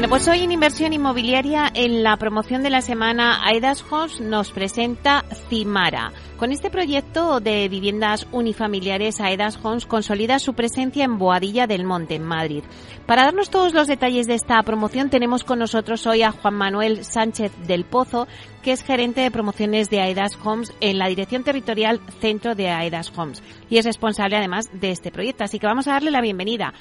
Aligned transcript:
Bueno, 0.00 0.12
pues 0.16 0.28
hoy 0.28 0.44
en 0.44 0.50
Inversión 0.50 0.94
Inmobiliaria, 0.94 1.70
en 1.74 2.02
la 2.02 2.16
promoción 2.16 2.62
de 2.62 2.70
la 2.70 2.80
semana, 2.80 3.46
Aedas 3.46 3.84
Homes 3.90 4.18
nos 4.18 4.50
presenta 4.50 5.26
Cimara. 5.50 6.14
Con 6.38 6.52
este 6.52 6.70
proyecto 6.70 7.38
de 7.40 7.68
viviendas 7.68 8.26
unifamiliares, 8.32 9.20
Aedas 9.20 9.60
Homes 9.62 9.84
consolida 9.84 10.38
su 10.38 10.54
presencia 10.54 11.04
en 11.04 11.18
Boadilla 11.18 11.66
del 11.66 11.84
Monte, 11.84 12.14
en 12.14 12.22
Madrid. 12.22 12.64
Para 13.04 13.24
darnos 13.24 13.50
todos 13.50 13.74
los 13.74 13.88
detalles 13.88 14.26
de 14.26 14.36
esta 14.36 14.62
promoción, 14.62 15.10
tenemos 15.10 15.44
con 15.44 15.58
nosotros 15.58 16.06
hoy 16.06 16.22
a 16.22 16.32
Juan 16.32 16.54
Manuel 16.54 17.04
Sánchez 17.04 17.52
del 17.66 17.84
Pozo, 17.84 18.26
que 18.62 18.72
es 18.72 18.82
gerente 18.82 19.20
de 19.20 19.30
promociones 19.30 19.90
de 19.90 20.00
Aedas 20.00 20.38
Homes 20.42 20.72
en 20.80 20.96
la 20.96 21.08
Dirección 21.08 21.44
Territorial 21.44 22.00
Centro 22.22 22.54
de 22.54 22.70
Aedas 22.70 23.12
Homes 23.14 23.42
y 23.68 23.76
es 23.76 23.84
responsable 23.84 24.38
además 24.38 24.70
de 24.72 24.92
este 24.92 25.10
proyecto. 25.10 25.44
Así 25.44 25.58
que 25.58 25.66
vamos 25.66 25.88
a 25.88 25.92
darle 25.92 26.10
la 26.10 26.22
bienvenida. 26.22 26.72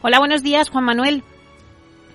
Hola, 0.00 0.20
buenos 0.20 0.44
días, 0.44 0.70
Juan 0.70 0.84
Manuel. 0.84 1.24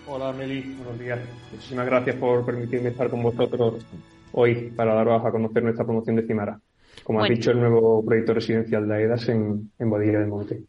Hola 0.05 0.33
Meli, 0.33 0.75
buenos 0.77 0.99
días. 0.99 1.19
Muchísimas 1.53 1.85
gracias 1.85 2.17
por 2.17 2.45
permitirme 2.45 2.89
estar 2.89 3.09
con 3.09 3.23
vosotros 3.23 3.85
hoy 4.33 4.73
para 4.75 4.93
daros 4.93 5.25
a 5.25 5.31
conocer 5.31 5.63
nuestra 5.63 5.85
promoción 5.85 6.17
de 6.17 6.27
Cimara. 6.27 6.59
Como 7.05 7.23
has 7.23 7.29
dicho, 7.29 7.51
el 7.51 7.61
nuevo 7.61 8.03
proyecto 8.03 8.33
residencial 8.33 8.85
de 8.87 8.95
AEDAS 8.95 9.29
en, 9.29 9.71
en 9.79 9.89
Bodilla 9.89 10.19
del 10.19 10.27
Monte. 10.27 10.63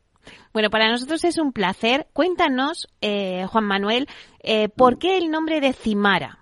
Bueno, 0.52 0.70
para 0.70 0.88
nosotros 0.88 1.24
es 1.24 1.36
un 1.38 1.52
placer. 1.52 2.06
Cuéntanos, 2.12 2.88
eh, 3.00 3.44
Juan 3.48 3.64
Manuel, 3.64 4.06
eh, 4.40 4.68
¿por 4.68 4.98
qué 4.98 5.18
el 5.18 5.30
nombre 5.30 5.60
de 5.60 5.72
Cimara? 5.72 6.38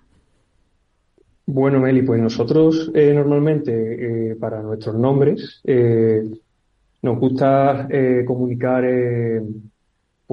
Bueno, 1.47 1.79
Meli, 1.79 2.03
pues 2.03 2.21
nosotros 2.21 2.91
eh, 2.93 3.11
normalmente 3.11 4.37
para 4.39 4.61
nuestros 4.61 4.95
nombres 4.95 5.61
nos 7.01 7.19
gusta 7.19 7.87
comunicar 8.25 8.85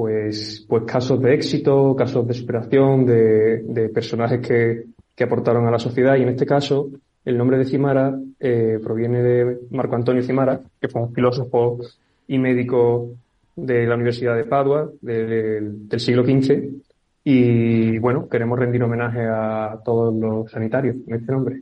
pues, 0.01 0.65
pues 0.67 0.85
casos 0.85 1.21
de 1.21 1.35
éxito, 1.35 1.95
casos 1.95 2.27
de 2.27 2.33
superación 2.33 3.05
de, 3.05 3.59
de 3.65 3.91
personajes 3.91 4.41
que, 4.41 4.85
que, 5.15 5.25
aportaron 5.25 5.67
a 5.67 5.71
la 5.71 5.79
sociedad 5.79 6.17
y 6.17 6.23
en 6.23 6.31
este 6.31 6.47
caso 6.47 6.89
el 7.23 7.37
nombre 7.37 7.59
de 7.59 7.67
Cimara 7.67 8.19
eh, 8.41 8.79
proviene 8.83 9.23
de 9.23 9.59
Marco 9.73 9.97
Antonio 9.97 10.23
Cimara, 10.23 10.59
que 10.81 10.89
fue 10.89 11.03
un 11.03 11.13
filósofo 11.13 11.81
y 12.29 12.39
médico 12.39 13.11
de 13.55 13.87
la 13.87 13.95
Universidad 13.95 14.37
de 14.37 14.45
Padua 14.45 14.91
del 15.03 15.85
siglo 15.99 16.25
XV 16.25 16.81
y 17.23 17.99
bueno, 17.99 18.27
queremos 18.27 18.59
rendir 18.59 18.83
homenaje 18.83 19.27
a 19.27 19.81
todos 19.85 20.15
los 20.15 20.51
sanitarios 20.51 20.97
en 21.07 21.15
este 21.15 21.31
nombre. 21.31 21.61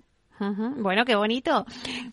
Bueno, 0.77 1.05
qué 1.05 1.17
bonito. 1.17 1.67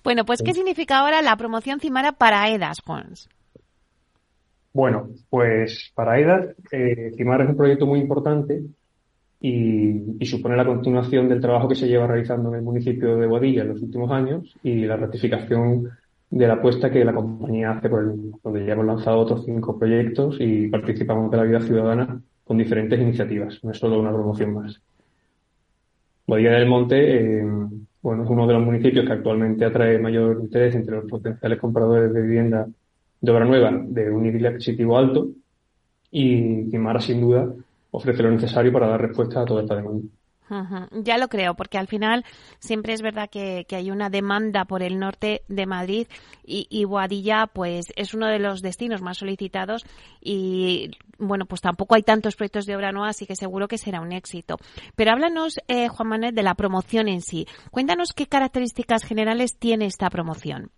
Bueno, 0.03 0.25
pues, 0.25 0.41
¿qué 0.41 0.55
significa 0.55 0.97
ahora 0.97 1.21
la 1.21 1.35
promoción 1.35 1.79
Cimara 1.79 2.13
para 2.13 2.49
EDAS, 2.49 2.81
Juans? 2.83 3.29
Bueno, 4.75 5.07
pues 5.29 5.93
para 5.95 6.19
EDA, 6.19 6.53
eh, 6.69 7.13
CIMAR 7.15 7.43
es 7.43 7.49
un 7.49 7.55
proyecto 7.55 7.85
muy 7.85 7.97
importante 8.01 8.61
y, 9.39 10.25
supone 10.25 10.57
la 10.57 10.65
continuación 10.65 11.29
del 11.29 11.39
trabajo 11.39 11.69
que 11.69 11.75
se 11.75 11.87
lleva 11.87 12.07
realizando 12.07 12.49
en 12.49 12.55
el 12.55 12.61
municipio 12.61 13.15
de 13.15 13.25
Boadilla 13.25 13.61
en 13.61 13.69
los 13.69 13.81
últimos 13.81 14.11
años 14.11 14.53
y 14.63 14.83
la 14.83 14.97
ratificación 14.97 15.91
de 16.29 16.47
la 16.47 16.55
apuesta 16.55 16.91
que 16.91 17.05
la 17.05 17.13
compañía 17.13 17.71
hace 17.71 17.87
por 17.87 18.03
el 18.03 18.31
donde 18.43 18.65
ya 18.65 18.73
hemos 18.73 18.85
lanzado 18.85 19.19
otros 19.19 19.45
cinco 19.45 19.79
proyectos 19.79 20.35
y 20.41 20.67
participamos 20.67 21.31
de 21.31 21.37
la 21.37 21.43
vida 21.43 21.61
ciudadana 21.61 22.21
con 22.43 22.57
diferentes 22.57 22.99
iniciativas, 22.99 23.63
no 23.63 23.71
es 23.71 23.77
solo 23.77 23.97
una 23.97 24.11
promoción 24.11 24.55
más. 24.55 24.81
Boadilla 26.27 26.51
del 26.51 26.67
Monte, 26.67 26.97
eh, 27.37 27.45
bueno, 28.01 28.25
es 28.25 28.29
uno 28.29 28.45
de 28.45 28.53
los 28.55 28.65
municipios 28.65 29.05
que 29.05 29.13
actualmente 29.13 29.63
atrae 29.63 29.99
mayor 29.99 30.37
interés 30.41 30.75
entre 30.75 30.97
los 30.97 31.05
potenciales 31.05 31.59
compradores 31.61 32.13
de 32.13 32.21
vivienda 32.21 32.67
de 33.25 33.31
obra 33.31 33.45
nueva 33.45 33.71
de 33.73 34.11
un 34.11 34.23
nivel 34.23 34.45
adquisitivo 34.45 34.97
alto 34.97 35.29
y 36.11 36.69
Cimara 36.69 37.01
sin 37.01 37.21
duda 37.21 37.51
ofrece 37.91 38.23
lo 38.23 38.31
necesario 38.31 38.71
para 38.71 38.87
dar 38.87 39.01
respuesta 39.01 39.41
a 39.41 39.45
toda 39.45 39.61
esta 39.61 39.75
demanda. 39.75 40.07
Ya 40.91 41.17
lo 41.17 41.27
creo, 41.27 41.55
porque 41.55 41.79
al 41.79 41.87
final 41.87 42.23
siempre 42.59 42.93
es 42.93 43.01
verdad 43.01 43.29
que, 43.31 43.65
hay 43.71 43.89
una 43.89 44.11
demanda 44.11 44.65
por 44.65 44.83
el 44.83 44.99
norte 44.99 45.41
de 45.47 45.65
Madrid 45.65 46.07
y, 46.43 46.67
y, 46.69 46.85
Boadilla 46.85 47.47
pues 47.47 47.91
es 47.95 48.13
uno 48.13 48.27
de 48.27 48.37
los 48.37 48.61
destinos 48.61 49.01
más 49.01 49.17
solicitados 49.17 49.85
y 50.21 50.91
bueno 51.17 51.45
pues 51.45 51.61
tampoco 51.61 51.95
hay 51.95 52.03
tantos 52.03 52.35
proyectos 52.35 52.67
de 52.67 52.75
obra 52.75 52.91
nueva 52.91 53.09
así 53.09 53.25
que 53.25 53.35
seguro 53.35 53.67
que 53.67 53.79
será 53.79 54.01
un 54.01 54.11
éxito. 54.11 54.57
Pero 54.95 55.11
háblanos 55.11 55.59
eh, 55.67 55.87
Juan 55.87 56.09
Manuel 56.09 56.35
de 56.35 56.43
la 56.43 56.53
promoción 56.53 57.07
en 57.07 57.21
sí. 57.21 57.47
Cuéntanos 57.71 58.13
qué 58.13 58.27
características 58.27 59.03
generales 59.03 59.57
tiene 59.57 59.87
esta 59.87 60.11
promoción. 60.11 60.69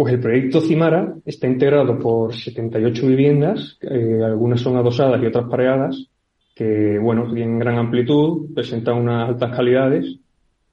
Pues 0.00 0.14
el 0.14 0.20
proyecto 0.20 0.62
Cimara 0.62 1.14
está 1.26 1.46
integrado 1.46 1.98
por 1.98 2.34
78 2.34 3.06
viviendas, 3.06 3.76
eh, 3.82 4.22
algunas 4.24 4.62
son 4.62 4.78
adosadas 4.78 5.22
y 5.22 5.26
otras 5.26 5.44
pareadas, 5.50 6.06
que, 6.54 6.98
bueno, 6.98 7.30
tienen 7.30 7.58
gran 7.58 7.76
amplitud, 7.76 8.54
presentan 8.54 8.96
unas 8.96 9.28
altas 9.28 9.54
calidades 9.54 10.16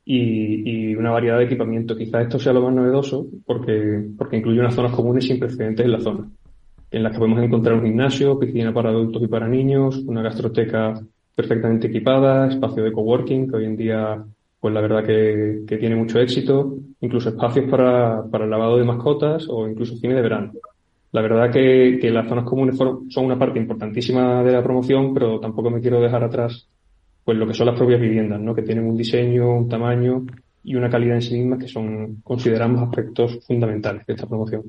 y, 0.05 0.95
una 0.95 1.11
variedad 1.11 1.39
de 1.39 1.43
equipamiento. 1.43 1.97
Quizás 1.97 2.23
esto 2.23 2.39
sea 2.39 2.53
lo 2.53 2.61
más 2.61 2.73
novedoso 2.73 3.27
porque, 3.45 4.01
porque 4.17 4.37
incluye 4.37 4.61
unas 4.61 4.73
zonas 4.73 4.93
comunes 4.93 5.25
sin 5.25 5.39
precedentes 5.41 5.85
en 5.85 5.91
la 5.91 5.99
zona, 5.99 6.29
en 6.89 7.03
las 7.03 7.11
que 7.11 7.19
podemos 7.19 7.43
encontrar 7.43 7.75
un 7.75 7.83
gimnasio, 7.83 8.39
piscina 8.39 8.73
para 8.73 8.91
adultos 8.91 9.21
y 9.23 9.27
para 9.27 9.49
niños, 9.49 9.97
una 10.07 10.21
gastroteca 10.21 11.01
perfectamente 11.35 11.87
equipada, 11.87 12.47
espacio 12.47 12.81
de 12.81 12.93
coworking, 12.93 13.49
que 13.49 13.57
hoy 13.57 13.65
en 13.65 13.75
día 13.75 14.23
pues 14.59 14.73
la 14.73 14.81
verdad 14.81 15.05
que, 15.05 15.63
tiene 15.67 15.95
mucho 15.95 16.19
éxito, 16.19 16.77
incluso 17.01 17.29
espacios 17.29 17.69
para, 17.69 18.23
para, 18.29 18.45
el 18.45 18.49
lavado 18.49 18.77
de 18.77 18.83
mascotas 18.83 19.47
o 19.49 19.67
incluso 19.67 19.97
cine 19.97 20.15
de 20.15 20.21
verano. 20.21 20.51
La 21.11 21.21
verdad 21.21 21.51
que, 21.51 21.99
que 22.01 22.11
las 22.11 22.27
zonas 22.27 22.45
comunes 22.45 22.77
son 22.77 23.25
una 23.25 23.39
parte 23.39 23.59
importantísima 23.59 24.43
de 24.43 24.51
la 24.51 24.63
promoción, 24.63 25.13
pero 25.13 25.39
tampoco 25.39 25.69
me 25.69 25.81
quiero 25.81 26.01
dejar 26.01 26.23
atrás 26.23 26.67
pues 27.27 27.37
lo 27.37 27.45
que 27.45 27.53
son 27.53 27.65
las 27.65 27.75
propias 27.75 27.99
viviendas, 27.99 28.39
¿no? 28.39 28.55
que 28.55 28.61
tienen 28.61 28.85
un 28.85 28.95
diseño, 28.95 29.53
un 29.53 29.67
tamaño 29.67 30.25
y 30.63 30.75
una 30.75 30.89
calidad 30.89 31.15
en 31.15 31.21
sí 31.21 31.37
mismas 31.37 31.59
que 31.59 31.67
son, 31.67 32.21
consideramos 32.23 32.81
aspectos 32.83 33.39
fundamentales 33.45 34.05
de 34.05 34.13
esta 34.13 34.25
promoción. 34.25 34.63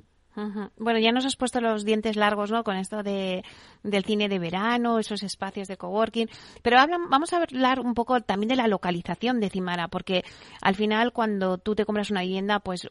Bueno, 0.76 1.00
ya 1.00 1.12
nos 1.12 1.25
has 1.25 1.37
puesto 1.37 1.60
los 1.60 1.84
dientes 1.84 2.16
largos, 2.16 2.50
¿no? 2.50 2.62
Con 2.62 2.76
esto 2.76 3.03
de, 3.03 3.43
del 3.82 4.04
cine 4.04 4.28
de 4.28 4.38
verano, 4.38 4.99
esos 4.99 5.22
espacios 5.22 5.69
de 5.69 5.76
coworking. 5.76 6.28
Pero 6.62 6.78
hablan, 6.78 7.10
vamos 7.10 7.32
a 7.32 7.43
hablar 7.43 7.81
un 7.81 7.94
poco 7.94 8.21
también 8.21 8.49
de 8.49 8.56
la 8.56 8.69
localización 8.69 9.41
de 9.41 9.50
Cimara, 9.50 9.88
porque 9.88 10.22
al 10.62 10.75
final 10.75 11.12
cuando 11.12 11.59
tú 11.59 11.75
te 11.75 11.84
compras 11.84 12.10
una 12.10 12.22
vivienda, 12.22 12.60
pues, 12.60 12.88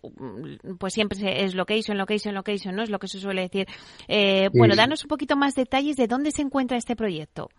pues 0.78 0.94
siempre 0.94 1.44
es 1.44 1.56
location, 1.56 1.97
location, 1.97 2.35
location, 2.35 2.75
¿no? 2.75 2.84
Es 2.84 2.90
lo 2.90 3.00
que 3.00 3.08
se 3.08 3.19
suele 3.19 3.44
decir. 3.44 3.68
Eh, 4.08 4.50
bueno, 4.53 4.75
danos 4.75 5.03
un 5.03 5.09
poquito 5.09 5.35
más 5.35 5.56
detalles 5.56 5.96
de 5.96 6.08
dónde 6.08 6.31
se 6.31 6.41
encuentra 6.41 6.78
este 6.78 6.96
proyecto. 6.96 7.50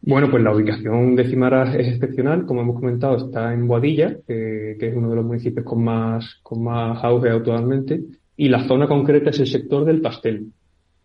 Bueno, 0.00 0.30
pues 0.30 0.44
la 0.44 0.54
ubicación 0.54 1.16
de 1.16 1.28
Cimara 1.28 1.74
es 1.74 1.88
excepcional, 1.88 2.46
como 2.46 2.60
hemos 2.60 2.76
comentado, 2.76 3.16
está 3.16 3.52
en 3.52 3.66
Boadilla, 3.66 4.16
que 4.26 4.76
es 4.78 4.94
uno 4.94 5.10
de 5.10 5.16
los 5.16 5.24
municipios 5.24 5.66
con 5.66 5.82
más, 5.82 6.38
con 6.42 6.62
más 6.62 7.02
auge 7.02 7.30
actualmente 7.30 8.00
y 8.38 8.48
la 8.48 8.68
zona 8.68 8.86
concreta 8.86 9.30
es 9.30 9.40
el 9.40 9.48
sector 9.48 9.84
del 9.84 10.00
pastel, 10.00 10.52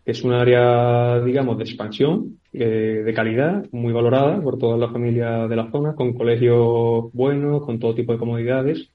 que 0.04 0.12
es 0.12 0.22
un 0.22 0.32
área, 0.32 1.20
digamos, 1.20 1.58
de 1.58 1.64
expansión, 1.64 2.38
eh, 2.52 3.02
de 3.04 3.12
calidad, 3.12 3.66
muy 3.72 3.92
valorada 3.92 4.40
por 4.40 4.56
toda 4.56 4.78
la 4.78 4.88
familia 4.92 5.48
de 5.48 5.56
la 5.56 5.68
zona, 5.72 5.96
con 5.96 6.12
colegios 6.12 7.12
buenos, 7.12 7.64
con 7.66 7.80
todo 7.80 7.92
tipo 7.92 8.12
de 8.12 8.20
comodidades 8.20 8.88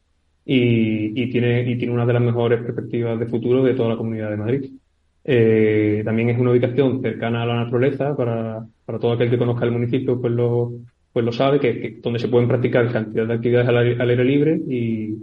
y, 0.46 1.30
tiene, 1.30 1.70
y 1.70 1.78
tiene 1.78 1.94
una 1.94 2.06
de 2.06 2.14
las 2.14 2.22
mejores 2.22 2.62
perspectivas 2.62 3.20
de 3.20 3.26
futuro 3.26 3.62
de 3.62 3.74
toda 3.74 3.90
la 3.90 3.98
comunidad 3.98 4.30
de 4.30 4.38
Madrid. 4.38 4.72
Eh, 5.26 6.02
también 6.06 6.30
es 6.30 6.40
una 6.40 6.52
ubicación 6.52 7.02
cercana 7.02 7.44
a 7.44 7.46
la 7.46 7.66
naturaleza 7.66 8.16
para, 8.16 8.66
para 8.86 9.00
todo 9.00 9.12
aquel 9.12 9.30
que 9.30 9.38
conozca 9.38 9.66
el 9.66 9.72
municipio, 9.72 10.20
pues 10.22 10.32
lo, 10.32 10.72
pues 11.12 11.26
lo 11.26 11.34
sabe, 11.34 11.60
que, 11.60 12.00
donde 12.02 12.20
se 12.20 12.30
pueden 12.30 12.48
practicar 12.48 12.90
cantidad 12.90 13.28
de 13.28 13.34
actividades 13.34 13.68
al 13.68 14.10
aire 14.10 14.24
libre 14.24 14.62
y, 14.66 15.18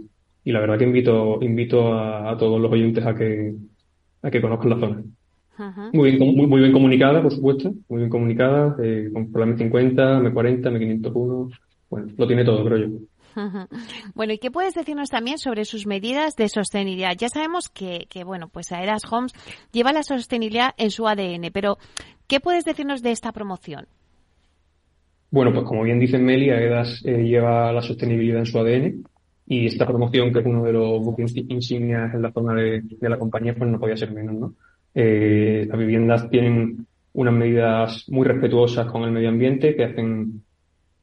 y 0.47 0.51
la 0.53 0.61
verdad 0.61 0.77
que 0.77 0.85
invito, 0.85 1.39
invito 1.41 1.93
a, 1.93 2.37
todos 2.37 2.61
los 2.61 2.71
oyentes 2.71 3.05
a 3.05 3.13
que, 3.13 3.53
a 4.21 4.31
que 4.31 4.41
conozcan 4.41 4.69
la 4.69 4.79
zona. 4.79 5.03
Muy, 5.91 6.11
bien, 6.11 6.35
muy, 6.37 6.47
muy, 6.47 6.61
bien 6.61 6.71
comunicada, 6.71 7.21
por 7.21 7.33
supuesto, 7.33 7.73
muy 7.89 7.97
bien 7.97 8.09
comunicada, 8.09 8.77
eh, 8.81 9.09
por 9.29 9.45
la 9.45 9.53
M50, 9.53 10.21
M40, 10.21 10.61
M501, 10.61 11.51
bueno, 11.89 12.13
lo 12.15 12.27
tiene 12.27 12.45
todo, 12.45 12.63
creo 12.63 12.77
yo. 12.77 12.97
Bueno, 14.15 14.31
¿y 14.31 14.37
qué 14.37 14.49
puedes 14.49 14.73
decirnos 14.73 15.09
también 15.09 15.37
sobre 15.37 15.65
sus 15.65 15.85
medidas 15.85 16.37
de 16.37 16.47
sostenibilidad? 16.47 17.17
Ya 17.17 17.27
sabemos 17.27 17.67
que, 17.67 18.07
que, 18.09 18.23
bueno, 18.23 18.47
pues 18.47 18.71
Aedas 18.71 19.01
Homes 19.11 19.33
lleva 19.73 19.91
la 19.91 20.03
sostenibilidad 20.03 20.71
en 20.77 20.91
su 20.91 21.09
ADN, 21.09 21.51
pero 21.51 21.77
¿qué 22.27 22.39
puedes 22.39 22.63
decirnos 22.63 23.03
de 23.03 23.11
esta 23.11 23.33
promoción? 23.33 23.87
Bueno, 25.29 25.51
pues 25.51 25.65
como 25.65 25.83
bien 25.83 25.99
dice 25.99 26.17
Meli, 26.17 26.51
Aedas 26.51 27.03
eh, 27.03 27.23
lleva 27.23 27.73
la 27.73 27.81
sostenibilidad 27.81 28.39
en 28.39 28.45
su 28.45 28.57
ADN 28.57 29.03
Y 29.47 29.65
esta 29.67 29.87
promoción, 29.87 30.33
que 30.33 30.39
es 30.39 30.45
uno 30.45 30.63
de 30.63 30.73
los 30.73 31.01
buques 31.01 31.35
insignias 31.35 32.13
en 32.13 32.21
la 32.21 32.31
zona 32.31 32.53
de, 32.53 32.83
la 33.01 33.17
compañía, 33.17 33.55
pues 33.55 33.69
no 33.69 33.79
podía 33.79 33.95
ser 33.95 34.11
menos, 34.11 34.35
¿no? 34.35 34.53
Eh, 34.93 35.65
las 35.69 35.77
viviendas 35.77 36.29
tienen 36.29 36.85
unas 37.13 37.33
medidas 37.33 38.05
muy 38.09 38.27
respetuosas 38.27 38.87
con 38.87 39.03
el 39.03 39.11
medio 39.11 39.29
ambiente 39.29 39.75
que 39.75 39.85
hacen 39.85 40.43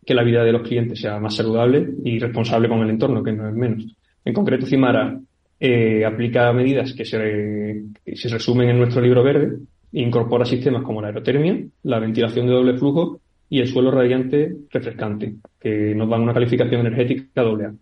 que 0.05 0.15
la 0.15 0.23
vida 0.23 0.45
de 0.45 0.53
los 0.53 0.63
clientes 0.63 1.01
sea 1.01 1.19
más 1.19 1.35
saludable 1.35 1.89
y 2.05 2.19
responsable 2.19 2.69
con 2.69 2.81
el 2.81 2.91
entorno, 2.91 3.23
que 3.23 3.33
no 3.33 3.49
es 3.49 3.55
menos. 3.55 3.97
En 4.25 4.35
concreto, 4.35 4.67
Cimara 4.67 5.19
eh, 5.59 6.05
aplica 6.05 6.53
medidas 6.53 6.93
que 6.93 7.05
se, 7.05 7.85
que 8.05 8.17
se 8.17 8.29
resumen 8.29 8.69
en 8.69 8.79
nuestro 8.79 9.01
libro 9.01 9.23
verde 9.23 9.57
e 9.93 10.03
incorpora 10.03 10.45
sistemas 10.45 10.83
como 10.83 11.01
la 11.01 11.09
aerotermia, 11.09 11.59
la 11.85 12.01
ventilación 12.01 12.47
de 12.47 12.53
doble 12.53 12.77
flujo 12.77 13.21
y 13.49 13.61
el 13.61 13.69
suelo 13.69 13.91
radiante 13.91 14.55
refrescante, 14.71 15.37
que 15.61 15.95
nos 15.95 16.09
dan 16.11 16.23
una 16.23 16.35
calificación 16.35 16.81
energética 16.81 17.43
doble 17.43 17.67
A. 17.67 17.75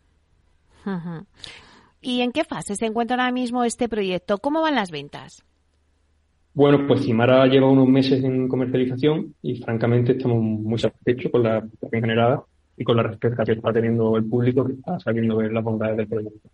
¿Y 2.01 2.21
en 2.21 2.33
qué 2.33 2.45
fase 2.45 2.77
se 2.77 2.87
encuentra 2.87 3.17
ahora 3.17 3.33
mismo 3.33 3.65
este 3.65 3.89
proyecto? 3.89 4.39
¿Cómo 4.39 4.61
van 4.61 4.75
las 4.75 4.91
ventas? 4.91 5.45
Bueno, 6.55 6.87
pues 6.87 7.03
Cimara 7.03 7.47
lleva 7.47 7.71
unos 7.71 7.89
meses 7.89 8.23
en 8.23 8.47
comercialización 8.47 9.35
y 9.41 9.57
francamente 9.57 10.13
estamos 10.13 10.43
muy 10.43 10.79
satisfechos 10.79 11.31
con 11.33 11.43
la 11.45 11.61
presentación 11.61 12.03
generada 12.03 12.43
y 12.77 12.85
con 12.85 12.97
la 12.97 13.05
respuesta 13.05 13.45
que 13.45 13.53
está 13.53 13.73
teniendo 13.73 14.17
el 14.17 14.25
público 14.25 14.65
que 14.67 14.75
está 14.75 14.99
sabiendo 15.01 15.37
ver 15.37 15.53
las 15.53 15.65
bondades 15.65 15.97
del 15.97 16.09
proyecto. 16.09 16.49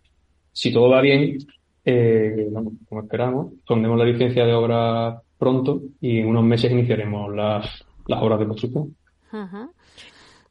Si 0.53 0.71
todo 0.71 0.89
va 0.89 1.01
bien, 1.01 1.37
eh, 1.83 2.49
como 2.87 3.01
esperamos, 3.01 3.53
sondemos 3.67 3.97
la 3.97 4.05
licencia 4.05 4.45
de 4.45 4.53
obra 4.53 5.21
pronto 5.37 5.81
y 5.99 6.19
en 6.19 6.27
unos 6.27 6.43
meses 6.43 6.71
iniciaremos 6.71 7.35
las, 7.35 7.85
las 8.07 8.21
obras 8.21 8.39
de 8.39 8.45
construcción. 8.45 8.95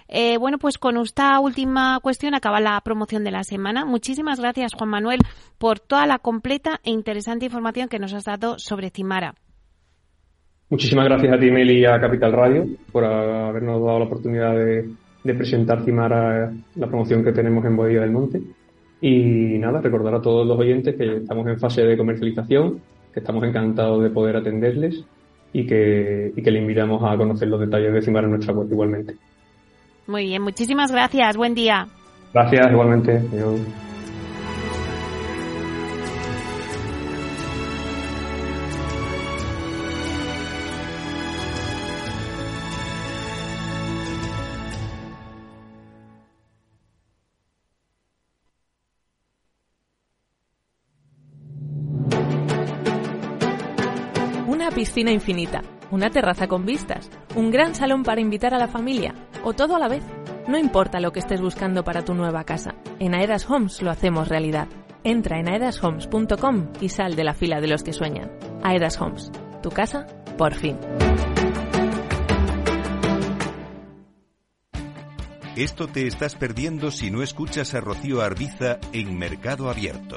Eh, 0.09 0.39
bueno, 0.39 0.59
pues 0.59 0.79
con 0.79 0.97
esta 0.99 1.39
última 1.41 2.01
cuestión 2.01 2.35
acaba 2.35 2.61
la 2.61 2.81
promoción 2.81 3.25
de 3.25 3.31
la 3.31 3.45
semana. 3.45 3.85
Muchísimas 3.85 4.41
gracias, 4.41 4.73
Juan 4.75 4.91
Manuel, 4.91 5.21
por 5.59 5.81
toda 5.81 6.07
la 6.07 6.19
completa 6.19 6.81
e 6.83 6.91
interesante 6.91 7.45
información 7.45 7.89
que 7.89 7.99
nos 7.99 8.13
has 8.13 8.25
dado 8.25 8.59
sobre 8.59 8.91
Cimara. 8.91 9.35
Muchísimas 10.69 11.07
gracias 11.07 11.33
a 11.33 11.39
ti, 11.39 11.51
Meli, 11.51 11.81
y 11.81 11.85
a 11.85 12.01
Capital 12.01 12.33
Radio 12.33 12.67
por 12.93 13.05
habernos 13.05 13.85
dado 13.85 13.99
la 13.99 14.05
oportunidad 14.05 14.55
de 14.55 14.89
de 15.23 15.35
presentar 15.35 15.85
Cimara 15.85 16.53
la 16.77 16.87
promoción 16.87 17.25
que 17.25 17.33
tenemos 17.33 17.65
en 17.65 17.77
Boadilla 17.77 18.01
del 18.01 18.11
Monte. 18.11 18.41
Y 19.01 19.59
nada, 19.59 19.81
recordar 19.81 20.15
a 20.15 20.23
todos 20.23 20.47
los 20.47 20.59
oyentes 20.59 20.95
que 20.97 21.19
estamos 21.19 21.47
en 21.47 21.59
fase 21.59 21.83
de 21.83 21.97
comercialización, 21.97 22.81
que 23.13 23.21
estamos 23.21 23.45
encantados 23.45 24.03
de 24.03 24.11
poder 24.11 24.37
atenderles 24.37 25.05
y 25.53 25.67
que, 25.67 26.33
y 26.37 26.43
que 26.43 26.51
le 26.51 26.61
invitamos 26.61 27.03
a 27.03 27.17
conocer 27.17 27.49
los 27.49 27.61
detalles 27.61 27.93
de 27.93 28.03
Cimara 28.03 28.27
en 28.27 28.33
nuestra 28.33 28.53
web 28.53 28.69
igualmente. 28.71 29.17
Muy 30.07 30.25
bien, 30.25 30.43
muchísimas 30.43 30.91
gracias. 30.91 31.37
Buen 31.37 31.55
día. 31.55 31.87
Gracias, 32.33 32.71
igualmente. 32.71 33.23
Piscina 54.91 55.13
infinita, 55.13 55.63
una 55.93 56.11
terraza 56.11 56.49
con 56.49 56.67
vistas, 56.67 57.09
un 57.37 57.53
gran 57.53 57.77
salón 57.77 58.03
para 58.03 58.21
invitar 58.21 58.55
a 58.55 58.59
la 58.59 58.67
familia 58.67 59.15
o 59.45 59.53
todo 59.53 59.77
a 59.77 59.79
la 59.79 59.87
vez. 59.87 60.03
No 60.49 60.59
importa 60.59 60.99
lo 60.99 61.13
que 61.13 61.21
estés 61.21 61.41
buscando 61.41 61.85
para 61.85 62.05
tu 62.05 62.13
nueva 62.13 62.43
casa, 62.43 62.75
en 62.99 63.15
Aedas 63.15 63.49
Homes 63.49 63.83
lo 63.83 63.93
hacemos 63.93 64.27
realidad. 64.27 64.67
Entra 65.05 65.39
en 65.39 65.49
aedashomes.com 65.49 66.73
y 66.81 66.89
sal 66.89 67.15
de 67.15 67.23
la 67.23 67.35
fila 67.35 67.61
de 67.61 67.69
los 67.69 67.85
que 67.85 67.93
sueñan. 67.93 68.33
Aedas 68.65 69.01
Homes, 69.01 69.31
tu 69.63 69.71
casa, 69.71 70.09
por 70.37 70.55
fin. 70.55 70.77
Esto 75.55 75.87
te 75.87 76.09
estás 76.09 76.35
perdiendo 76.35 76.91
si 76.91 77.13
no 77.13 77.23
escuchas 77.23 77.75
a 77.75 77.81
Rocío 77.81 78.23
Arbiza 78.23 78.81
en 78.93 79.17
Mercado 79.17 79.71
Abierto. 79.71 80.17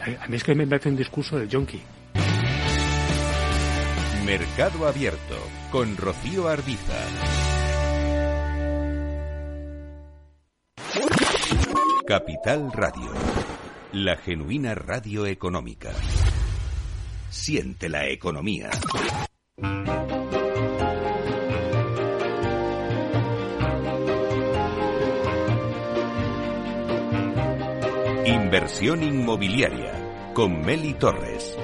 A 0.00 0.28
mí 0.28 0.36
es 0.36 0.44
que 0.44 0.54
me 0.54 0.66
parece 0.66 0.88
un 0.88 0.96
discurso 0.96 1.38
del 1.38 1.50
junkie. 1.50 1.82
Mercado 4.24 4.86
Abierto 4.86 5.36
con 5.70 5.96
Rocío 5.96 6.48
Arbiza. 6.48 6.94
Capital 12.06 12.72
Radio, 12.72 13.12
la 13.92 14.16
genuina 14.16 14.74
radio 14.74 15.26
económica. 15.26 15.90
Siente 17.28 17.88
la 17.88 18.08
economía. 18.08 18.70
Inversión 28.26 29.02
inmobiliaria 29.02 29.89
con 30.34 30.60
Meli 30.60 30.94
Torres. 30.94 31.56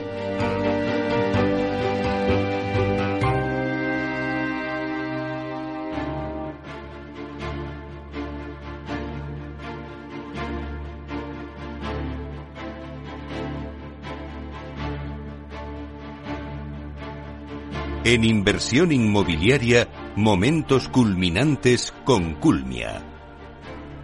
En 18.04 18.22
inversión 18.22 18.92
inmobiliaria, 18.92 19.88
momentos 20.14 20.88
culminantes 20.88 21.92
con 22.04 22.34
Culmia. 22.34 23.02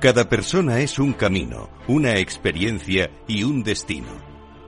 Cada 0.00 0.28
persona 0.28 0.80
es 0.80 0.98
un 0.98 1.12
camino, 1.12 1.70
una 1.86 2.16
experiencia 2.16 3.12
y 3.28 3.44
un 3.44 3.62
destino. 3.62 4.31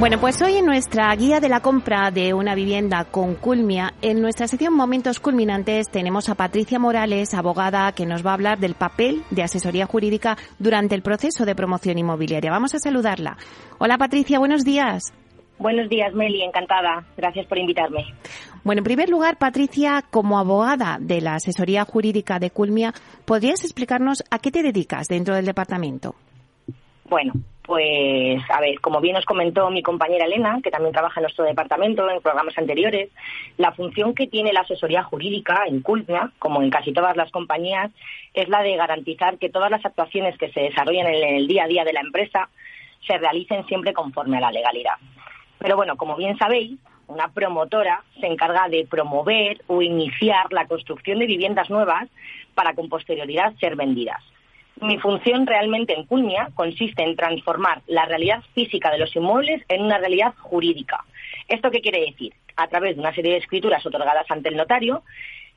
Bueno, 0.00 0.18
pues 0.18 0.40
hoy 0.40 0.56
en 0.56 0.64
nuestra 0.64 1.14
guía 1.14 1.40
de 1.40 1.50
la 1.50 1.60
compra 1.60 2.10
de 2.10 2.32
una 2.32 2.54
vivienda 2.54 3.04
con 3.04 3.34
Culmia, 3.34 3.92
en 4.00 4.22
nuestra 4.22 4.48
sección 4.48 4.72
Momentos 4.72 5.20
Culminantes 5.20 5.90
tenemos 5.90 6.30
a 6.30 6.36
Patricia 6.36 6.78
Morales, 6.78 7.34
abogada, 7.34 7.92
que 7.92 8.06
nos 8.06 8.24
va 8.24 8.30
a 8.30 8.32
hablar 8.32 8.58
del 8.58 8.76
papel 8.76 9.22
de 9.30 9.42
asesoría 9.42 9.84
jurídica 9.84 10.38
durante 10.58 10.94
el 10.94 11.02
proceso 11.02 11.44
de 11.44 11.54
promoción 11.54 11.98
inmobiliaria. 11.98 12.50
Vamos 12.50 12.74
a 12.74 12.78
saludarla. 12.78 13.36
Hola 13.76 13.98
Patricia, 13.98 14.38
buenos 14.38 14.64
días. 14.64 15.12
Buenos 15.58 15.90
días, 15.90 16.14
Meli, 16.14 16.44
encantada. 16.44 17.04
Gracias 17.18 17.46
por 17.46 17.58
invitarme. 17.58 18.06
Bueno, 18.64 18.78
en 18.80 18.84
primer 18.84 19.10
lugar, 19.10 19.36
Patricia, 19.36 20.02
como 20.10 20.38
abogada 20.38 20.96
de 20.98 21.20
la 21.20 21.34
asesoría 21.34 21.84
jurídica 21.84 22.38
de 22.38 22.50
Culmia, 22.50 22.94
¿podrías 23.26 23.64
explicarnos 23.64 24.24
a 24.30 24.38
qué 24.38 24.50
te 24.50 24.62
dedicas 24.62 25.08
dentro 25.08 25.34
del 25.34 25.44
departamento? 25.44 26.14
Bueno, 27.04 27.34
pues, 27.62 28.42
a 28.50 28.60
ver, 28.60 28.80
como 28.80 29.00
bien 29.00 29.16
os 29.16 29.24
comentó 29.24 29.70
mi 29.70 29.82
compañera 29.82 30.24
Elena, 30.24 30.60
que 30.62 30.70
también 30.70 30.92
trabaja 30.92 31.20
en 31.20 31.24
nuestro 31.24 31.44
departamento 31.44 32.08
en 32.10 32.20
programas 32.20 32.56
anteriores, 32.58 33.10
la 33.58 33.72
función 33.72 34.14
que 34.14 34.26
tiene 34.26 34.52
la 34.52 34.60
asesoría 34.60 35.02
jurídica 35.02 35.64
en 35.66 35.80
Culmia, 35.80 36.32
como 36.38 36.62
en 36.62 36.70
casi 36.70 36.92
todas 36.92 37.16
las 37.16 37.30
compañías, 37.30 37.90
es 38.34 38.48
la 38.48 38.62
de 38.62 38.76
garantizar 38.76 39.38
que 39.38 39.50
todas 39.50 39.70
las 39.70 39.84
actuaciones 39.84 40.36
que 40.38 40.50
se 40.50 40.60
desarrollan 40.60 41.06
en 41.06 41.36
el 41.36 41.46
día 41.46 41.64
a 41.64 41.68
día 41.68 41.84
de 41.84 41.92
la 41.92 42.00
empresa 42.00 42.48
se 43.06 43.18
realicen 43.18 43.66
siempre 43.66 43.92
conforme 43.92 44.38
a 44.38 44.40
la 44.40 44.52
legalidad. 44.52 44.94
Pero 45.58 45.76
bueno, 45.76 45.96
como 45.96 46.16
bien 46.16 46.38
sabéis, 46.38 46.78
una 47.06 47.28
promotora 47.28 48.02
se 48.20 48.26
encarga 48.26 48.68
de 48.68 48.86
promover 48.86 49.62
o 49.66 49.82
iniciar 49.82 50.52
la 50.52 50.66
construcción 50.66 51.18
de 51.18 51.26
viviendas 51.26 51.68
nuevas 51.68 52.08
para 52.54 52.74
con 52.74 52.88
posterioridad 52.88 53.52
ser 53.58 53.76
vendidas. 53.76 54.22
Mi 54.82 54.98
función 54.98 55.46
realmente 55.46 55.94
en 55.94 56.06
Culmia 56.06 56.48
consiste 56.54 57.02
en 57.02 57.14
transformar 57.14 57.82
la 57.86 58.06
realidad 58.06 58.42
física 58.54 58.90
de 58.90 58.98
los 58.98 59.14
inmuebles 59.14 59.62
en 59.68 59.82
una 59.82 59.98
realidad 59.98 60.34
jurídica. 60.38 61.04
¿Esto 61.48 61.70
qué 61.70 61.80
quiere 61.80 62.00
decir? 62.00 62.32
A 62.56 62.66
través 62.68 62.96
de 62.96 63.00
una 63.00 63.14
serie 63.14 63.32
de 63.32 63.38
escrituras 63.38 63.84
otorgadas 63.84 64.24
ante 64.30 64.48
el 64.48 64.56
notario 64.56 65.02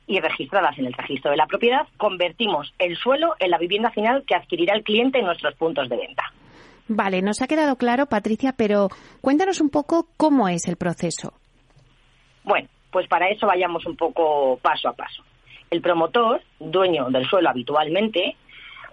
y 0.06 0.20
registradas 0.20 0.78
en 0.78 0.86
el 0.86 0.92
registro 0.92 1.30
de 1.30 1.38
la 1.38 1.46
propiedad, 1.46 1.86
convertimos 1.96 2.74
el 2.78 2.96
suelo 2.96 3.34
en 3.38 3.50
la 3.50 3.58
vivienda 3.58 3.90
final 3.90 4.24
que 4.26 4.34
adquirirá 4.34 4.74
el 4.74 4.82
cliente 4.82 5.18
en 5.18 5.24
nuestros 5.24 5.54
puntos 5.54 5.88
de 5.88 5.96
venta. 5.96 6.24
Vale, 6.88 7.22
nos 7.22 7.40
ha 7.40 7.46
quedado 7.46 7.76
claro, 7.76 8.06
Patricia, 8.06 8.52
pero 8.54 8.88
cuéntanos 9.22 9.62
un 9.62 9.70
poco 9.70 10.08
cómo 10.18 10.48
es 10.48 10.68
el 10.68 10.76
proceso. 10.76 11.32
Bueno, 12.42 12.68
pues 12.90 13.08
para 13.08 13.28
eso 13.28 13.46
vayamos 13.46 13.86
un 13.86 13.96
poco 13.96 14.58
paso 14.60 14.90
a 14.90 14.92
paso. 14.92 15.24
El 15.70 15.80
promotor, 15.80 16.42
dueño 16.60 17.08
del 17.08 17.26
suelo 17.26 17.48
habitualmente, 17.48 18.36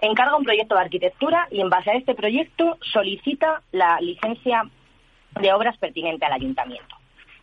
encarga 0.01 0.35
un 0.35 0.43
proyecto 0.43 0.75
de 0.75 0.81
arquitectura 0.81 1.47
y 1.51 1.61
en 1.61 1.69
base 1.69 1.91
a 1.91 1.95
este 1.95 2.15
proyecto 2.15 2.77
solicita 2.81 3.61
la 3.71 3.99
licencia 4.01 4.63
de 5.39 5.53
obras 5.53 5.77
pertinente 5.77 6.25
al 6.25 6.33
ayuntamiento. 6.33 6.95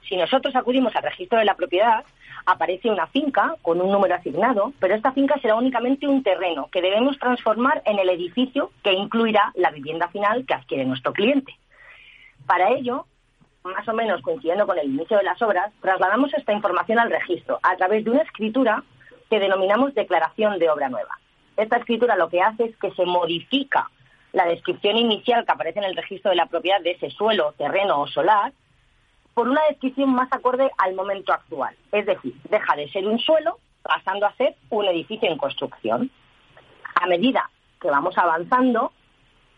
Si 0.08 0.16
nosotros 0.16 0.54
acudimos 0.56 0.94
al 0.96 1.02
registro 1.02 1.38
de 1.38 1.44
la 1.44 1.54
propiedad, 1.54 2.04
aparece 2.46 2.90
una 2.90 3.06
finca 3.08 3.54
con 3.62 3.80
un 3.80 3.92
número 3.92 4.14
asignado, 4.14 4.72
pero 4.80 4.94
esta 4.94 5.12
finca 5.12 5.38
será 5.40 5.54
únicamente 5.54 6.06
un 6.08 6.22
terreno 6.22 6.68
que 6.72 6.80
debemos 6.80 7.18
transformar 7.18 7.82
en 7.84 7.98
el 7.98 8.08
edificio 8.08 8.70
que 8.82 8.92
incluirá 8.92 9.52
la 9.54 9.70
vivienda 9.70 10.08
final 10.08 10.46
que 10.46 10.54
adquiere 10.54 10.86
nuestro 10.86 11.12
cliente. 11.12 11.54
Para 12.46 12.70
ello, 12.70 13.04
más 13.64 13.86
o 13.86 13.92
menos 13.92 14.22
coincidiendo 14.22 14.66
con 14.66 14.78
el 14.78 14.86
inicio 14.86 15.18
de 15.18 15.24
las 15.24 15.40
obras, 15.42 15.72
trasladamos 15.82 16.32
esta 16.32 16.52
información 16.52 16.98
al 16.98 17.10
registro 17.10 17.60
a 17.62 17.76
través 17.76 18.04
de 18.04 18.10
una 18.10 18.22
escritura 18.22 18.82
que 19.28 19.38
denominamos 19.38 19.94
declaración 19.94 20.58
de 20.58 20.70
obra 20.70 20.88
nueva. 20.88 21.18
Esta 21.58 21.76
escritura 21.76 22.14
lo 22.14 22.28
que 22.28 22.40
hace 22.40 22.66
es 22.66 22.76
que 22.76 22.92
se 22.92 23.04
modifica 23.04 23.90
la 24.32 24.46
descripción 24.46 24.96
inicial 24.96 25.44
que 25.44 25.50
aparece 25.50 25.80
en 25.80 25.86
el 25.86 25.96
registro 25.96 26.30
de 26.30 26.36
la 26.36 26.46
propiedad 26.46 26.80
de 26.80 26.92
ese 26.92 27.10
suelo, 27.10 27.52
terreno 27.58 28.00
o 28.00 28.06
solar, 28.06 28.52
por 29.34 29.48
una 29.48 29.62
descripción 29.68 30.10
más 30.14 30.32
acorde 30.32 30.70
al 30.78 30.94
momento 30.94 31.32
actual. 31.32 31.74
Es 31.90 32.06
decir, 32.06 32.32
deja 32.48 32.76
de 32.76 32.88
ser 32.90 33.08
un 33.08 33.18
suelo 33.18 33.58
pasando 33.82 34.26
a 34.26 34.34
ser 34.34 34.54
un 34.70 34.84
edificio 34.84 35.28
en 35.28 35.36
construcción. 35.36 36.12
A 36.94 37.08
medida 37.08 37.50
que 37.80 37.90
vamos 37.90 38.16
avanzando, 38.16 38.92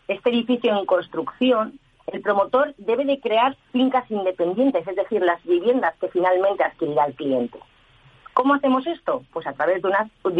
este 0.07 0.31
edificio 0.31 0.75
en 0.75 0.85
construcción, 0.87 1.79
el 2.07 2.21
promotor 2.21 2.73
debe 2.79 3.05
de 3.05 3.19
crear 3.19 3.55
fincas 3.71 4.09
independientes, 4.09 4.87
es 4.87 4.95
decir, 4.95 5.21
las 5.21 5.43
viviendas 5.43 5.95
que 5.97 6.07
finalmente 6.07 6.63
adquirirá 6.63 7.05
el 7.05 7.13
cliente. 7.13 7.59
¿Cómo 8.33 8.53
hacemos 8.53 8.87
esto? 8.87 9.23
Pues 9.33 9.45
a 9.45 9.53
través 9.53 9.81
de, 9.81 9.89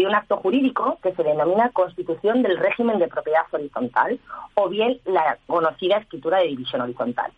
un 0.06 0.14
acto 0.14 0.36
jurídico 0.38 0.98
que 1.02 1.14
se 1.14 1.22
denomina 1.22 1.70
Constitución 1.70 2.42
del 2.42 2.56
régimen 2.56 2.98
de 2.98 3.08
propiedad 3.08 3.42
horizontal 3.50 4.18
o 4.54 4.68
bien 4.68 4.98
la 5.04 5.38
conocida 5.46 5.98
escritura 5.98 6.38
de 6.38 6.48
división 6.48 6.80
horizontal. 6.80 7.32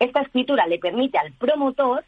Esta 0.00 0.20
escritura 0.20 0.66
le 0.66 0.78
permite 0.78 1.18
al 1.18 1.32
promotor 1.32 2.04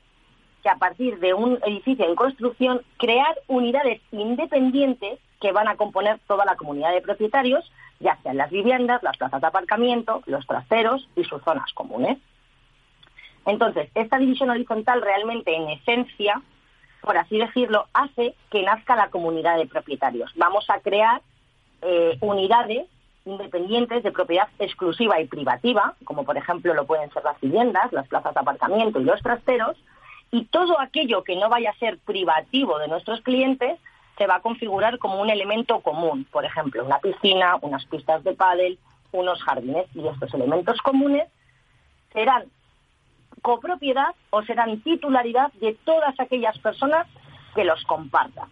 que 0.62 0.68
a 0.68 0.76
partir 0.76 1.20
de 1.20 1.34
un 1.34 1.58
edificio 1.64 2.04
en 2.04 2.16
construcción 2.16 2.82
crear 2.98 3.36
unidades 3.46 4.00
independientes 4.10 5.20
que 5.40 5.52
van 5.52 5.68
a 5.68 5.76
componer 5.76 6.18
toda 6.26 6.44
la 6.44 6.56
comunidad 6.56 6.92
de 6.92 7.02
propietarios, 7.02 7.70
ya 8.00 8.18
sean 8.22 8.38
las 8.38 8.50
viviendas, 8.50 9.02
las 9.02 9.16
plazas 9.16 9.40
de 9.40 9.46
aparcamiento, 9.46 10.22
los 10.26 10.46
trasteros 10.46 11.08
y 11.14 11.24
sus 11.24 11.42
zonas 11.42 11.72
comunes. 11.74 12.18
Entonces, 13.46 13.90
esta 13.94 14.18
división 14.18 14.50
horizontal 14.50 15.02
realmente 15.02 15.54
en 15.54 15.68
esencia 15.68 16.42
por 17.04 17.16
así 17.16 17.38
decirlo, 17.38 17.87
hace 17.92 18.34
que 18.50 18.62
nazca 18.62 18.96
la 18.96 19.11
comunidad 19.11 19.58
de 19.58 19.66
propietarios. 19.66 20.32
Vamos 20.37 20.68
a 20.70 20.80
crear 20.80 21.20
eh, 21.82 22.16
unidades 22.20 22.87
independientes 23.26 24.02
de 24.02 24.12
propiedad 24.12 24.49
exclusiva 24.58 25.20
y 25.20 25.26
privativa, 25.26 25.94
como 26.04 26.25
por 26.25 26.37
ejemplo 26.37 26.75
lo 26.75 26.87
pueden 26.87 27.11
ser 27.12 27.25
las 27.25 27.40
viviendas, 27.40 27.92
las 27.92 28.06
plazas 28.08 28.34
de 28.34 28.40
aparcamiento 28.40 29.00
y 29.00 29.04
los 29.04 29.23
trasteros, 29.23 29.76
y 30.30 30.46
todo 30.46 30.80
aquello 30.80 31.23
que 31.25 31.37
no 31.37 31.49
vaya 31.49 31.70
a 31.70 31.78
ser 31.78 31.99
privativo 31.99 32.78
de 32.78 32.88
nuestros 32.88 33.20
clientes 33.20 33.78
se 34.18 34.26
va 34.26 34.37
a 34.37 34.40
configurar 34.40 34.99
como 34.99 35.20
un 35.20 35.30
elemento 35.30 35.80
común, 35.80 36.26
por 36.30 36.44
ejemplo, 36.44 36.84
una 36.84 36.99
piscina, 36.99 37.56
unas 37.62 37.84
pistas 37.87 38.23
de 38.25 38.34
pádel, 38.34 38.78
unos 39.12 39.42
jardines, 39.42 39.87
y 39.94 40.06
estos 40.06 40.32
elementos 40.34 40.80
comunes 40.82 41.28
serán 42.12 42.44
copropiedad 43.42 44.14
o 44.30 44.42
serán 44.42 44.80
titularidad 44.80 45.52
de 45.54 45.76
todas 45.84 46.18
aquellas 46.18 46.58
personas 46.58 47.06
que 47.54 47.64
los 47.64 47.82
compartan. 47.84 48.48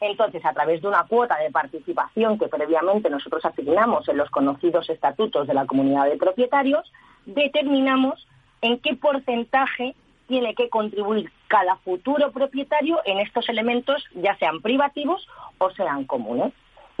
Entonces, 0.00 0.44
a 0.44 0.52
través 0.52 0.82
de 0.82 0.88
una 0.88 1.04
cuota 1.04 1.38
de 1.38 1.50
participación 1.50 2.38
que 2.38 2.48
previamente 2.48 3.08
nosotros 3.08 3.44
asignamos 3.44 4.08
en 4.08 4.18
los 4.18 4.30
conocidos 4.30 4.90
estatutos 4.90 5.46
de 5.46 5.54
la 5.54 5.66
comunidad 5.66 6.06
de 6.06 6.16
propietarios, 6.16 6.90
determinamos 7.24 8.26
en 8.60 8.78
qué 8.80 8.96
porcentaje 8.96 9.94
tiene 10.26 10.54
que 10.54 10.68
contribuir 10.68 11.30
cada 11.48 11.76
futuro 11.76 12.32
propietario 12.32 13.00
en 13.04 13.18
estos 13.18 13.48
elementos, 13.48 14.04
ya 14.14 14.36
sean 14.36 14.60
privativos 14.60 15.26
o 15.58 15.70
sean 15.70 16.04
comunes. 16.04 16.52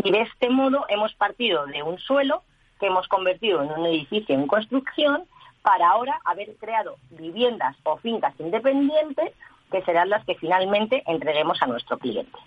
Y 0.02 0.10
de 0.10 0.22
este 0.22 0.50
modo 0.50 0.84
hemos 0.88 1.14
partido 1.14 1.66
de 1.66 1.82
un 1.82 1.98
suelo 1.98 2.42
que 2.78 2.86
hemos 2.86 3.08
convertido 3.08 3.62
en 3.62 3.70
un 3.70 3.86
edificio 3.86 4.34
en 4.34 4.46
construcción 4.46 5.24
para 5.64 5.88
ahora 5.88 6.20
haber 6.26 6.54
creado 6.56 6.96
viviendas 7.08 7.74
o 7.84 7.96
fincas 7.96 8.38
independientes 8.38 9.32
que 9.72 9.82
serán 9.82 10.10
las 10.10 10.22
que 10.26 10.34
finalmente 10.34 11.02
entreguemos 11.06 11.56
a 11.62 11.66
nuestro 11.66 11.96
cliente. 11.98 12.38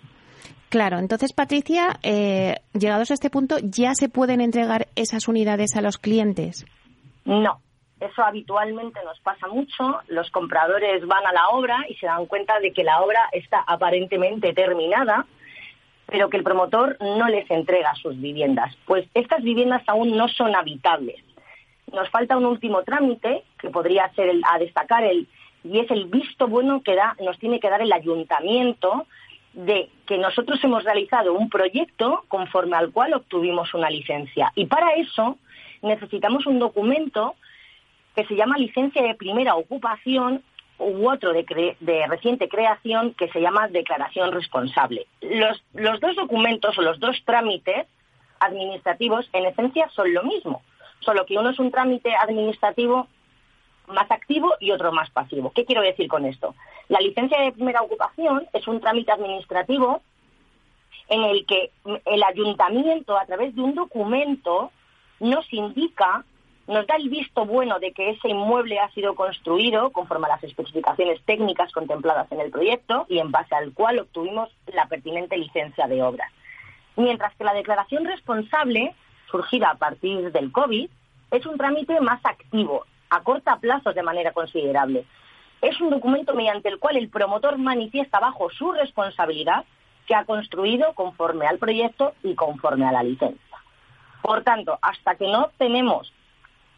Claro, 0.68 0.98
entonces 0.98 1.32
Patricia, 1.32 1.98
eh, 2.04 2.60
llegados 2.74 3.10
a 3.10 3.14
este 3.14 3.28
punto, 3.28 3.56
¿ya 3.60 3.94
se 3.94 4.08
pueden 4.08 4.40
entregar 4.40 4.86
esas 4.94 5.26
unidades 5.26 5.74
a 5.76 5.80
los 5.80 5.98
clientes? 5.98 6.64
No, 7.24 7.60
eso 7.98 8.22
habitualmente 8.22 9.00
nos 9.04 9.18
pasa 9.20 9.48
mucho. 9.48 10.00
Los 10.06 10.30
compradores 10.30 11.04
van 11.04 11.26
a 11.26 11.32
la 11.32 11.48
obra 11.48 11.78
y 11.88 11.96
se 11.96 12.06
dan 12.06 12.26
cuenta 12.26 12.60
de 12.60 12.72
que 12.72 12.84
la 12.84 13.00
obra 13.00 13.28
está 13.32 13.64
aparentemente 13.66 14.52
terminada, 14.52 15.26
pero 16.06 16.30
que 16.30 16.36
el 16.36 16.44
promotor 16.44 16.96
no 17.00 17.26
les 17.26 17.50
entrega 17.50 17.94
sus 17.96 18.16
viviendas. 18.20 18.76
Pues 18.86 19.08
estas 19.14 19.42
viviendas 19.42 19.82
aún 19.88 20.16
no 20.16 20.28
son 20.28 20.54
habitables. 20.54 21.16
Nos 21.92 22.08
falta 22.10 22.36
un 22.36 22.46
último 22.46 22.82
trámite 22.82 23.44
que 23.58 23.70
podría 23.70 24.12
ser 24.14 24.28
el, 24.28 24.42
a 24.44 24.58
destacar 24.58 25.04
el 25.04 25.26
y 25.64 25.80
es 25.80 25.90
el 25.90 26.06
visto 26.06 26.46
bueno 26.46 26.82
que 26.82 26.94
da, 26.94 27.16
nos 27.20 27.38
tiene 27.38 27.60
que 27.60 27.68
dar 27.68 27.82
el 27.82 27.92
ayuntamiento 27.92 29.06
de 29.52 29.88
que 30.06 30.18
nosotros 30.18 30.62
hemos 30.62 30.84
realizado 30.84 31.34
un 31.34 31.48
proyecto 31.48 32.24
conforme 32.28 32.76
al 32.76 32.92
cual 32.92 33.14
obtuvimos 33.14 33.74
una 33.74 33.90
licencia. 33.90 34.52
Y 34.54 34.66
para 34.66 34.92
eso 34.92 35.36
necesitamos 35.82 36.46
un 36.46 36.58
documento 36.58 37.34
que 38.14 38.24
se 38.26 38.36
llama 38.36 38.58
licencia 38.58 39.02
de 39.02 39.14
primera 39.14 39.56
ocupación 39.56 40.42
u 40.78 41.10
otro 41.10 41.32
de, 41.32 42.06
reciente 42.08 42.48
creación 42.48 43.14
que 43.14 43.28
se 43.28 43.40
llama 43.40 43.68
declaración 43.68 44.32
responsable. 44.32 45.06
Los, 45.20 45.62
los 45.74 46.00
dos 46.00 46.14
documentos 46.14 46.78
o 46.78 46.82
los 46.82 47.00
dos 47.00 47.16
trámites 47.24 47.86
administrativos 48.38 49.28
en 49.32 49.46
esencia 49.46 49.88
son 49.90 50.14
lo 50.14 50.22
mismo, 50.22 50.62
solo 51.00 51.26
que 51.26 51.38
uno 51.38 51.50
es 51.50 51.58
un 51.58 51.70
trámite 51.70 52.14
administrativo 52.14 53.06
más 53.88 54.10
activo 54.10 54.54
y 54.60 54.70
otro 54.70 54.92
más 54.92 55.10
pasivo. 55.10 55.52
¿Qué 55.54 55.64
quiero 55.64 55.82
decir 55.82 56.08
con 56.08 56.24
esto? 56.26 56.54
La 56.88 57.00
licencia 57.00 57.40
de 57.40 57.52
primera 57.52 57.82
ocupación 57.82 58.46
es 58.52 58.66
un 58.68 58.80
trámite 58.80 59.12
administrativo 59.12 60.02
en 61.08 61.24
el 61.24 61.46
que 61.46 61.70
el 62.04 62.22
ayuntamiento, 62.22 63.18
a 63.18 63.24
través 63.24 63.54
de 63.54 63.62
un 63.62 63.74
documento, 63.74 64.70
nos 65.20 65.50
indica 65.52 66.24
nos 66.68 66.86
da 66.86 66.96
el 66.96 67.08
visto 67.08 67.46
bueno 67.46 67.78
de 67.78 67.92
que 67.92 68.10
ese 68.10 68.28
inmueble 68.28 68.78
ha 68.78 68.90
sido 68.90 69.14
construido 69.14 69.90
conforme 69.90 70.26
a 70.26 70.36
las 70.36 70.44
especificaciones 70.44 71.20
técnicas 71.24 71.72
contempladas 71.72 72.30
en 72.30 72.40
el 72.40 72.50
proyecto 72.50 73.06
y 73.08 73.18
en 73.18 73.30
base 73.30 73.54
al 73.54 73.72
cual 73.72 73.98
obtuvimos 74.00 74.50
la 74.66 74.86
pertinente 74.86 75.38
licencia 75.38 75.88
de 75.88 76.02
obra. 76.02 76.30
Mientras 76.96 77.34
que 77.36 77.44
la 77.44 77.54
declaración 77.54 78.04
responsable, 78.04 78.94
surgida 79.30 79.70
a 79.70 79.74
partir 79.76 80.32
del 80.32 80.52
COVID, 80.52 80.88
es 81.30 81.46
un 81.46 81.58
trámite 81.58 82.00
más 82.00 82.24
activo, 82.24 82.84
acorta 83.10 83.58
plazos 83.58 83.94
de 83.94 84.02
manera 84.02 84.32
considerable. 84.32 85.04
Es 85.60 85.80
un 85.80 85.90
documento 85.90 86.34
mediante 86.34 86.68
el 86.68 86.78
cual 86.78 86.96
el 86.96 87.08
promotor 87.08 87.58
manifiesta 87.58 88.20
bajo 88.20 88.50
su 88.50 88.72
responsabilidad 88.72 89.64
que 90.06 90.14
ha 90.14 90.24
construido 90.24 90.94
conforme 90.94 91.46
al 91.46 91.58
proyecto 91.58 92.14
y 92.22 92.34
conforme 92.34 92.86
a 92.86 92.92
la 92.92 93.02
licencia. 93.02 93.58
Por 94.22 94.42
tanto, 94.42 94.78
hasta 94.80 95.16
que 95.16 95.26
no 95.26 95.50
tenemos 95.58 96.12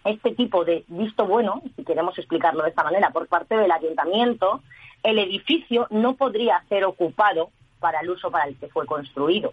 este 0.04 0.34
tipo 0.34 0.64
de 0.64 0.84
visto 0.88 1.26
bueno, 1.26 1.62
si 1.76 1.84
queremos 1.84 2.18
explicarlo 2.18 2.62
de 2.62 2.70
esta 2.70 2.84
manera, 2.84 3.10
por 3.10 3.28
parte 3.28 3.56
del 3.56 3.70
ayuntamiento, 3.70 4.62
el 5.02 5.18
edificio 5.18 5.86
no 5.90 6.14
podría 6.14 6.62
ser 6.68 6.84
ocupado 6.84 7.50
para 7.78 8.00
el 8.00 8.10
uso 8.10 8.30
para 8.30 8.44
el 8.44 8.56
que 8.56 8.68
fue 8.68 8.86
construido. 8.86 9.52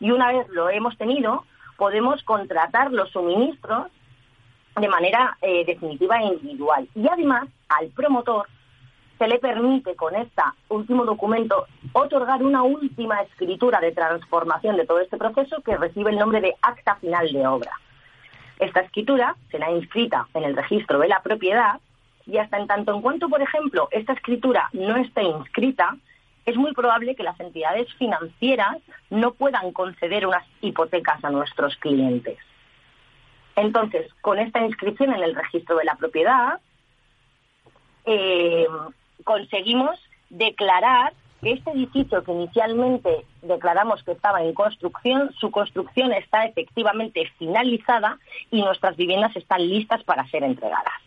Y 0.00 0.10
una 0.10 0.32
vez 0.32 0.48
lo 0.48 0.68
hemos 0.68 0.96
tenido, 0.98 1.44
podemos 1.76 2.22
contratar 2.22 2.92
los 2.92 3.10
suministros 3.10 3.88
de 4.80 4.88
manera 4.88 5.36
eh, 5.40 5.64
definitiva 5.64 6.18
e 6.20 6.26
individual. 6.26 6.88
Y 6.94 7.08
además, 7.08 7.48
al 7.68 7.88
promotor 7.88 8.46
se 9.18 9.26
le 9.26 9.38
permite 9.38 9.94
con 9.96 10.14
este 10.14 10.42
último 10.68 11.04
documento 11.04 11.66
otorgar 11.92 12.42
una 12.42 12.62
última 12.62 13.22
escritura 13.22 13.80
de 13.80 13.92
transformación 13.92 14.76
de 14.76 14.86
todo 14.86 15.00
este 15.00 15.16
proceso 15.16 15.62
que 15.62 15.76
recibe 15.76 16.10
el 16.10 16.18
nombre 16.18 16.40
de 16.40 16.54
acta 16.60 16.96
final 16.96 17.32
de 17.32 17.46
obra. 17.46 17.72
Esta 18.58 18.80
escritura 18.80 19.36
será 19.50 19.70
inscrita 19.70 20.28
en 20.34 20.44
el 20.44 20.56
registro 20.56 20.98
de 20.98 21.08
la 21.08 21.22
propiedad 21.22 21.80
y 22.26 22.38
hasta 22.38 22.58
en 22.58 22.66
tanto 22.66 22.94
en 22.94 23.02
cuanto, 23.02 23.28
por 23.28 23.40
ejemplo, 23.40 23.88
esta 23.90 24.12
escritura 24.12 24.68
no 24.72 24.96
esté 24.96 25.22
inscrita, 25.22 25.96
es 26.46 26.56
muy 26.56 26.72
probable 26.72 27.16
que 27.16 27.24
las 27.24 27.38
entidades 27.40 27.92
financieras 27.94 28.78
no 29.10 29.34
puedan 29.34 29.72
conceder 29.72 30.26
unas 30.26 30.46
hipotecas 30.60 31.22
a 31.24 31.30
nuestros 31.30 31.76
clientes. 31.76 32.38
Entonces, 33.56 34.12
con 34.20 34.38
esta 34.38 34.64
inscripción 34.64 35.12
en 35.12 35.22
el 35.22 35.34
registro 35.34 35.76
de 35.76 35.84
la 35.84 35.96
propiedad, 35.96 36.60
eh, 38.04 38.66
conseguimos 39.24 39.98
declarar 40.30 41.12
este 41.42 41.70
edificio 41.70 42.22
que 42.22 42.32
inicialmente 42.32 43.24
declaramos 43.42 44.02
que 44.02 44.12
estaba 44.12 44.42
en 44.42 44.54
construcción, 44.54 45.32
su 45.38 45.50
construcción 45.50 46.12
está 46.12 46.44
efectivamente 46.44 47.30
finalizada 47.38 48.18
y 48.50 48.62
nuestras 48.62 48.96
viviendas 48.96 49.34
están 49.36 49.68
listas 49.68 50.02
para 50.04 50.26
ser 50.28 50.42
entregadas. 50.44 51.05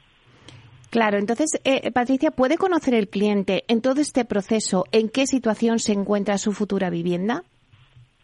Claro, 0.90 1.18
entonces, 1.18 1.62
eh, 1.66 1.92
Patricia, 1.92 2.32
¿puede 2.32 2.58
conocer 2.58 2.96
el 2.96 3.10
cliente 3.10 3.64
en 3.68 3.82
todo 3.82 4.02
este 4.02 4.26
proceso 4.26 4.86
en 4.92 5.10
qué 5.10 5.28
situación 5.28 5.78
se 5.78 5.94
encuentra 5.94 6.38
su 6.40 6.52
futura 6.52 6.90
vivienda? 6.90 7.44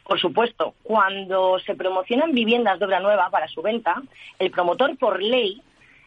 Por 0.04 0.20
supuesto, 0.20 0.74
cuando 0.84 1.60
se 1.60 1.76
promocionan 1.76 2.32
viviendas 2.32 2.80
de 2.80 2.86
obra 2.86 3.00
nueva 3.00 3.30
para 3.30 3.48
su 3.48 3.62
venta, 3.62 4.02
el 4.40 4.52
promotor 4.52 4.98
por 4.98 5.22
ley 5.22 5.62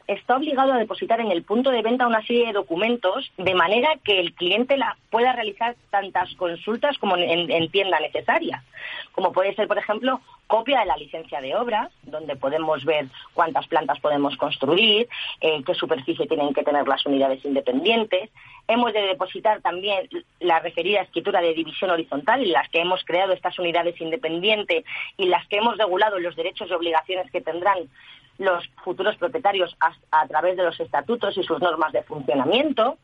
está 0.09 0.37
obligado 0.37 0.73
a 0.73 0.79
depositar 0.79 1.21
en 1.21 1.31
el 1.31 1.43
punto 1.45 1.71
de 1.71 1.83
venta 1.83 2.07
una 2.07 2.23
serie 2.23 2.47
de 2.47 2.55
documentos 2.55 3.31
de 3.37 3.55
manera 3.55 3.91
que 4.03 4.19
el 4.19 4.33
cliente 4.33 4.79
la 4.79 4.97
pueda 5.11 5.35
realizar 5.35 5.77
tantas 5.91 6.35
consultas 6.35 6.97
como 6.99 7.17
entienda 7.17 8.01
necesaria. 8.01 8.65
Como 9.13 9.33
puede 9.33 9.55
ser, 9.55 9.69
por 9.69 9.77
ejemplo, 9.77 10.21
copia 10.47 10.81
de 10.81 10.87
la 10.87 10.97
licencia 10.97 11.43
de 11.43 11.55
obra, 11.55 11.91
donde 12.05 12.37
podemos 12.37 12.85
ver 12.87 13.07
cuántas 13.35 13.67
plantas 13.69 14.01
podemos 14.01 14.37
construir, 14.39 15.09
qué 15.41 15.75
superficie 15.75 16.27
tienen 16.27 16.55
que 16.55 16.63
tener 16.63 16.89
las 16.89 17.05
unidades 17.05 17.45
independientes. 17.45 18.31
Hemos 18.67 18.95
de 18.95 19.03
depositar 19.03 19.61
también 19.61 20.09
la 20.41 20.61
referida 20.61 21.03
escritura 21.03 21.43
de 21.43 21.53
división 21.53 21.91
horizontal, 21.91 22.43
en 22.43 22.53
las 22.53 22.69
que 22.71 22.81
hemos 22.81 23.05
creado 23.05 23.35
estas 23.35 23.59
unidades 23.59 24.01
independientes 24.01 24.85
y 25.19 25.27
las 25.27 25.47
que 25.49 25.59
hemos 25.59 25.77
regulado 25.77 26.19
los 26.19 26.35
derechos 26.35 26.71
y 26.71 26.73
obligaciones 26.73 27.31
que 27.31 27.43
tendrán 27.43 27.91
los 28.39 28.65
futuros 28.85 29.17
propietarios 29.17 29.77
a, 30.11 30.27
través 30.29 30.57
de 30.57 30.63
los 30.63 30.79
estatutos 30.81 31.37
y 31.37 31.43
sus 31.43 31.61
normas 31.61 31.93
de 31.93 32.03
funcionamiento. 32.03 32.97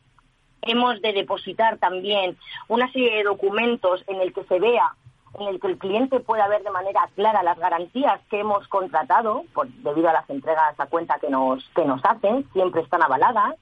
Hemos 0.63 1.03
de 1.03 1.13
depositar 1.13 1.79
también 1.79 2.39
una 2.69 2.91
serie 2.91 3.17
de 3.17 3.25
documentos 3.25 4.03
en 4.07 4.21
el 4.21 4.33
que 4.33 4.45
se 4.45 4.59
vea 4.59 4.95
en 5.39 5.49
el 5.49 5.61
que 5.61 5.67
el 5.67 5.79
cliente 5.79 6.21
pueda 6.21 6.47
ver 6.47 6.63
de 6.63 6.71
manera 6.71 7.09
clara 7.17 7.43
las 7.43 7.59
garantías 7.59 8.21
que 8.31 8.39
hemos 8.39 8.69
contratado 8.69 9.45
por, 9.53 9.67
debido 9.69 10.09
a 10.09 10.13
las 10.13 10.31
entregas 10.31 10.79
a 10.79 10.87
cuenta 10.87 11.19
que 11.19 11.29
nos, 11.29 11.65
que 11.75 11.85
nos 11.85 12.01
hacen, 12.05 12.49
siempre 12.53 12.83
están 12.83 13.03
avaladas, 13.03 13.57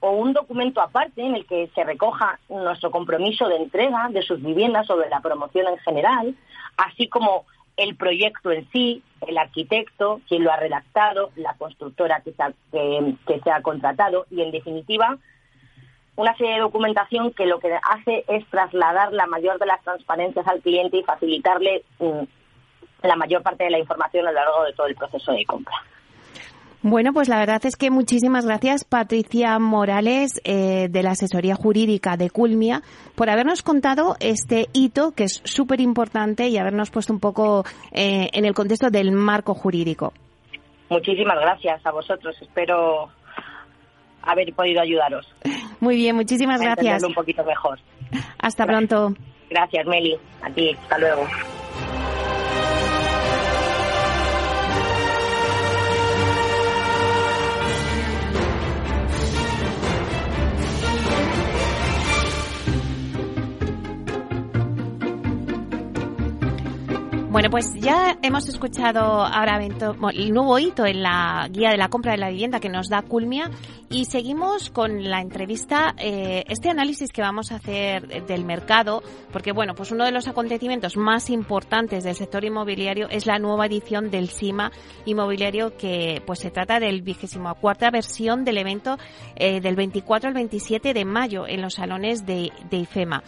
o 0.00 0.10
un 0.10 0.32
documento 0.32 0.80
aparte 0.80 1.22
en 1.22 1.34
el 1.34 1.46
que 1.46 1.68
se 1.74 1.82
recoja 1.82 2.38
nuestro 2.48 2.90
compromiso 2.90 3.48
de 3.48 3.56
entrega 3.56 4.08
de 4.10 4.22
sus 4.22 4.40
viviendas 4.42 4.86
sobre 4.86 5.08
la 5.08 5.20
promoción 5.20 5.66
en 5.66 5.78
general, 5.78 6.34
así 6.76 7.08
como 7.08 7.44
el 7.76 7.96
proyecto 7.96 8.50
en 8.52 8.68
sí, 8.70 9.02
el 9.26 9.38
arquitecto, 9.38 10.20
quien 10.28 10.44
lo 10.44 10.52
ha 10.52 10.56
redactado, 10.56 11.30
la 11.36 11.54
constructora 11.54 12.20
que 12.20 12.32
se 12.32 12.42
ha, 12.42 12.52
que, 12.72 13.40
se 13.42 13.50
ha 13.50 13.62
contratado 13.62 14.26
y, 14.30 14.42
en 14.42 14.50
definitiva, 14.50 15.18
una 16.16 16.34
serie 16.36 16.54
de 16.54 16.60
documentación 16.60 17.32
que 17.32 17.46
lo 17.46 17.60
que 17.60 17.78
hace 17.90 18.24
es 18.28 18.46
trasladar 18.46 19.12
la 19.12 19.26
mayor 19.26 19.58
de 19.58 19.66
las 19.66 19.82
transparencias 19.82 20.46
al 20.48 20.60
cliente 20.60 20.96
y 20.98 21.02
facilitarle 21.02 21.84
mm, 21.98 22.22
la 23.02 23.16
mayor 23.16 23.42
parte 23.42 23.64
de 23.64 23.70
la 23.70 23.78
información 23.78 24.26
a 24.26 24.32
lo 24.32 24.36
largo 24.36 24.64
de 24.64 24.72
todo 24.72 24.86
el 24.86 24.96
proceso 24.96 25.32
de 25.32 25.44
compra. 25.44 25.76
Bueno, 26.88 27.12
pues 27.12 27.28
la 27.28 27.40
verdad 27.40 27.60
es 27.66 27.74
que 27.74 27.90
muchísimas 27.90 28.46
gracias 28.46 28.84
Patricia 28.84 29.58
Morales 29.58 30.40
eh, 30.44 30.86
de 30.88 31.02
la 31.02 31.10
asesoría 31.10 31.56
jurídica 31.56 32.16
de 32.16 32.30
Culmia 32.30 32.80
por 33.16 33.28
habernos 33.28 33.64
contado 33.64 34.14
este 34.20 34.68
hito 34.72 35.10
que 35.10 35.24
es 35.24 35.42
súper 35.44 35.80
importante 35.80 36.46
y 36.46 36.58
habernos 36.58 36.92
puesto 36.92 37.12
un 37.12 37.18
poco 37.18 37.64
eh, 37.90 38.30
en 38.32 38.44
el 38.44 38.54
contexto 38.54 38.88
del 38.88 39.10
marco 39.10 39.52
jurídico. 39.52 40.12
Muchísimas 40.88 41.40
gracias 41.40 41.84
a 41.84 41.90
vosotros. 41.90 42.40
Espero 42.40 43.08
haber 44.22 44.54
podido 44.54 44.80
ayudaros. 44.80 45.26
Muy 45.80 45.96
bien, 45.96 46.14
muchísimas 46.14 46.60
gracias. 46.60 47.02
un 47.02 47.14
poquito 47.14 47.42
mejor. 47.42 47.80
Hasta 48.38 48.64
pronto. 48.64 49.12
Gracias, 49.50 49.84
Meli. 49.86 50.16
A 50.40 50.50
ti. 50.50 50.70
Hasta 50.82 50.98
luego. 50.98 51.26
Bueno, 67.36 67.50
pues 67.50 67.74
ya 67.74 68.16
hemos 68.22 68.48
escuchado 68.48 69.02
ahora 69.02 69.62
el 69.62 70.32
nuevo 70.32 70.58
hito 70.58 70.86
en 70.86 71.02
la 71.02 71.46
guía 71.52 71.68
de 71.68 71.76
la 71.76 71.88
compra 71.88 72.12
de 72.12 72.16
la 72.16 72.30
vivienda 72.30 72.60
que 72.60 72.70
nos 72.70 72.88
da 72.88 73.02
Culmia 73.02 73.50
y 73.88 74.06
seguimos 74.06 74.70
con 74.70 75.08
la 75.08 75.20
entrevista, 75.20 75.94
eh, 75.98 76.44
este 76.48 76.70
análisis 76.70 77.12
que 77.12 77.22
vamos 77.22 77.52
a 77.52 77.56
hacer 77.56 78.26
del 78.26 78.44
mercado, 78.44 79.02
porque 79.32 79.52
bueno, 79.52 79.74
pues 79.74 79.92
uno 79.92 80.04
de 80.04 80.12
los 80.12 80.28
acontecimientos 80.28 80.96
más 80.96 81.30
importantes 81.30 82.04
del 82.04 82.14
sector 82.14 82.44
inmobiliario 82.44 83.08
es 83.08 83.26
la 83.26 83.38
nueva 83.38 83.66
edición 83.66 84.10
del 84.10 84.28
CIMA 84.28 84.72
inmobiliario 85.04 85.76
que 85.76 86.22
pues 86.26 86.40
se 86.40 86.50
trata 86.50 86.80
del 86.80 87.02
vigésimo 87.02 87.54
cuarta 87.54 87.90
versión 87.90 88.44
del 88.44 88.58
evento 88.58 88.98
eh, 89.36 89.60
del 89.60 89.76
24 89.76 90.28
al 90.28 90.34
27 90.34 90.92
de 90.92 91.04
mayo 91.04 91.46
en 91.46 91.62
los 91.62 91.74
salones 91.74 92.26
de, 92.26 92.52
de 92.70 92.76
IFEMA. 92.78 93.22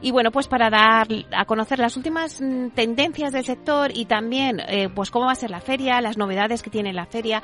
Y 0.00 0.10
bueno, 0.10 0.30
pues 0.30 0.48
para 0.48 0.68
dar 0.68 1.08
a 1.32 1.44
conocer 1.46 1.78
las 1.78 1.96
últimas 1.96 2.40
mm, 2.40 2.68
tendencias 2.74 3.32
del 3.32 3.44
sector 3.44 3.90
y 3.94 4.04
también 4.04 4.60
eh, 4.68 4.88
pues 4.94 5.10
cómo 5.10 5.26
va 5.26 5.32
a 5.32 5.36
ser 5.36 5.50
la 5.50 5.60
feria, 5.60 6.00
las 6.00 6.18
novedades 6.18 6.62
que 6.62 6.70
tiene 6.70 6.92
la 6.92 7.06
feria, 7.06 7.42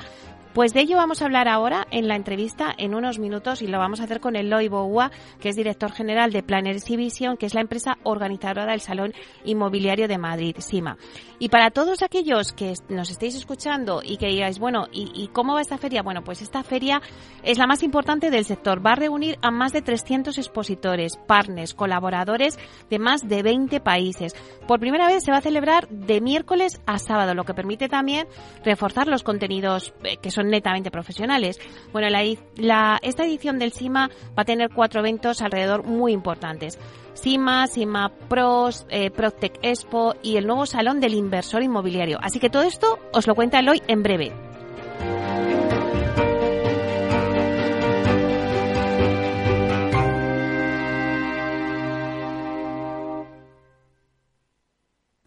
pues 0.53 0.73
de 0.73 0.81
ello 0.81 0.97
vamos 0.97 1.21
a 1.21 1.25
hablar 1.25 1.47
ahora 1.47 1.87
en 1.91 2.07
la 2.07 2.15
entrevista 2.15 2.73
en 2.77 2.93
unos 2.93 3.19
minutos 3.19 3.61
y 3.61 3.67
lo 3.67 3.79
vamos 3.79 4.01
a 4.01 4.03
hacer 4.03 4.19
con 4.19 4.35
Eloy 4.35 4.67
Boua, 4.67 5.11
que 5.39 5.49
es 5.49 5.55
director 5.55 5.91
general 5.91 6.31
de 6.31 6.43
Planners 6.43 6.85
Vision, 6.85 7.37
que 7.37 7.45
es 7.45 7.53
la 7.53 7.61
empresa 7.61 7.97
organizadora 8.03 8.71
del 8.71 8.81
Salón 8.81 9.13
Inmobiliario 9.45 10.07
de 10.07 10.17
Madrid, 10.17 10.55
SIMA. 10.59 10.97
Y 11.39 11.49
para 11.49 11.71
todos 11.71 12.03
aquellos 12.03 12.53
que 12.53 12.73
nos 12.89 13.09
estéis 13.09 13.35
escuchando 13.35 14.01
y 14.03 14.17
que 14.17 14.27
digáis, 14.27 14.59
bueno, 14.59 14.87
¿y, 14.91 15.27
cómo 15.33 15.55
va 15.55 15.61
esta 15.61 15.77
feria? 15.77 16.03
Bueno, 16.03 16.23
pues 16.23 16.41
esta 16.41 16.63
feria 16.63 17.01
es 17.43 17.57
la 17.57 17.65
más 17.65 17.81
importante 17.81 18.29
del 18.29 18.45
sector. 18.45 18.85
Va 18.85 18.91
a 18.91 18.95
reunir 18.95 19.39
a 19.41 19.49
más 19.49 19.73
de 19.73 19.81
300 19.81 20.37
expositores, 20.37 21.17
partners, 21.27 21.73
colaboradores 21.73 22.59
de 22.89 22.99
más 22.99 23.27
de 23.27 23.41
20 23.41 23.79
países. 23.79 24.35
Por 24.67 24.79
primera 24.79 25.07
vez 25.07 25.23
se 25.23 25.31
va 25.31 25.37
a 25.37 25.41
celebrar 25.41 25.87
de 25.89 26.21
miércoles 26.21 26.79
a 26.85 26.99
sábado, 26.99 27.33
lo 27.33 27.43
que 27.43 27.53
permite 27.53 27.89
también 27.89 28.27
reforzar 28.63 29.07
los 29.07 29.23
contenidos 29.23 29.93
eh, 30.03 30.17
que 30.17 30.29
son 30.29 30.40
netamente 30.49 30.91
profesionales. 30.91 31.59
Bueno, 31.91 32.07
la, 32.09 32.99
esta 33.01 33.25
edición 33.25 33.59
del 33.59 33.73
SIMA 33.73 34.09
va 34.37 34.43
a 34.43 34.45
tener 34.45 34.69
cuatro 34.69 34.99
eventos 34.99 35.41
alrededor 35.41 35.83
muy 35.83 36.13
importantes. 36.13 36.77
SIMA, 37.13 37.67
SIMA 37.67 38.11
Pros, 38.29 38.85
eh, 38.89 39.11
Protec 39.11 39.59
Expo 39.61 40.15
y 40.23 40.37
el 40.37 40.47
nuevo 40.47 40.65
Salón 40.65 40.99
del 40.99 41.13
Inversor 41.13 41.61
Inmobiliario. 41.61 42.17
Así 42.21 42.39
que 42.39 42.49
todo 42.49 42.63
esto 42.63 42.99
os 43.13 43.27
lo 43.27 43.35
cuenta 43.35 43.59
Eloy 43.59 43.81
en 43.87 44.03
breve. 44.03 44.31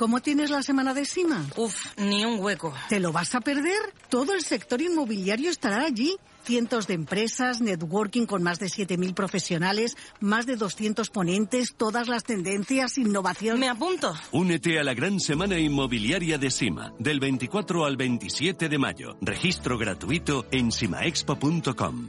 ¿Cómo 0.00 0.22
tienes 0.22 0.48
la 0.48 0.62
semana 0.62 0.94
de 0.94 1.04
Sima? 1.04 1.46
Uf, 1.58 1.76
ni 1.98 2.24
un 2.24 2.40
hueco. 2.40 2.72
¿Te 2.88 3.00
lo 3.00 3.12
vas 3.12 3.34
a 3.34 3.42
perder? 3.42 3.76
Todo 4.08 4.32
el 4.32 4.40
sector 4.40 4.80
inmobiliario 4.80 5.50
estará 5.50 5.84
allí. 5.84 6.16
Cientos 6.42 6.86
de 6.86 6.94
empresas, 6.94 7.60
networking 7.60 8.24
con 8.24 8.42
más 8.42 8.58
de 8.58 8.68
7.000 8.68 9.12
profesionales, 9.12 9.98
más 10.18 10.46
de 10.46 10.56
200 10.56 11.10
ponentes, 11.10 11.74
todas 11.76 12.08
las 12.08 12.24
tendencias, 12.24 12.96
innovación. 12.96 13.60
Me 13.60 13.68
apunto. 13.68 14.14
Únete 14.32 14.78
a 14.80 14.84
la 14.84 14.94
gran 14.94 15.20
semana 15.20 15.58
inmobiliaria 15.58 16.38
de 16.38 16.50
Sima, 16.50 16.94
del 16.98 17.20
24 17.20 17.84
al 17.84 17.98
27 17.98 18.70
de 18.70 18.78
mayo. 18.78 19.18
Registro 19.20 19.76
gratuito 19.76 20.46
en 20.50 20.72
simaexpo.com. 20.72 22.08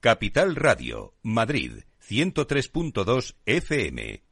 Capital 0.00 0.56
Radio, 0.56 1.12
Madrid, 1.22 1.82
103.2 2.08 3.34
FM. 3.44 4.31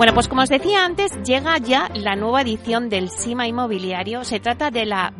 Bueno, 0.00 0.14
pues 0.14 0.28
como 0.28 0.40
os 0.40 0.48
decía 0.48 0.86
antes, 0.86 1.12
llega 1.24 1.58
ya 1.58 1.90
la 1.92 2.16
nueva 2.16 2.40
edición 2.40 2.88
del 2.88 3.10
SIMA 3.10 3.46
Inmobiliario. 3.46 4.24
Se 4.24 4.40
trata 4.40 4.70
de 4.70 4.86
la 4.86 5.12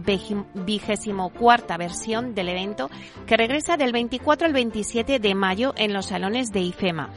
vigésimo 0.55 1.29
cuarta 1.29 1.77
versión 1.77 2.35
del 2.35 2.49
evento 2.49 2.89
que 3.27 3.37
regresa 3.37 3.77
del 3.77 3.93
24 3.93 4.47
al 4.47 4.55
27 4.55 5.19
de 5.19 5.35
mayo 5.35 5.75
en 5.77 5.93
los 5.93 6.07
salones 6.07 6.51
de 6.51 6.61
IFEMA 6.61 7.11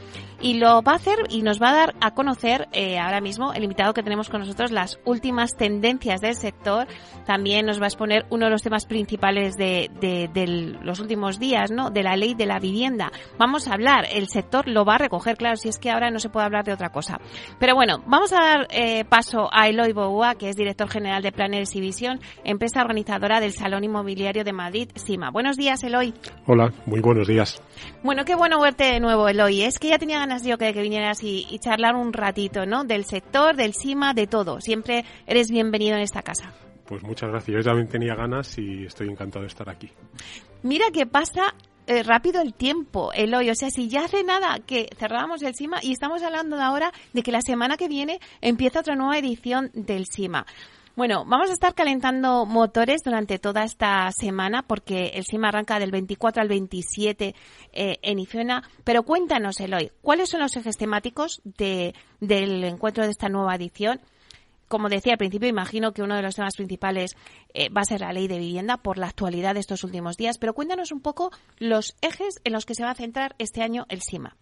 y 0.44 0.58
lo 0.58 0.82
va 0.82 0.92
a 0.92 0.96
hacer 0.96 1.16
y 1.30 1.40
nos 1.40 1.60
va 1.60 1.70
a 1.70 1.74
dar 1.74 1.94
a 2.02 2.10
conocer 2.10 2.68
eh, 2.72 2.98
ahora 2.98 3.22
mismo 3.22 3.54
el 3.54 3.62
invitado 3.62 3.94
que 3.94 4.02
tenemos 4.02 4.28
con 4.28 4.40
nosotros 4.40 4.72
las 4.72 5.00
últimas 5.06 5.56
tendencias 5.56 6.20
del 6.20 6.34
sector. 6.34 6.86
También 7.24 7.64
nos 7.64 7.80
va 7.80 7.84
a 7.84 7.86
exponer 7.86 8.26
uno 8.28 8.44
de 8.44 8.50
los 8.50 8.60
temas 8.60 8.84
principales 8.84 9.56
de, 9.56 9.90
de, 10.02 10.76
los 10.82 11.00
últimos 11.00 11.38
días, 11.38 11.70
¿no? 11.70 11.88
De 11.88 12.02
la 12.02 12.14
ley 12.16 12.34
de 12.34 12.44
la 12.44 12.58
vivienda. 12.58 13.10
Vamos 13.38 13.68
a 13.68 13.72
hablar, 13.72 14.04
el 14.12 14.28
sector 14.28 14.68
lo 14.68 14.84
va 14.84 14.96
a 14.96 14.98
recoger, 14.98 15.38
claro, 15.38 15.56
si 15.56 15.70
es 15.70 15.78
que 15.78 15.90
ahora 15.90 16.10
no 16.10 16.18
se 16.18 16.28
puede 16.28 16.44
hablar 16.44 16.66
de 16.66 16.74
otra 16.74 16.90
cosa. 16.90 17.18
Pero 17.58 17.74
bueno, 17.74 18.02
vamos 18.06 18.34
a 18.34 18.40
dar 18.40 18.66
eh, 18.68 19.06
paso 19.06 19.48
a 19.50 19.68
Eloy 19.68 19.94
Boua, 19.94 20.34
que 20.34 20.50
es 20.50 20.56
director 20.56 20.90
general 20.90 21.22
de 21.22 21.32
Planes 21.32 21.74
y 21.74 21.80
Visión, 21.80 22.20
empresa 22.44 22.82
organizadora 22.82 23.40
del 23.40 23.52
Salón 23.52 23.84
Inmobiliario 23.84 24.44
de 24.44 24.52
Madrid, 24.52 24.90
CIMA. 24.94 25.30
Buenos 25.30 25.56
días, 25.56 25.82
Eloy. 25.84 26.12
Hola, 26.46 26.70
muy 26.84 27.00
buenos 27.00 27.26
días. 27.26 27.62
Bueno, 28.02 28.26
qué 28.26 28.34
bueno 28.34 28.60
verte 28.60 28.84
de 28.84 29.00
nuevo, 29.00 29.26
Eloy. 29.26 29.62
Es 29.62 29.78
que 29.78 29.88
ya 29.88 29.98
tenía 29.98 30.18
ganas 30.18 30.33
yo 30.42 30.58
que, 30.58 30.72
que 30.72 30.82
vinieras 30.82 31.22
y, 31.22 31.58
charlar 31.58 31.94
un 31.94 32.12
ratito, 32.12 32.66
¿no? 32.66 32.84
Del 32.84 33.04
sector, 33.04 33.56
del 33.56 33.74
CIMA, 33.74 34.14
de 34.14 34.26
todo. 34.26 34.60
Siempre 34.60 35.04
eres 35.26 35.50
bienvenido 35.50 35.96
en 35.96 36.02
esta 36.02 36.22
casa. 36.22 36.52
Pues 36.86 37.02
muchas 37.02 37.30
gracias. 37.30 37.56
Yo 37.58 37.62
también 37.62 37.88
tenía 37.88 38.14
ganas 38.14 38.58
y 38.58 38.84
estoy 38.84 39.08
encantado 39.08 39.42
de 39.42 39.48
estar 39.48 39.68
aquí. 39.68 39.90
Mira 40.62 40.86
que 40.92 41.06
pasa 41.06 41.54
eh, 41.86 42.02
rápido 42.02 42.40
el 42.40 42.54
tiempo, 42.54 43.12
Eloy. 43.12 43.50
O 43.50 43.54
sea, 43.54 43.70
si 43.70 43.88
ya 43.88 44.04
hace 44.04 44.24
nada 44.24 44.58
que 44.66 44.88
cerrábamos 44.96 45.42
el 45.42 45.54
CIMA 45.54 45.80
y 45.82 45.92
estamos 45.92 46.22
hablando 46.22 46.60
ahora 46.60 46.92
de 47.12 47.22
que 47.22 47.32
la 47.32 47.42
semana 47.42 47.76
que 47.76 47.88
viene 47.88 48.20
empieza 48.40 48.80
otra 48.80 48.96
nueva 48.96 49.18
edición 49.18 49.70
del 49.74 50.06
CIMA. 50.06 50.46
Bueno, 50.96 51.24
vamos 51.26 51.50
a 51.50 51.54
estar 51.54 51.74
calentando 51.74 52.46
motores 52.46 53.02
durante 53.02 53.40
toda 53.40 53.64
esta 53.64 54.08
semana 54.12 54.62
porque 54.62 55.06
el 55.14 55.24
SIMA 55.24 55.48
arranca 55.48 55.80
del 55.80 55.90
24 55.90 56.40
al 56.40 56.46
27 56.46 57.34
eh, 57.72 57.96
en 58.00 58.18
IFENA. 58.20 58.62
Pero 58.84 59.02
cuéntanos, 59.02 59.58
Eloy, 59.58 59.90
¿cuáles 60.02 60.30
son 60.30 60.40
los 60.40 60.54
ejes 60.56 60.76
temáticos 60.76 61.42
de, 61.44 61.94
del 62.20 62.62
encuentro 62.62 63.02
de 63.02 63.10
esta 63.10 63.28
nueva 63.28 63.56
edición? 63.56 64.00
Como 64.68 64.88
decía 64.88 65.14
al 65.14 65.18
principio, 65.18 65.48
imagino 65.48 65.92
que 65.92 66.02
uno 66.02 66.14
de 66.14 66.22
los 66.22 66.36
temas 66.36 66.54
principales 66.54 67.16
eh, 67.54 67.70
va 67.70 67.80
a 67.80 67.86
ser 67.86 68.02
la 68.02 68.12
ley 68.12 68.28
de 68.28 68.38
vivienda 68.38 68.76
por 68.76 68.96
la 68.96 69.08
actualidad 69.08 69.54
de 69.54 69.60
estos 69.60 69.82
últimos 69.82 70.16
días. 70.16 70.38
Pero 70.38 70.54
cuéntanos 70.54 70.92
un 70.92 71.00
poco 71.00 71.32
los 71.58 71.96
ejes 72.02 72.40
en 72.44 72.52
los 72.52 72.66
que 72.66 72.76
se 72.76 72.84
va 72.84 72.92
a 72.92 72.94
centrar 72.94 73.34
este 73.38 73.62
año 73.62 73.84
el 73.88 74.00
SIMA. 74.00 74.36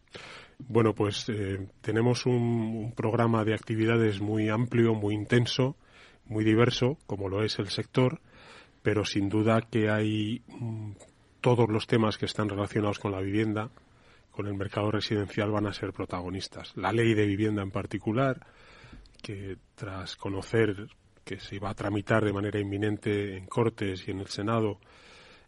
Bueno, 0.58 0.94
pues 0.94 1.30
eh, 1.30 1.66
tenemos 1.80 2.26
un 2.26 2.92
programa 2.94 3.42
de 3.42 3.54
actividades 3.54 4.20
muy 4.20 4.50
amplio, 4.50 4.94
muy 4.94 5.14
intenso 5.14 5.76
muy 6.26 6.44
diverso, 6.44 6.98
como 7.06 7.28
lo 7.28 7.42
es 7.44 7.58
el 7.58 7.68
sector, 7.68 8.20
pero 8.82 9.04
sin 9.04 9.28
duda 9.28 9.62
que 9.62 9.90
hay 9.90 10.42
mm, 10.48 10.92
todos 11.40 11.68
los 11.68 11.86
temas 11.86 12.18
que 12.18 12.26
están 12.26 12.48
relacionados 12.48 12.98
con 12.98 13.12
la 13.12 13.20
vivienda, 13.20 13.70
con 14.30 14.46
el 14.46 14.54
mercado 14.54 14.90
residencial, 14.90 15.50
van 15.50 15.66
a 15.66 15.74
ser 15.74 15.92
protagonistas. 15.92 16.72
La 16.76 16.92
ley 16.92 17.14
de 17.14 17.26
vivienda 17.26 17.62
en 17.62 17.70
particular, 17.70 18.46
que 19.22 19.56
tras 19.74 20.16
conocer 20.16 20.88
que 21.24 21.38
se 21.38 21.58
va 21.58 21.70
a 21.70 21.74
tramitar 21.74 22.24
de 22.24 22.32
manera 22.32 22.58
inminente 22.58 23.36
en 23.36 23.46
Cortes 23.46 24.08
y 24.08 24.10
en 24.10 24.20
el 24.20 24.28
Senado, 24.28 24.80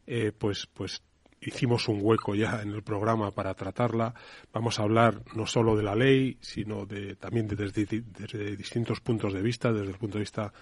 eh, 0.07 0.33
pues, 0.37 0.69
pues 0.73 1.03
hicimos 1.45 1.89
un 1.89 1.99
hueco 2.01 2.35
ya 2.35 2.61
en 2.63 2.71
el 2.71 2.83
programa 2.83 3.31
para 3.31 3.55
tratarla. 3.55 4.15
Vamos 4.53 4.79
a 4.79 4.83
hablar 4.83 5.23
no 5.35 5.47
solo 5.47 5.77
de 5.77 5.83
la 5.83 5.95
ley, 5.95 6.39
sino 6.41 6.87
de, 6.87 7.17
también 7.17 7.49
desde, 7.49 8.57
distintos 8.57 9.01
puntos 9.01 9.33
de 9.33 9.43
vista, 9.43 9.73
desde 9.73 9.93
el 9.93 9.99
punto 9.99 10.19
de 10.19 10.23
vista 10.23 10.53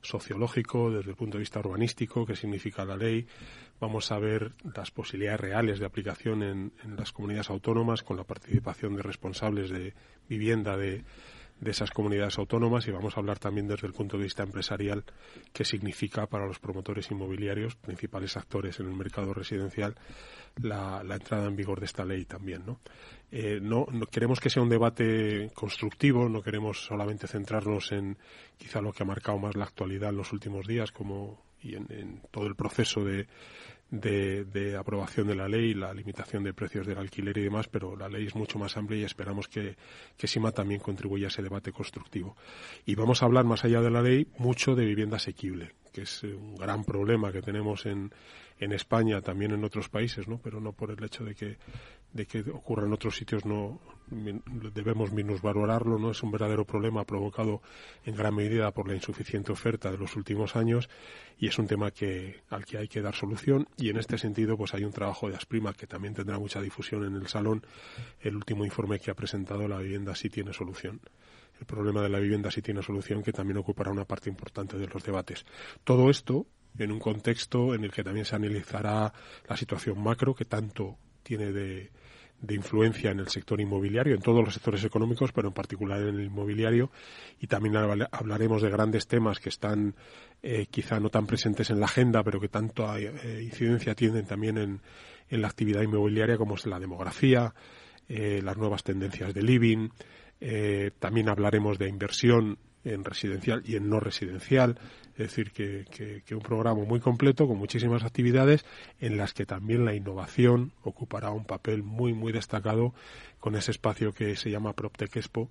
sociológico, 0.00 0.90
desde 0.90 1.10
el 1.10 1.16
punto 1.16 1.38
de 1.38 1.40
vista 1.40 1.58
urbanístico, 1.58 2.24
qué 2.24 2.36
significa 2.36 2.84
la 2.84 2.96
ley. 2.96 3.26
Vamos 3.80 4.10
a 4.12 4.18
ver 4.18 4.52
las 4.74 4.90
posibilidades 4.90 5.40
reales 5.40 5.78
de 5.78 5.86
aplicación 5.86 6.42
en 6.42 6.72
las 6.96 7.12
comunidades 7.12 7.50
autónomas 7.50 8.02
con 8.02 8.16
la 8.16 8.24
participación 8.24 8.96
de 8.96 9.02
responsables 9.02 9.70
de 9.70 9.94
vivienda 10.28 10.76
de, 10.76 11.04
de 11.60 11.70
esas 11.70 11.90
comunidades 11.90 12.38
autónomas 12.38 12.86
y 12.86 12.90
vamos 12.90 13.16
a 13.16 13.20
hablar 13.20 13.38
también 13.38 13.66
desde 13.66 13.86
el 13.86 13.92
punto 13.92 14.16
de 14.16 14.24
vista 14.24 14.42
empresarial 14.42 15.04
qué 15.52 15.64
significa 15.64 16.26
para 16.26 16.46
los 16.46 16.58
promotores 16.58 17.10
inmobiliarios, 17.10 17.74
principales 17.76 18.36
actores 18.36 18.78
en 18.80 18.86
el 18.86 18.94
mercado 18.94 19.34
residencial, 19.34 19.94
la, 20.62 21.02
entrada 21.10 21.46
en 21.46 21.56
vigor 21.56 21.80
de 21.80 21.86
esta 21.86 22.04
ley 22.04 22.24
también. 22.24 22.64
¿no? 22.64 22.80
Eh, 23.32 23.58
no, 23.60 23.86
queremos 24.10 24.40
que 24.40 24.50
sea 24.50 24.62
un 24.62 24.68
debate 24.68 25.50
constructivo, 25.54 26.28
no 26.28 26.42
queremos 26.42 26.84
solamente 26.84 27.26
centrarnos 27.26 27.92
en 27.92 28.16
quizá 28.56 28.80
lo 28.80 28.92
que 28.92 29.02
ha 29.02 29.06
marcado 29.06 29.38
más 29.38 29.56
la 29.56 29.64
actualidad 29.64 30.10
en 30.10 30.16
los 30.16 30.32
últimos 30.32 30.66
días 30.66 30.92
como 30.92 31.46
y 31.60 31.74
en 31.74 32.22
todo 32.30 32.46
el 32.46 32.54
proceso 32.54 33.04
de, 33.04 33.26
de, 33.90 34.76
aprobación 34.78 35.28
de 35.28 35.34
la 35.34 35.48
ley, 35.48 35.74
la 35.74 35.94
limitación 35.94 36.44
de 36.44 36.52
precios 36.52 36.86
del 36.86 36.98
alquiler 36.98 37.36
y 37.38 37.42
demás, 37.42 37.68
pero 37.68 37.96
la 37.96 38.08
ley 38.08 38.26
es 38.26 38.34
mucho 38.34 38.58
más 38.58 38.76
amplia 38.76 39.00
y 39.00 39.04
esperamos 39.04 39.48
que, 39.48 39.76
que 40.16 40.26
SIMA 40.26 40.52
también 40.52 40.80
contribuya 40.80 41.26
a 41.26 41.28
ese 41.28 41.42
debate 41.42 41.72
constructivo. 41.72 42.36
Y 42.84 42.94
vamos 42.94 43.22
a 43.22 43.26
hablar, 43.26 43.44
más 43.44 43.64
allá 43.64 43.80
de 43.80 43.90
la 43.90 44.02
ley, 44.02 44.28
mucho 44.38 44.74
de 44.74 44.84
vivienda 44.84 45.16
asequible, 45.16 45.72
que 45.92 46.02
es 46.02 46.22
un 46.22 46.56
gran 46.56 46.84
problema 46.84 47.32
que 47.32 47.42
tenemos 47.42 47.86
en, 47.86 48.12
en 48.58 48.72
España, 48.72 49.20
también 49.22 49.52
en 49.52 49.64
otros 49.64 49.88
países, 49.88 50.28
¿no? 50.28 50.38
pero 50.38 50.60
no 50.60 50.72
por 50.72 50.90
el 50.90 51.02
hecho 51.02 51.24
de 51.24 51.34
que 51.34 51.56
de 52.12 52.26
que 52.26 52.40
ocurra 52.40 52.86
en 52.86 52.92
otros 52.92 53.16
sitios 53.16 53.44
no 53.44 53.80
debemos 54.10 55.12
minusvalorarlo, 55.12 55.98
no 55.98 56.10
es 56.10 56.22
un 56.22 56.30
verdadero 56.30 56.64
problema 56.64 57.04
provocado 57.04 57.62
en 58.04 58.16
gran 58.16 58.34
medida 58.34 58.70
por 58.72 58.88
la 58.88 58.94
insuficiente 58.94 59.52
oferta 59.52 59.90
de 59.90 59.98
los 59.98 60.16
últimos 60.16 60.56
años 60.56 60.88
y 61.38 61.48
es 61.48 61.58
un 61.58 61.66
tema 61.66 61.90
que 61.90 62.40
al 62.50 62.64
que 62.64 62.78
hay 62.78 62.88
que 62.88 63.02
dar 63.02 63.14
solución 63.14 63.68
y 63.76 63.90
en 63.90 63.98
este 63.98 64.18
sentido 64.18 64.56
pues 64.56 64.74
hay 64.74 64.84
un 64.84 64.92
trabajo 64.92 65.28
de 65.28 65.36
Asprima 65.36 65.72
que 65.72 65.86
también 65.86 66.14
tendrá 66.14 66.38
mucha 66.38 66.60
difusión 66.60 67.04
en 67.04 67.14
el 67.16 67.28
salón. 67.28 67.64
El 68.20 68.36
último 68.36 68.64
informe 68.64 68.98
que 68.98 69.10
ha 69.10 69.14
presentado 69.14 69.68
la 69.68 69.78
vivienda 69.78 70.14
sí 70.14 70.30
tiene 70.30 70.52
solución. 70.52 71.00
El 71.60 71.66
problema 71.66 72.02
de 72.02 72.08
la 72.08 72.20
vivienda 72.20 72.50
sí 72.50 72.62
tiene 72.62 72.82
solución 72.82 73.22
que 73.22 73.32
también 73.32 73.58
ocupará 73.58 73.90
una 73.90 74.04
parte 74.04 74.30
importante 74.30 74.78
de 74.78 74.86
los 74.86 75.02
debates. 75.02 75.44
Todo 75.84 76.08
esto 76.08 76.46
en 76.78 76.92
un 76.92 77.00
contexto 77.00 77.74
en 77.74 77.84
el 77.84 77.90
que 77.90 78.04
también 78.04 78.24
se 78.24 78.36
analizará 78.36 79.12
la 79.48 79.56
situación 79.56 80.00
macro 80.00 80.34
que 80.34 80.44
tanto 80.44 80.96
tiene 81.22 81.52
de, 81.52 81.90
influencia 82.48 83.10
en 83.10 83.20
el 83.20 83.28
sector 83.28 83.60
inmobiliario, 83.60 84.14
en 84.14 84.22
todos 84.22 84.44
los 84.44 84.54
sectores 84.54 84.84
económicos, 84.84 85.32
pero 85.32 85.48
en 85.48 85.54
particular 85.54 86.00
en 86.00 86.20
el 86.20 86.26
inmobiliario. 86.26 86.90
Y 87.40 87.46
también 87.46 87.76
hablaremos 87.76 88.62
de 88.62 88.70
grandes 88.70 89.06
temas 89.06 89.40
que 89.40 89.48
están 89.48 89.94
eh, 90.42 90.66
quizá 90.70 91.00
no 91.00 91.10
tan 91.10 91.26
presentes 91.26 91.70
en 91.70 91.80
la 91.80 91.86
agenda, 91.86 92.22
pero 92.22 92.40
que 92.40 92.48
tanto 92.48 92.96
eh, 92.96 93.42
incidencia 93.42 93.94
tienen 93.94 94.24
también 94.26 94.58
en, 94.58 94.80
en, 95.28 95.42
la 95.42 95.48
actividad 95.48 95.82
inmobiliaria, 95.82 96.36
como 96.36 96.54
es 96.54 96.66
la 96.66 96.78
demografía, 96.78 97.54
eh, 98.08 98.40
las 98.42 98.56
nuevas 98.56 98.84
tendencias 98.84 99.34
de 99.34 99.42
living. 99.42 99.88
también 101.00 101.28
hablaremos 101.28 101.78
de 101.78 101.88
inversión 101.88 102.58
en 102.84 103.04
residencial 103.04 103.62
y 103.66 103.74
en 103.76 103.88
no 103.88 103.98
residencial. 103.98 104.78
Es 105.18 105.30
decir, 105.34 105.50
que, 105.50 105.84
que, 106.24 106.34
un 106.36 106.40
programa 106.40 106.84
muy 106.84 107.00
completo 107.00 107.48
con 107.48 107.58
muchísimas 107.58 108.04
actividades 108.04 108.64
en 109.00 109.16
las 109.16 109.34
que 109.34 109.46
también 109.46 109.84
la 109.84 109.92
innovación 109.92 110.70
ocupará 110.84 111.32
un 111.32 111.44
papel 111.44 111.82
muy, 111.82 112.12
muy 112.12 112.30
destacado 112.30 112.94
con 113.40 113.56
ese 113.56 113.72
espacio 113.72 114.12
que 114.12 114.36
se 114.36 114.48
llama 114.48 114.74
PropTech 114.74 115.16
Expo, 115.16 115.50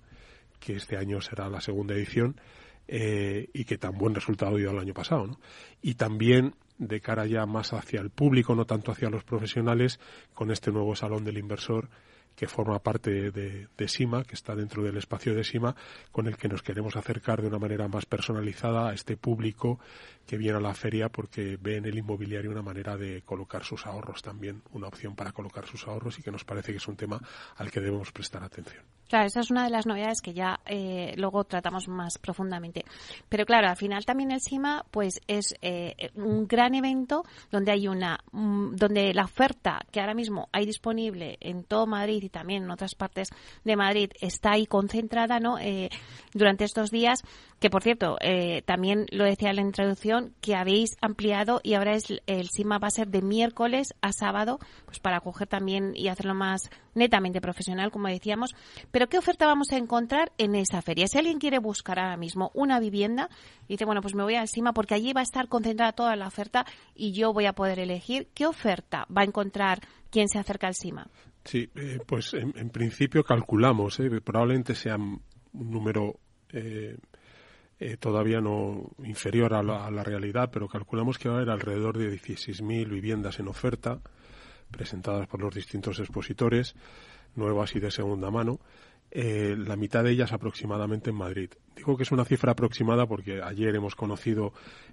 que 0.62 0.77
este 0.77 0.95
año 0.95 1.19
será 1.19 1.49
la 1.49 1.60
segunda 1.60 1.95
edición 1.95 2.39
eh, 2.88 3.49
y 3.53 3.65
que 3.65 3.77
tan 3.77 3.97
buen 3.97 4.15
resultado 4.15 4.56
dio 4.56 4.71
el 4.71 4.80
año 4.80 4.93
pasado. 4.93 5.38
Y 5.82 5.95
también 5.95 6.56
de 6.77 7.01
cara 7.01 7.25
ya 7.25 7.45
más 7.45 7.73
hacia 7.73 7.99
el 7.99 8.10
público, 8.10 8.56
no 8.56 8.63
tanto 8.63 8.93
hacia 8.93 9.10
los 9.10 9.25
profesionales, 9.25 9.99
con 10.34 10.49
este 10.49 10.71
nuevo 10.71 10.95
Salón 10.95 11.25
del 11.25 11.39
Inversor 11.39 11.89
que 12.38 12.47
forma 12.47 12.78
parte 12.78 13.32
de, 13.32 13.88
SIMA, 13.88 14.23
que 14.23 14.36
está 14.36 14.56
dentro 14.56 14.84
del 14.84 14.97
espacio 14.97 15.34
de 15.34 15.43
SIMA, 15.43 15.76
con 16.12 16.28
el 16.28 16.38
que 16.38 16.47
nos 16.47 16.62
queremos 16.62 16.95
acercar 16.95 17.41
de 17.41 17.47
una 17.47 17.58
manera 17.58 17.88
más 17.88 18.06
personalizada 18.06 18.89
a 18.89 18.93
este 18.93 19.17
público 19.17 19.80
que 20.27 20.37
viene 20.37 20.57
a 20.57 20.61
la 20.61 20.73
feria 20.73 21.09
porque 21.09 21.57
ve 21.59 21.77
en 21.77 21.85
el 21.85 21.97
inmobiliario 21.97 22.51
una 22.51 22.61
manera 22.61 22.97
de 22.97 23.21
colocar 23.23 23.63
sus 23.63 23.85
ahorros 23.85 24.21
también, 24.21 24.61
una 24.73 24.87
opción 24.87 25.15
para 25.15 25.31
colocar 25.31 25.65
sus 25.65 25.87
ahorros 25.87 26.19
y 26.19 26.21
que 26.21 26.31
nos 26.31 26.43
parece 26.43 26.71
que 26.71 26.77
es 26.77 26.87
un 26.87 26.97
tema 26.97 27.19
al 27.55 27.71
que 27.71 27.79
debemos 27.79 28.11
prestar 28.11 28.43
atención. 28.43 28.83
Claro, 29.07 29.25
esa 29.25 29.39
es 29.39 29.49
una 29.49 29.63
de 29.63 29.69
las 29.69 29.85
novedades 29.85 30.19
que 30.21 30.33
ya 30.33 30.59
eh, 30.65 31.13
luego 31.15 31.45
tratamos 31.45 31.87
más 31.87 32.17
profundamente. 32.17 32.83
Pero 33.29 33.45
claro, 33.45 33.69
al 33.69 33.77
final 33.77 34.03
también 34.03 34.31
el 34.31 34.41
SIMA 34.41 34.83
pues 34.91 35.21
es 35.27 35.55
eh, 35.61 36.09
un 36.15 36.45
gran 36.45 36.75
evento 36.75 37.23
donde 37.49 37.71
hay 37.71 37.87
una 37.87 38.19
mm, 38.33 38.75
donde 38.75 39.13
la 39.13 39.23
oferta 39.23 39.79
que 39.91 40.01
ahora 40.01 40.13
mismo 40.13 40.49
hay 40.51 40.65
disponible 40.65 41.37
en 41.39 41.63
todo 41.63 41.87
Madrid 41.87 42.21
y 42.21 42.29
también 42.29 42.63
en 42.63 42.71
otras 42.71 42.95
partes 42.95 43.29
de 43.63 43.75
Madrid 43.77 44.11
está 44.19 44.51
ahí 44.51 44.65
concentrada 44.65 45.39
¿no? 45.39 45.57
Eh, 45.57 45.89
durante 46.33 46.65
estos 46.65 46.91
días, 46.91 47.23
que 47.59 47.69
por 47.69 47.83
cierto, 47.83 48.17
eh, 48.21 48.61
también 48.65 49.05
lo 49.11 49.23
decía 49.23 49.49
en 49.49 49.55
la 49.55 49.61
introducción, 49.61 50.16
que 50.41 50.56
habéis 50.56 50.97
ampliado 51.01 51.62
y 51.63 51.73
ahora 51.73 51.95
es 51.95 52.06
el 52.25 52.49
SIMA 52.49 52.80
va 52.80 52.88
a 52.88 52.91
ser 52.91 53.08
de 53.08 53.21
miércoles 53.21 53.93
a 54.01 54.12
sábado, 54.12 54.60
pues 54.86 54.99
para 54.99 55.19
coger 55.21 55.47
también 55.47 55.93
y 55.95 56.08
hacerlo 56.08 56.34
más 56.34 56.69
netamente 56.95 57.41
profesional, 57.41 57.91
como 57.91 58.08
decíamos. 58.08 58.56
Pero 58.91 59.08
¿qué 59.08 59.17
oferta 59.17 59.47
vamos 59.47 59.71
a 59.71 59.77
encontrar 59.77 60.32
en 60.38 60.56
esa 60.56 60.82
feria? 60.82 61.08
Si 61.08 61.17
alguien 61.17 61.39
quiere 61.39 61.60
buscar 61.60 61.99
ahora 61.99 62.17
mismo 62.17 62.51
una 62.53 62.80
vivienda 62.80 63.30
dice, 63.67 63.86
bueno, 63.86 64.01
pues 64.01 64.15
me 64.15 64.23
voy 64.23 64.36
al 64.36 64.47
SIMA 64.47 64.73
porque 64.73 64.95
allí 64.95 65.13
va 65.13 65.21
a 65.21 65.23
estar 65.23 65.47
concentrada 65.47 65.91
toda 65.93 66.15
la 66.15 66.27
oferta 66.27 66.65
y 66.95 67.12
yo 67.12 67.34
voy 67.34 67.45
a 67.45 67.53
poder 67.53 67.80
elegir, 67.80 68.30
¿qué 68.34 68.45
oferta 68.45 69.06
va 69.15 69.21
a 69.21 69.25
encontrar 69.25 69.82
quien 70.10 70.27
se 70.30 70.39
acerca 70.39 70.67
al 70.67 70.75
SIMA? 70.75 71.08
Sí, 71.43 71.69
eh, 71.75 71.99
pues 72.06 72.34
en, 72.34 72.69
principio 72.71 73.23
calculamos, 73.23 73.99
eh, 73.99 74.10
probablemente 74.21 74.75
sea 74.75 74.97
un 74.97 75.21
número 75.53 76.19
eh, 76.49 76.97
todavía 77.99 78.41
no 78.41 78.91
inferior 79.03 79.53
a 79.53 79.63
la, 79.63 79.85
a 79.85 79.91
la, 79.91 80.03
realidad, 80.03 80.49
pero 80.51 80.67
calculamos 80.67 81.17
que 81.17 81.29
va 81.29 81.35
a 81.35 81.37
haber 81.37 81.51
alrededor 81.51 81.97
de 81.97 82.11
16.000 82.11 82.89
viviendas 82.89 83.39
en 83.39 83.47
oferta 83.47 83.99
presentadas 84.71 85.27
por 85.27 85.41
los 85.41 85.53
distintos 85.53 85.99
expositores, 85.99 86.75
nuevas 87.35 87.75
y 87.75 87.79
de 87.79 87.91
segunda 87.91 88.31
mano, 88.31 88.59
eh, 89.09 89.55
la 89.57 89.77
mitad 89.77 90.03
de 90.03 90.11
ellas 90.11 90.33
aproximadamente 90.33 91.11
en 91.11 91.15
Madrid. 91.15 91.49
Digo 91.75 91.95
que 91.95 92.03
es 92.03 92.11
una 92.11 92.25
cifra 92.25 92.51
aproximada 92.51 93.05
porque 93.05 93.41
ayer 93.41 93.73
hemos 93.75 93.95
conocido 93.95 94.51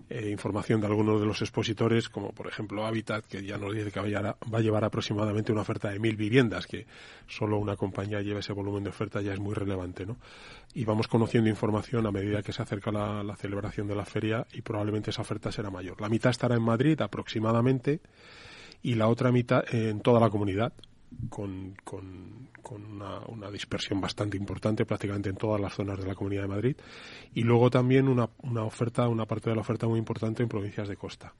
eh, 0.09 0.31
información 0.31 0.81
de 0.81 0.87
algunos 0.87 1.21
de 1.21 1.27
los 1.27 1.41
expositores, 1.43 2.09
como 2.09 2.33
por 2.33 2.47
ejemplo 2.47 2.87
Habitat, 2.87 3.25
que 3.27 3.45
ya 3.45 3.59
nos 3.59 3.75
dice 3.75 3.91
que 3.91 4.01
va 4.01 4.37
a, 4.39 4.61
llevar 4.61 4.85
aproximadamente 4.85 5.51
una 5.51 5.63
oferta 5.63 5.91
de 5.91 5.99
mil 5.99 6.17
viviendas, 6.17 6.67
que 6.67 6.87
solo 7.27 7.59
una 7.59 7.77
compañía 7.77 8.21
lleve 8.21 8.41
ese 8.41 8.53
volumen 8.53 8.85
de 8.85 8.91
oferta 8.91 9.21
ya 9.21 9.33
es 9.33 9.41
muy 9.41 9.55
relevante, 9.55 10.07
¿no? 10.07 10.17
Y 10.75 10.85
vamos 10.85 11.09
conociendo 11.09 11.51
información 11.51 12.07
a 12.07 12.13
medida 12.13 12.43
que 12.43 12.53
se 12.53 12.63
acerca 12.63 12.93
la 12.93 13.37
celebración 13.37 13.89
de 13.89 13.97
la 13.97 14.05
feria 14.05 14.47
y 14.53 14.63
probablemente 14.63 15.11
esa 15.11 15.23
oferta 15.23 15.51
será 15.51 15.71
mayor. 15.71 16.01
La 16.01 16.09
mitad 16.09 16.31
estará 16.31 16.55
en 16.55 16.63
Madrid 16.63 17.01
aproximadamente 17.01 18.01
y 18.83 18.95
la 18.95 19.09
otra 19.09 19.33
mitad 19.33 19.65
en 19.75 20.01
toda 20.01 20.21
la 20.21 20.31
comunidad, 20.31 20.73
con, 21.29 21.75
con, 21.85 22.49
una, 22.71 23.51
dispersión 23.51 24.01
bastante 24.01 24.37
importante 24.37 24.85
prácticamente 24.85 25.31
en 25.31 25.37
todas 25.37 25.61
las 25.61 25.75
zonas 25.75 25.99
de 25.99 26.07
la 26.07 26.15
Comunidad 26.15 26.43
de 26.43 26.49
Madrid 26.49 26.77
y 27.35 27.43
luego 27.43 27.71
también 27.71 28.09
una, 28.09 28.31
una 28.43 28.65
oferta, 28.65 29.09
una 29.09 29.27
parte 29.27 29.51
de 29.51 29.57
la 29.57 29.63
oferta 29.63 29.87
muy 29.87 29.99
importante 29.99 30.43
en 30.43 30.49
provincias 30.49 30.89
de 30.89 30.97
costa. 30.97 31.35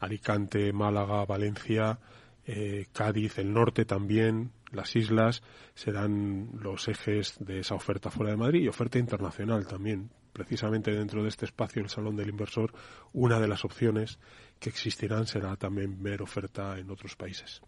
Alicante, 0.00 0.72
Málaga, 0.72 1.24
Valencia, 1.24 1.98
eh, 2.44 2.86
Cádiz, 2.92 3.38
el 3.38 3.52
norte 3.52 3.84
también, 3.84 4.50
las 4.72 4.96
islas 4.96 5.42
serán 5.74 6.50
los 6.60 6.88
ejes 6.88 7.36
de 7.38 7.60
esa 7.60 7.74
oferta 7.74 8.10
fuera 8.10 8.32
de 8.32 8.38
Madrid 8.38 8.62
y 8.62 8.68
oferta 8.68 8.98
internacional 8.98 9.66
también. 9.66 10.10
Precisamente 10.32 10.90
dentro 10.90 11.22
de 11.22 11.28
este 11.28 11.44
espacio, 11.44 11.82
el 11.82 11.90
Salón 11.90 12.16
del 12.16 12.30
Inversor, 12.30 12.72
una 13.12 13.38
de 13.38 13.48
las 13.48 13.64
opciones 13.64 14.18
que 14.62 14.68
existirán 14.70 15.26
será 15.26 15.56
también 15.56 16.00
ver 16.00 16.22
oferta 16.22 16.78
en 16.78 16.88
otros 16.88 17.16
países. 17.16 17.60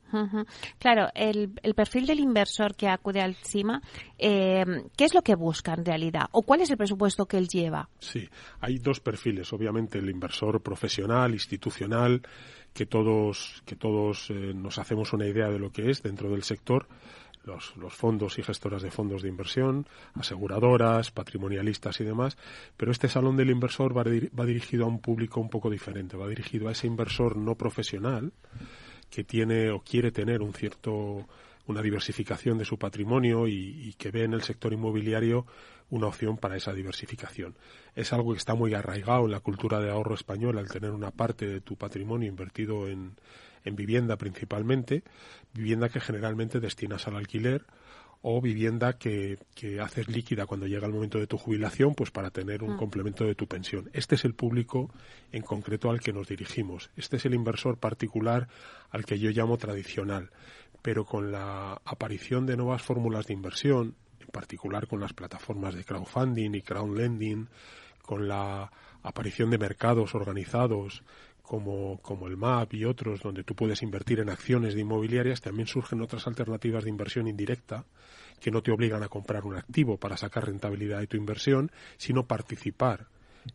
Claro, 0.79 1.09
el, 1.13 1.51
perfil 1.75 2.07
del 2.07 2.21
inversor 2.21 2.77
que 2.77 2.87
acude 2.87 3.21
al 3.21 3.35
CIMA, 3.35 3.83
eh, 4.17 4.65
¿qué 4.97 5.05
es 5.05 5.13
lo 5.13 5.23
que 5.23 5.35
busca 5.35 5.75
en 5.75 5.85
realidad? 5.85 6.27
¿O 6.31 6.43
cuál 6.43 6.61
es 6.61 6.71
el 6.71 6.77
presupuesto 6.77 7.27
que 7.27 7.37
él 7.37 7.49
lleva? 7.49 7.89
Sí, 7.99 8.29
hay 8.61 8.79
dos 8.79 9.01
perfiles. 9.01 9.53
Obviamente 9.53 9.99
el 9.99 10.09
inversor 10.09 10.63
profesional, 10.63 11.33
institucional, 11.33 12.23
que 12.73 12.87
todos, 12.87 13.65
que 13.67 13.75
todos 13.75 14.31
eh, 14.31 14.53
nos 14.55 14.79
hacemos 14.79 15.13
una 15.13 15.27
idea 15.27 15.49
de 15.49 15.59
lo 15.59 15.73
que 15.73 15.91
es 15.91 16.01
dentro 16.01 16.31
del 16.31 16.45
sector 16.45 16.87
los, 17.45 17.77
los, 17.77 17.95
fondos 17.95 18.39
y 18.39 18.43
gestoras 18.43 18.83
de 18.83 18.91
fondos 18.91 19.23
de 19.23 19.29
inversión, 19.29 19.87
aseguradoras, 20.15 21.11
patrimonialistas 21.11 22.01
y 22.01 22.05
demás, 22.05 22.37
pero 22.77 22.93
este 22.93 23.09
salón 23.09 23.37
del 23.37 23.51
inversor 23.51 23.97
va, 23.97 24.03
va, 24.03 24.47
dirigido 24.47 24.85
a 24.85 24.89
un 24.89 25.01
público 25.01 25.41
un 25.41 25.51
poco 25.51 25.71
diferente, 25.71 26.17
va 26.17 26.29
dirigido 26.29 26.69
a 26.69 26.73
ese 26.73 26.87
inversor 26.87 27.37
no 27.37 27.55
profesional 27.57 28.33
que 29.11 29.25
tiene 29.25 29.71
o 29.71 29.81
quiere 29.81 30.11
tener 30.11 30.43
un 30.43 30.53
cierto 30.53 31.27
una 31.67 31.81
diversificación 31.81 32.59
de 32.59 32.67
su 32.67 32.79
patrimonio 32.79 33.49
y, 33.49 33.89
y 33.89 33.95
que 33.95 34.11
ve 34.11 34.25
en 34.25 34.35
el 34.35 34.43
sector 34.43 34.75
inmobiliario 34.75 35.47
una 35.91 36.09
opción 36.09 36.37
para 36.37 36.57
esa 36.57 36.73
diversificación. 36.73 37.57
Es 37.95 38.13
algo 38.13 38.33
que 38.33 38.39
está 38.39 38.55
muy 38.55 38.75
arraigado 38.75 39.25
en 39.25 39.31
la 39.31 39.41
cultura 39.41 39.81
de 39.81 39.91
ahorro 39.91 40.15
española, 40.15 40.61
el 40.61 40.69
tener 40.69 40.91
una 40.91 41.11
parte 41.11 41.47
de 41.47 41.61
tu 41.61 41.77
patrimonio 41.77 42.29
invertido 42.29 42.89
en, 42.89 43.17
en 43.65 43.77
vivienda 43.77 44.17
principalmente, 44.17 45.03
vivienda 45.53 45.89
que 45.89 46.01
generalmente 46.01 46.61
destinas 46.61 47.07
al 47.07 47.17
alquiler 47.17 47.65
o 48.27 48.41
vivienda 48.41 48.95
que, 48.95 49.39
que, 49.55 49.81
haces 49.81 50.09
líquida 50.09 50.47
cuando 50.47 50.67
llega 50.67 50.87
el 50.87 50.95
momento 50.95 51.19
de 51.19 51.27
tu 51.27 51.37
jubilación, 51.37 51.95
pues 51.95 52.11
para 52.11 52.31
tener 52.31 52.63
un 52.63 52.77
mm. 52.77 52.79
complemento 52.79 53.25
de 53.25 53.35
tu 53.35 53.47
pensión. 53.47 53.91
Este 53.93 54.15
es 54.15 54.25
el 54.25 54.35
público 54.35 54.91
en 55.31 55.43
concreto 55.43 55.91
al 55.91 56.01
que 56.01 56.15
nos 56.15 56.29
dirigimos. 56.29 56.91
Este 56.97 57.17
es 57.17 57.27
el 57.27 57.35
inversor 57.35 57.77
particular 57.77 58.49
al 58.89 59.05
que 59.05 59.19
yo 59.19 59.29
llamo 59.29 59.59
tradicional. 59.59 60.31
Pero 60.81 61.05
con 61.05 61.33
la 61.33 61.83
aparición 61.85 62.47
de 62.47 62.57
nuevas 62.57 62.81
fórmulas 62.81 63.27
de 63.27 63.35
inversión, 63.35 63.95
en 64.19 64.29
particular 64.29 64.87
con 64.87 65.01
las 65.01 65.13
plataformas 65.13 65.75
de 65.75 65.85
crowdfunding 65.85 66.55
y 66.55 66.63
crowdlending, 66.63 67.49
con 68.01 68.27
la 68.27 68.73
aparición 69.03 69.51
de 69.51 69.59
mercados 69.59 70.15
organizados 70.15 71.03
como, 71.45 71.99
como 72.01 72.27
el 72.27 72.39
MAP 72.39 72.75
y 72.75 72.85
otros, 72.87 73.21
donde 73.21 73.45
tú 73.45 73.55
puedes 73.55 73.83
invertir 73.83 74.19
en 74.19 74.31
acciones 74.31 74.75
de 74.75 74.81
inmobiliarias, 74.81 75.43
también 75.43 75.69
surgen 75.69 76.01
otras 76.01 76.27
alternativas 76.27 76.85
de 76.85 76.91
inversión 76.91 77.29
indirecta 77.29 77.85
que 78.41 78.51
no 78.51 78.63
te 78.63 78.73
obligan 78.73 79.03
a 79.03 79.09
comprar 79.09 79.45
un 79.45 79.55
activo 79.55 79.99
para 79.99 80.17
sacar 80.17 80.47
rentabilidad 80.47 81.01
de 81.01 81.07
tu 81.07 81.19
inversión, 81.19 81.71
sino 81.99 82.27
participar 82.27 83.09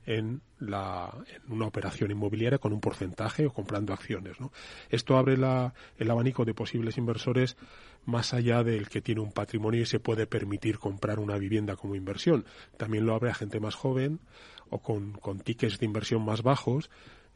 en, 0.06 0.42
la, 0.60 1.12
en 1.28 1.52
una 1.52 1.66
operación 1.66 2.12
inmobiliaria 2.12 2.60
con 2.60 2.74
un 2.74 2.80
porcentaje 2.80 3.48
o 3.48 3.54
comprando 3.54 3.92
acciones. 3.92 4.40
¿no? 4.40 4.52
Esto 4.90 5.18
abre 5.18 5.36
la, 5.36 5.74
el 5.98 6.12
abanico 6.12 6.46
de 6.46 6.54
posibles 6.54 7.00
inversores 7.00 7.58
más 8.06 8.36
allá 8.36 8.64
del 8.64 8.88
que 8.88 9.02
tiene 9.02 9.22
un 9.22 9.32
patrimonio 9.32 9.82
y 9.82 9.88
se 9.88 10.00
puede 10.00 10.28
permitir 10.28 10.78
comprar 10.78 11.18
una 11.18 11.40
vivienda 11.40 11.76
como 11.76 11.96
inversión. 11.96 12.46
También 12.78 13.08
lo 13.08 13.16
abre 13.16 13.32
a 13.32 13.36
gente 13.36 13.60
más 13.60 13.74
joven 13.74 14.20
o 14.70 14.78
con, 14.78 15.14
con 15.14 15.40
tickets 15.40 15.80
de 15.80 15.88
inversión 15.88 16.24
más 16.24 16.44
bajos 16.44 16.92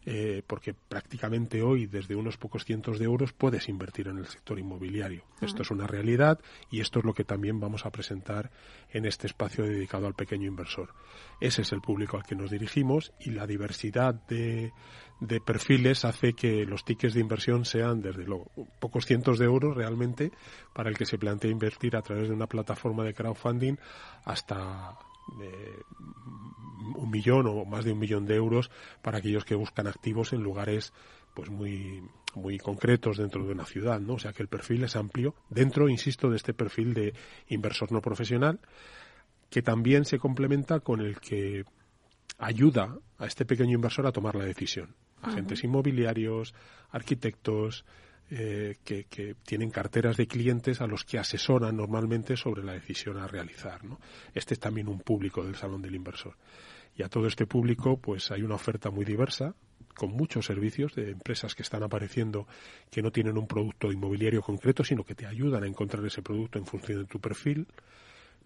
eh, 0.06 0.44
porque 0.46 0.74
prácticamente 0.74 1.62
hoy 1.62 1.88
desde 1.88 2.16
unos 2.16 2.38
pocos 2.38 2.66
cientos 2.66 3.00
de 3.00 3.06
euros 3.06 3.34
puedes 3.34 3.70
invertir 3.70 4.08
en 4.08 4.18
el 4.18 4.28
sector 4.28 4.60
inmobiliario. 4.60 5.24
Ah. 5.36 5.46
Esto 5.46 5.62
es 5.62 5.72
una 5.72 5.88
realidad 5.88 6.40
y 6.70 6.82
esto 6.82 7.00
es 7.00 7.06
lo 7.06 7.14
que 7.14 7.24
también 7.24 7.60
vamos 7.60 7.86
a 7.86 7.92
presentar 7.92 8.52
en 8.90 9.06
este 9.06 9.28
espacio 9.28 9.64
dedicado 9.64 10.08
al 10.08 10.14
pequeño 10.14 10.48
inversor. 10.48 10.94
Ese 11.40 11.62
es 11.62 11.72
el 11.72 11.82
público 11.82 12.18
al 12.18 12.24
que 12.24 12.36
nos 12.36 12.52
dirigimos 12.52 13.14
y 13.20 13.32
la 13.32 13.48
diversidad 13.48 14.14
de, 14.28 14.72
de 15.20 15.40
perfiles 15.40 16.06
hace 16.06 16.34
que 16.34 16.66
los 16.66 16.84
tickets 16.84 17.14
de 17.14 17.22
inversión 17.22 17.66
sean 17.66 18.02
desde 18.02 18.26
luego 18.26 18.52
pocos 18.80 19.06
cientos 19.06 19.40
de 19.40 19.46
euros 19.46 19.76
realmente 19.76 20.32
para 20.74 20.90
el 20.90 20.98
que 20.98 21.06
se 21.06 21.18
plantea 21.18 21.52
invertir 21.52 21.96
a 21.96 22.02
través 22.02 22.28
de 22.28 22.36
una 22.36 22.48
plataforma 22.48 23.04
de 23.04 23.14
crowdfunding 23.14 23.78
hasta 24.26 24.98
un 25.28 27.10
millón 27.10 27.48
o 27.48 27.66
más 27.66 27.86
de 27.86 27.94
un 27.94 28.00
millón 28.00 28.26
de 28.26 28.36
euros 28.36 28.70
para 29.02 29.20
aquellos 29.20 29.46
que 29.46 29.56
buscan 29.56 29.88
activos 29.88 30.34
en 30.34 30.44
lugares 30.44 30.94
pues 31.34 31.50
muy 31.50 32.04
muy 32.36 32.58
concretos 32.58 33.18
dentro 33.18 33.46
de 33.46 33.52
una 33.52 33.66
ciudad, 33.66 34.00
¿no? 34.00 34.14
O 34.14 34.20
sea 34.20 34.34
que 34.34 34.42
el 34.42 34.50
perfil 34.50 34.84
es 34.84 34.96
amplio 34.96 35.36
dentro, 35.50 35.88
insisto, 35.88 36.30
de 36.30 36.38
este 36.38 36.54
perfil 36.54 36.94
de 36.94 37.14
inversor 37.48 37.92
no 37.92 38.02
profesional 38.02 38.60
que 39.50 39.62
también 39.62 40.06
se 40.06 40.18
complementa 40.18 40.80
con 40.80 41.00
el 41.00 41.20
que 41.20 41.64
ayuda 42.40 42.98
a 43.20 43.28
este 43.28 43.46
pequeño 43.46 43.76
inversor 43.76 44.08
a 44.08 44.12
tomar 44.12 44.36
la 44.36 44.46
decisión. 44.46 44.96
Agentes 45.22 45.64
inmobiliarios, 45.64 46.56
arquitectos, 46.90 47.86
eh, 48.36 48.78
que, 48.84 49.36
tienen 49.46 49.70
carteras 49.70 50.18
de 50.18 50.26
clientes 50.26 50.82
a 50.82 50.88
los 50.88 51.04
que 51.04 51.20
asesoran 51.20 51.78
normalmente 51.78 52.36
sobre 52.36 52.64
la 52.64 52.74
decisión 52.74 53.18
a 53.18 53.28
realizar. 53.28 53.82
Este 54.34 54.56
es 54.56 54.60
también 54.60 54.88
un 54.88 55.02
público 55.02 55.44
del 55.44 55.56
Salón 55.56 55.84
del 55.84 55.94
Inversor. 55.94 56.36
Y 56.98 57.04
a 57.04 57.10
todo 57.10 57.28
este 57.28 57.46
público, 57.46 57.98
pues 57.98 58.32
hay 58.32 58.42
una 58.42 58.56
oferta 58.56 58.90
muy 58.90 59.06
diversa, 59.06 59.54
con 59.94 60.14
muchos 60.14 60.48
servicios 60.48 60.96
de 60.96 61.12
empresas 61.12 61.54
que 61.54 61.62
están 61.62 61.84
apareciendo 61.84 62.48
que 62.90 63.04
no 63.04 63.12
tienen 63.12 63.38
un 63.38 63.46
producto 63.46 63.92
inmobiliario 63.92 64.42
concreto, 64.42 64.84
sino 64.84 65.04
que 65.04 65.14
te 65.14 65.28
ayudan 65.28 65.64
a 65.64 65.68
encontrar 65.68 66.04
ese 66.04 66.24
producto 66.24 66.58
en 66.58 66.66
función 66.66 67.02
de 67.02 67.06
tu 67.06 67.20
perfil, 67.20 67.68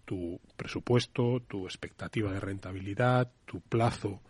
tu 0.04 0.38
presupuesto, 0.54 1.40
tu 1.48 1.64
expectativa 1.64 2.30
de 2.30 2.40
rentabilidad, 2.40 3.32
tu 3.46 3.62
plazo 3.62 4.20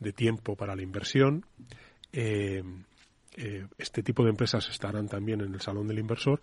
de 0.00 0.12
tiempo 0.12 0.56
para 0.56 0.74
la 0.74 0.82
inversión. 0.82 1.46
Eh, 2.12 2.64
eh, 3.36 3.66
este 3.78 4.02
tipo 4.02 4.24
de 4.24 4.30
empresas 4.30 4.68
estarán 4.68 5.08
también 5.08 5.40
en 5.40 5.54
el 5.54 5.60
Salón 5.60 5.86
del 5.86 5.98
Inversor 5.98 6.40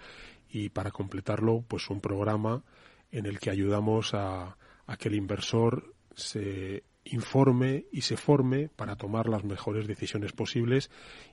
y 0.50 0.70
para 0.70 0.92
completarlo, 0.92 1.64
pues 1.68 1.90
un 1.90 2.00
programa 2.00 2.64
en 3.12 3.26
el 3.26 3.40
que 3.40 3.50
ayudamos 3.50 4.14
a, 4.14 4.58
que 5.00 5.10
el 5.10 5.16
inversor 5.16 5.96
se 6.16 6.84
informe 7.06 7.86
y 7.92 8.02
se 8.02 8.18
forme 8.18 8.70
para 8.70 8.96
tomar 8.96 9.28
las 9.28 9.44
mejores 9.44 9.88
decisiones 9.88 10.32
posibles 10.32 10.90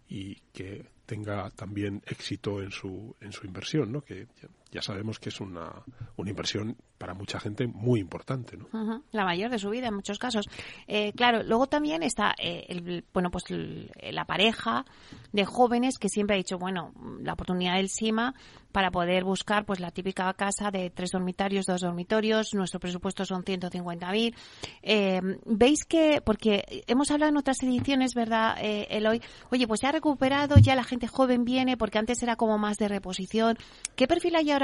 y 0.08 0.36
que 0.52 0.86
tenga 1.06 1.50
también 1.50 2.02
éxito 2.06 2.62
en 2.62 2.70
su, 2.70 3.14
en 3.20 3.32
su 3.32 3.46
inversión, 3.46 3.92
¿no? 3.92 4.02
Que 4.02 4.26
ya, 4.70 4.82
sabemos 4.82 5.18
que 5.18 5.28
es 5.28 5.40
una, 5.40 5.70
una 6.16 6.30
inversión 6.30 6.76
para 6.98 7.14
mucha 7.14 7.40
gente 7.40 7.66
muy 7.66 8.00
importante, 8.00 8.56
¿no? 8.56 9.02
La 9.12 9.24
mayor 9.24 9.50
de 9.50 9.58
su 9.58 9.70
vida 9.70 9.88
en 9.88 9.94
muchos 9.94 10.18
casos. 10.18 10.46
Eh, 10.86 11.12
claro, 11.14 11.42
luego 11.42 11.66
también 11.66 12.02
está 12.02 12.34
eh, 12.38 12.66
el, 12.68 13.04
bueno, 13.12 13.30
pues 13.30 13.44
la 13.48 14.24
pareja 14.24 14.84
de 15.32 15.44
jóvenes 15.44 15.98
que 15.98 16.08
siempre 16.08 16.36
ha 16.36 16.38
dicho, 16.38 16.58
bueno, 16.58 16.92
la 17.22 17.32
oportunidad 17.32 17.76
del 17.76 17.88
SIMA 17.88 18.34
para 18.72 18.90
poder 18.90 19.24
buscar 19.24 19.64
pues 19.64 19.80
la 19.80 19.90
típica 19.90 20.32
casa 20.34 20.70
de 20.70 20.90
tres 20.90 21.10
dormitorios, 21.10 21.66
dos 21.66 21.80
dormitorios, 21.80 22.54
nuestro 22.54 22.80
presupuesto 22.80 23.24
son 23.24 23.44
150.000. 23.44 24.34
Eh, 24.82 25.20
¿Veis 25.46 25.84
que, 25.84 26.20
porque 26.24 26.84
hemos 26.86 27.10
hablado 27.10 27.30
en 27.30 27.36
otras 27.36 27.62
ediciones, 27.62 28.14
¿verdad, 28.14 28.56
eh, 28.60 28.86
Eloy? 28.90 29.20
Oye, 29.50 29.66
pues 29.66 29.80
se 29.80 29.86
ha 29.86 29.92
recuperado, 29.92 30.56
ya 30.58 30.74
la 30.74 30.84
gente 30.84 31.08
joven 31.08 31.44
viene, 31.44 31.76
porque 31.76 31.98
antes 31.98 32.22
era 32.22 32.36
como 32.36 32.58
más 32.58 32.76
de 32.78 32.88
reposición. 32.88 33.56
¿Qué 33.96 34.06
perfil 34.06 34.36
hay 34.36 34.50
ahora 34.50 34.59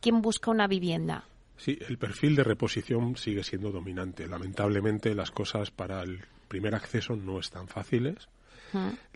quien 0.00 0.22
busca 0.22 0.50
una 0.50 0.66
vivienda? 0.66 1.24
Sí, 1.56 1.78
el 1.88 1.98
perfil 1.98 2.34
de 2.34 2.44
reposición 2.44 3.16
sigue 3.16 3.44
siendo 3.44 3.70
dominante. 3.70 4.26
Lamentablemente 4.26 5.14
las 5.14 5.30
cosas 5.30 5.70
para 5.70 6.02
el 6.02 6.24
primer 6.48 6.74
acceso 6.74 7.16
no 7.16 7.38
están 7.38 7.68
fáciles. 7.68 8.28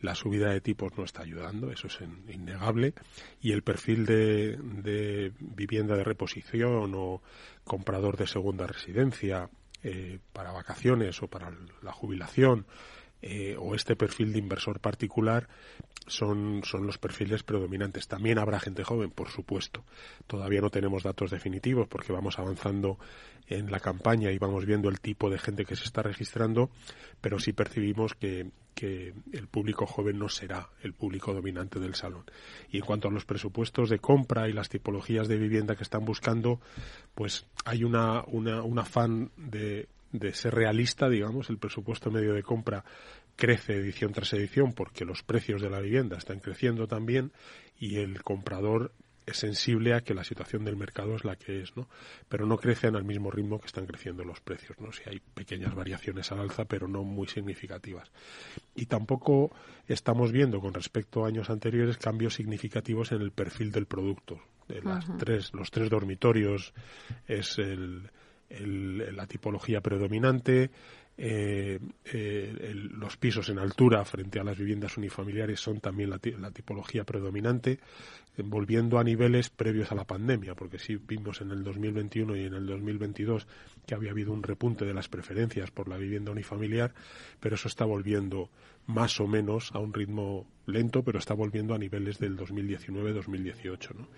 La 0.01 0.15
subida 0.15 0.51
de 0.51 0.61
tipos 0.61 0.99
no 0.99 1.05
está 1.05 1.23
ayudando, 1.23 1.73
eso 1.73 1.87
es 1.87 1.99
innegable. 2.29 2.93
Y 3.41 3.53
el 3.53 3.63
perfil 3.63 4.05
de, 4.05 4.59
de 4.59 5.33
vivienda 5.41 5.97
de 5.97 6.05
reposición 6.05 6.93
o 6.95 7.23
comprador 7.65 8.19
de 8.19 8.27
segunda 8.27 8.67
residencia 8.67 9.49
eh, 9.83 10.19
para 10.33 10.53
vacaciones 10.53 11.23
o 11.23 11.29
para 11.29 11.53
la 11.83 11.93
jubilación 11.93 12.67
eh, 13.23 13.57
o 13.59 13.75
este 13.75 13.97
perfil 13.97 14.33
de 14.33 14.39
inversor 14.39 14.81
particular 14.81 15.49
son, 16.07 16.63
son 16.65 16.87
los 16.87 16.99
perfiles 16.99 17.43
predominantes. 17.43 18.09
También 18.09 18.39
habrá 18.39 18.61
gente 18.61 18.85
joven, 18.85 19.11
por 19.11 19.31
supuesto. 19.31 19.85
Todavía 20.27 20.61
no 20.61 20.71
tenemos 20.71 21.03
datos 21.03 21.31
definitivos 21.31 21.89
porque 21.89 22.13
vamos 22.13 22.39
avanzando 22.39 22.99
en 23.49 23.71
la 23.71 23.81
campaña 23.81 24.31
y 24.33 24.39
vamos 24.39 24.67
viendo 24.67 24.89
el 24.89 25.01
tipo 25.01 25.31
de 25.31 25.39
gente 25.39 25.65
que 25.65 25.77
se 25.77 25.85
está 25.85 26.03
registrando, 26.03 26.71
pero 27.21 27.39
sí 27.39 27.53
percibimos 27.53 28.15
que, 28.15 28.51
que 28.75 29.15
el 29.33 29.49
público 29.49 29.87
joven 29.87 30.19
no 30.19 30.29
será 30.29 30.69
el 30.83 30.93
público 30.93 31.33
dominante 31.33 31.81
del 31.81 31.95
salón. 31.95 32.25
Y 32.71 32.79
en 32.79 32.85
cuanto 32.85 33.09
a 33.09 33.13
los 33.13 33.25
presupuestos 33.25 33.89
de 33.89 33.99
compra 33.99 34.49
y 34.49 34.53
las 34.53 34.69
tipologías 34.69 35.29
de 35.29 35.37
vivienda 35.37 35.77
que 35.77 35.85
están 35.85 36.05
buscando, 36.05 36.61
pues 37.15 37.47
hay 37.65 37.85
una, 37.85 38.25
una, 38.27 38.63
un 38.63 38.79
afán 38.79 39.31
de, 39.37 39.89
de 40.19 40.33
ser 40.33 40.55
realista, 40.55 41.09
digamos, 41.09 41.51
el 41.51 41.59
presupuesto 41.59 42.11
medio 42.11 42.35
de 42.35 42.43
compra 42.43 42.85
crece 43.37 43.75
edición 43.75 44.13
tras 44.13 44.33
edición 44.33 44.73
porque 44.73 45.05
los 45.05 45.23
precios 45.23 45.61
de 45.61 45.71
la 45.71 45.81
vivienda 45.81 46.17
están 46.17 46.41
creciendo 46.41 46.87
también 46.87 47.33
y 47.79 47.97
el 47.97 48.23
comprador 48.23 48.93
es 49.27 49.39
sensible 49.39 49.93
a 49.93 50.03
que 50.03 50.15
la 50.15 50.23
situación 50.23 50.65
del 50.65 50.77
mercado 50.77 51.17
es 51.17 51.25
la 51.25 51.35
que 51.35 51.61
es, 51.61 51.77
¿no? 51.77 51.89
Pero 52.29 52.47
no 52.47 52.57
crecen 52.57 52.95
al 52.95 53.05
mismo 53.05 53.31
ritmo 53.31 53.59
que 53.59 53.67
están 53.67 53.85
creciendo 53.85 54.25
los 54.25 54.41
precios, 54.41 54.79
¿no? 54.79 54.93
Si 54.93 55.03
hay 55.09 55.21
pequeñas 55.35 55.75
variaciones 55.75 56.31
al 56.31 56.39
alza, 56.39 56.65
pero 56.65 56.87
no 56.87 57.03
muy 57.03 57.27
significativas. 57.27 58.11
Y 58.77 58.87
tampoco 58.87 59.51
estamos 59.89 60.31
viendo 60.31 60.61
con 60.61 60.73
respecto 60.73 61.25
a 61.25 61.29
años 61.29 61.51
anteriores 61.51 61.99
cambios 61.99 62.35
significativos 62.35 63.11
en 63.11 63.21
el 63.21 63.33
perfil 63.33 63.73
del 63.73 63.87
producto. 63.87 64.41
De 64.69 64.81
las 64.81 65.07
tres, 65.19 65.53
los 65.55 65.71
tres 65.71 65.91
dormitorios 65.91 66.73
es 67.27 67.59
el, 67.59 68.11
la 68.51 69.27
tipología 69.27 69.81
predominante, 69.81 70.71
eh, 71.19 71.79
eh, 72.13 72.75
los 72.75 73.17
pisos 73.17 73.49
en 73.49 73.59
altura 73.59 74.05
frente 74.05 74.39
a 74.39 74.45
las 74.45 74.59
viviendas 74.59 74.99
unifamiliares 74.99 75.59
son 75.59 75.81
también 75.81 76.11
la, 76.11 76.19
tipología 76.19 77.05
predominante, 77.05 77.79
volviendo 78.37 78.99
a 78.99 79.05
niveles 79.05 79.49
previos 79.49 79.91
a 79.93 79.95
la 79.95 80.05
pandemia, 80.05 80.55
porque 80.55 80.79
sí 80.79 80.97
vimos 80.97 81.41
en 81.41 81.53
el 81.53 81.65
2021 81.65 82.37
y 82.37 82.45
en 82.45 82.55
el 82.55 82.67
2022 82.67 83.47
que 83.87 83.95
había 83.95 84.11
habido 84.11 84.33
un 84.33 84.43
repunte 84.43 84.85
de 84.85 84.93
las 84.93 85.09
preferencias 85.09 85.71
por 85.71 85.89
la 85.89 85.97
vivienda 85.97 86.33
unifamiliar, 86.33 86.93
pero 87.41 87.55
eso 87.55 87.69
está 87.69 87.87
volviendo 87.87 88.51
más 88.87 89.19
o 89.19 89.27
menos 89.27 89.73
a 89.73 89.79
un 89.79 89.95
ritmo 89.95 90.47
lento, 90.67 91.03
pero 91.03 91.19
está 91.19 91.33
volviendo 91.33 91.75
a 91.75 91.79
niveles 91.79 92.19
del 92.19 92.37
2019-2018, 92.37 93.95
¿no? 93.95 94.09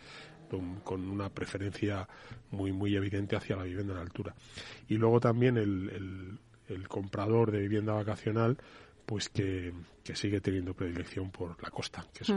Con 0.84 1.09
una 1.09 1.28
preferencia 1.28 2.09
muy 2.51 2.72
muy 2.72 2.96
evidente 2.96 3.36
hacia 3.36 3.57
la 3.57 3.64
vivienda 3.64 3.94
en 3.94 4.01
altura. 4.01 4.34
Y 4.88 4.96
luego 4.96 5.20
también 5.20 5.57
el 5.57 6.38
el 6.68 6.88
comprador 6.88 7.51
de 7.51 7.61
vivienda 7.61 7.94
vacacional 7.94 8.59
pues 9.07 9.28
que, 9.30 9.72
sigue 10.14 10.40
teniendo 10.40 10.74
predilección 10.74 11.30
por 11.30 11.62
la 11.62 11.70
costa, 11.70 12.07
que 12.12 12.24
es 12.24 12.32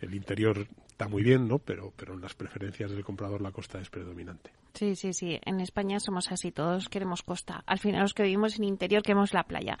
el 0.00 0.14
interior 0.14 0.66
está 0.94 1.08
muy 1.08 1.24
bien, 1.24 1.48
¿no? 1.48 1.58
Pero, 1.58 1.92
pero 1.96 2.14
en 2.14 2.20
las 2.20 2.34
preferencias 2.34 2.92
del 2.92 3.04
comprador 3.04 3.42
la 3.42 3.50
costa 3.50 3.80
es 3.80 3.90
predominante. 3.90 4.52
Sí, 4.74 4.94
sí, 4.94 5.12
sí. 5.12 5.40
En 5.44 5.58
España 5.60 5.98
somos 5.98 6.30
así, 6.30 6.52
todos 6.52 6.88
queremos 6.88 7.22
costa. 7.22 7.64
Al 7.66 7.80
final 7.80 8.02
los 8.02 8.14
que 8.14 8.22
vivimos 8.22 8.56
en 8.56 8.64
interior 8.64 9.02
queremos 9.02 9.34
la 9.34 9.42
playa. 9.42 9.76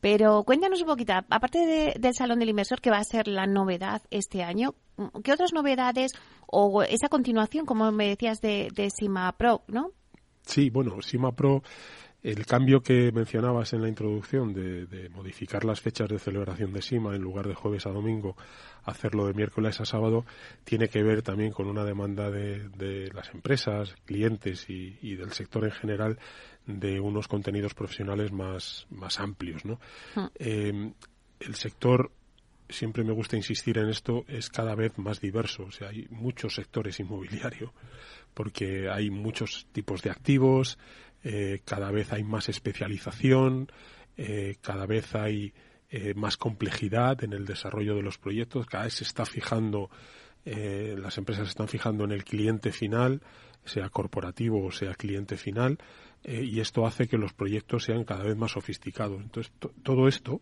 Pero 0.00 0.42
cuéntanos 0.42 0.80
un 0.80 0.88
poquito, 0.88 1.12
aparte 1.12 1.94
del 1.96 2.14
Salón 2.14 2.40
del 2.40 2.48
Inversor, 2.48 2.80
que 2.80 2.90
va 2.90 2.98
a 2.98 3.04
ser 3.04 3.28
la 3.28 3.46
novedad 3.46 4.02
este 4.10 4.42
año, 4.42 4.74
¿qué 5.22 5.32
otras 5.32 5.52
novedades 5.52 6.10
o 6.48 6.82
esa 6.82 7.08
continuación, 7.08 7.64
como 7.64 7.92
me 7.92 8.08
decías, 8.08 8.40
de, 8.40 8.68
de 8.74 8.90
Sima 8.90 9.30
Pro, 9.38 9.62
¿no? 9.68 9.92
Sí, 10.42 10.70
bueno, 10.70 11.00
Sima 11.02 11.30
Pro 11.30 11.62
el 12.22 12.46
cambio 12.46 12.80
que 12.80 13.12
mencionabas 13.12 13.72
en 13.72 13.82
la 13.82 13.88
introducción 13.88 14.52
de, 14.52 15.08
modificar 15.10 15.64
las 15.64 15.80
fechas 15.80 16.08
de 16.08 16.18
celebración 16.18 16.72
de 16.72 16.82
SIMA 16.82 17.14
en 17.14 17.22
lugar 17.22 17.46
de 17.46 17.54
jueves 17.54 17.86
a 17.86 17.90
domingo, 17.90 18.36
hacerlo 18.84 19.26
de 19.26 19.34
miércoles 19.34 19.80
a 19.80 19.84
sábado, 19.84 20.24
tiene 20.64 20.88
que 20.88 21.02
ver 21.02 21.22
también 21.22 21.52
con 21.52 21.68
una 21.68 21.84
demanda 21.84 22.30
de, 22.30 23.10
las 23.14 23.32
empresas, 23.32 23.94
clientes 24.04 24.68
y, 24.68 25.14
del 25.14 25.32
sector 25.32 25.64
en 25.64 25.70
general 25.70 26.18
de 26.66 27.00
unos 27.00 27.28
contenidos 27.28 27.74
profesionales 27.74 28.32
más, 28.32 28.86
más 28.90 29.20
amplios. 29.20 29.64
¿no? 29.64 29.80
Ah. 30.16 30.30
Eh, 30.38 30.92
el 31.40 31.54
sector 31.54 32.10
siempre 32.68 33.04
me 33.04 33.12
gusta 33.12 33.36
insistir 33.36 33.78
en 33.78 33.88
esto, 33.88 34.24
es 34.28 34.50
cada 34.50 34.74
vez 34.74 34.98
más 34.98 35.20
diverso. 35.20 35.64
O 35.64 35.70
sea, 35.70 35.88
hay 35.88 36.06
muchos 36.10 36.54
sectores 36.54 36.98
inmobiliarios 37.00 37.70
porque 38.34 38.88
hay 38.88 39.10
muchos 39.10 39.66
tipos 39.72 40.02
de 40.02 40.10
activos, 40.10 40.78
eh, 41.22 41.60
cada 41.64 41.90
vez 41.90 42.12
hay 42.12 42.24
más 42.24 42.48
especialización, 42.48 43.70
eh, 44.16 44.56
cada 44.60 44.86
vez 44.86 45.14
hay 45.14 45.52
eh, 45.90 46.14
más 46.14 46.36
complejidad 46.36 47.24
en 47.24 47.32
el 47.32 47.46
desarrollo 47.46 47.94
de 47.94 48.02
los 48.02 48.18
proyectos, 48.18 48.66
cada 48.66 48.84
vez 48.84 48.94
se 48.94 49.04
está 49.04 49.24
fijando, 49.24 49.90
las 50.44 51.18
empresas 51.18 51.44
se 51.44 51.50
están 51.50 51.68
fijando 51.68 52.04
en 52.04 52.12
el 52.12 52.24
cliente 52.24 52.72
final, 52.72 53.20
sea 53.66 53.90
corporativo 53.90 54.64
o 54.64 54.72
sea 54.72 54.94
cliente 54.94 55.36
final, 55.36 55.78
y 56.24 56.60
esto 56.60 56.86
hace 56.86 57.06
que 57.06 57.16
los 57.16 57.32
proyectos 57.32 57.84
sean 57.84 58.04
cada 58.04 58.24
vez 58.24 58.36
más 58.36 58.52
sofisticados. 58.52 59.20
Entonces, 59.20 59.52
todo 59.82 60.08
esto 60.08 60.40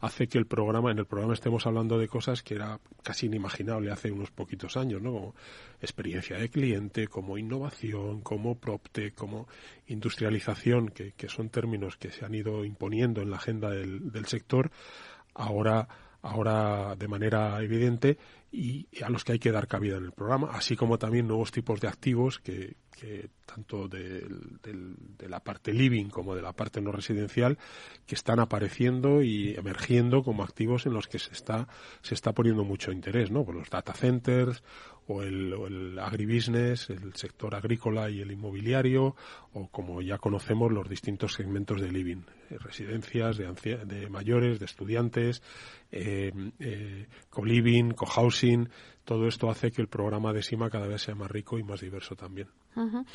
hace 0.00 0.26
que 0.26 0.38
el 0.38 0.46
programa, 0.46 0.90
en 0.90 0.98
el 0.98 1.06
programa 1.06 1.34
estemos 1.34 1.66
hablando 1.66 1.98
de 1.98 2.08
cosas 2.08 2.42
que 2.42 2.54
era 2.54 2.80
casi 3.02 3.26
inimaginable 3.26 3.90
hace 3.90 4.10
unos 4.10 4.30
poquitos 4.30 4.76
años, 4.76 5.00
¿no? 5.00 5.12
Como 5.12 5.34
experiencia 5.80 6.38
de 6.38 6.48
cliente, 6.48 7.06
como 7.06 7.38
innovación, 7.38 8.22
como 8.22 8.56
propte, 8.56 9.12
como 9.12 9.46
industrialización, 9.86 10.88
que, 10.88 11.14
son 11.28 11.50
términos 11.50 11.96
que 11.96 12.10
se 12.10 12.24
han 12.24 12.34
ido 12.34 12.64
imponiendo 12.64 13.22
en 13.22 13.30
la 13.30 13.36
agenda 13.36 13.70
del, 13.70 14.10
del 14.10 14.26
sector, 14.26 14.70
ahora 15.34 15.88
ahora 16.22 16.94
de 16.96 17.08
manera 17.08 17.62
evidente 17.62 18.18
y 18.52 18.88
a 19.02 19.10
los 19.10 19.24
que 19.24 19.32
hay 19.32 19.38
que 19.38 19.52
dar 19.52 19.68
cabida 19.68 19.96
en 19.96 20.04
el 20.04 20.12
programa, 20.12 20.50
así 20.52 20.74
como 20.74 20.98
también 20.98 21.28
nuevos 21.28 21.52
tipos 21.52 21.80
de 21.80 21.88
activos 21.88 22.40
que, 22.40 22.76
tanto 23.46 23.88
de, 23.88 24.26
la 25.26 25.40
parte 25.40 25.72
living 25.72 26.08
como 26.08 26.34
de 26.34 26.42
la 26.42 26.52
parte 26.52 26.80
no 26.80 26.92
residencial 26.92 27.56
que 28.06 28.14
están 28.14 28.40
apareciendo 28.40 29.22
y 29.22 29.54
emergiendo 29.54 30.22
como 30.22 30.42
activos 30.42 30.84
en 30.84 30.92
los 30.92 31.08
que 31.08 31.18
se 31.18 31.32
está 31.32 31.66
se 32.02 32.14
está 32.14 32.32
poniendo 32.32 32.62
mucho 32.62 32.92
interés, 32.92 33.30
¿no? 33.30 33.44
Por 33.44 33.54
los 33.54 33.70
data 33.70 33.94
centers 33.94 34.62
o 35.06 35.22
el, 35.22 35.54
o 35.54 35.66
el 35.66 35.98
agribusiness, 35.98 36.90
el 36.90 37.14
sector 37.14 37.54
agrícola 37.54 38.10
y 38.10 38.20
el 38.20 38.30
inmobiliario 38.30 39.16
o 39.54 39.68
como 39.68 40.02
ya 40.02 40.18
conocemos 40.18 40.70
los 40.70 40.88
distintos 40.88 41.32
segmentos 41.32 41.80
de 41.80 41.90
living, 41.90 42.22
eh, 42.50 42.58
residencias 42.58 43.38
de, 43.38 43.76
de 43.86 44.08
mayores, 44.08 44.60
de 44.60 44.66
estudiantes, 44.66 45.42
eh, 45.90 46.32
eh, 46.60 47.06
co-living, 47.28 47.90
co-housing, 47.90 48.39
todo 49.04 49.26
esto 49.26 49.50
hace 49.50 49.70
que 49.70 49.82
el 49.82 49.88
programa 49.88 50.32
de 50.32 50.42
SIMA 50.42 50.70
cada 50.70 50.86
vez 50.86 51.02
sea 51.02 51.14
más 51.14 51.30
rico 51.30 51.58
y 51.58 51.64
más 51.64 51.80
diverso 51.80 52.14
también. 52.14 52.48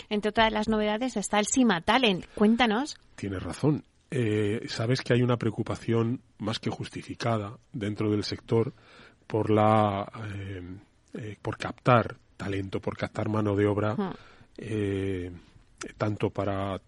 Entre 0.10 0.32
todas 0.32 0.52
las 0.52 0.68
novedades 0.68 1.16
está 1.18 1.40
el 1.40 1.46
SIMA 1.46 1.82
Talent. 1.82 2.26
Cuéntanos. 2.36 2.98
Tienes 3.16 3.42
razón. 3.42 3.84
Eh, 4.12 4.66
sabes 4.68 5.02
que 5.02 5.14
hay 5.14 5.22
una 5.22 5.38
preocupación 5.38 6.22
más 6.38 6.60
que 6.60 6.70
justificada 6.70 7.58
dentro 7.74 8.12
del 8.12 8.24
sector 8.24 8.74
por 9.26 9.50
la 9.50 10.10
eh, 10.34 10.62
eh, 11.14 11.38
por 11.42 11.58
captar 11.58 12.16
talento, 12.38 12.80
por 12.80 12.98
captar 12.98 13.30
mano 13.30 13.56
de 13.56 13.66
obra, 13.66 13.96
tanto 15.98 16.30
para 16.30 16.80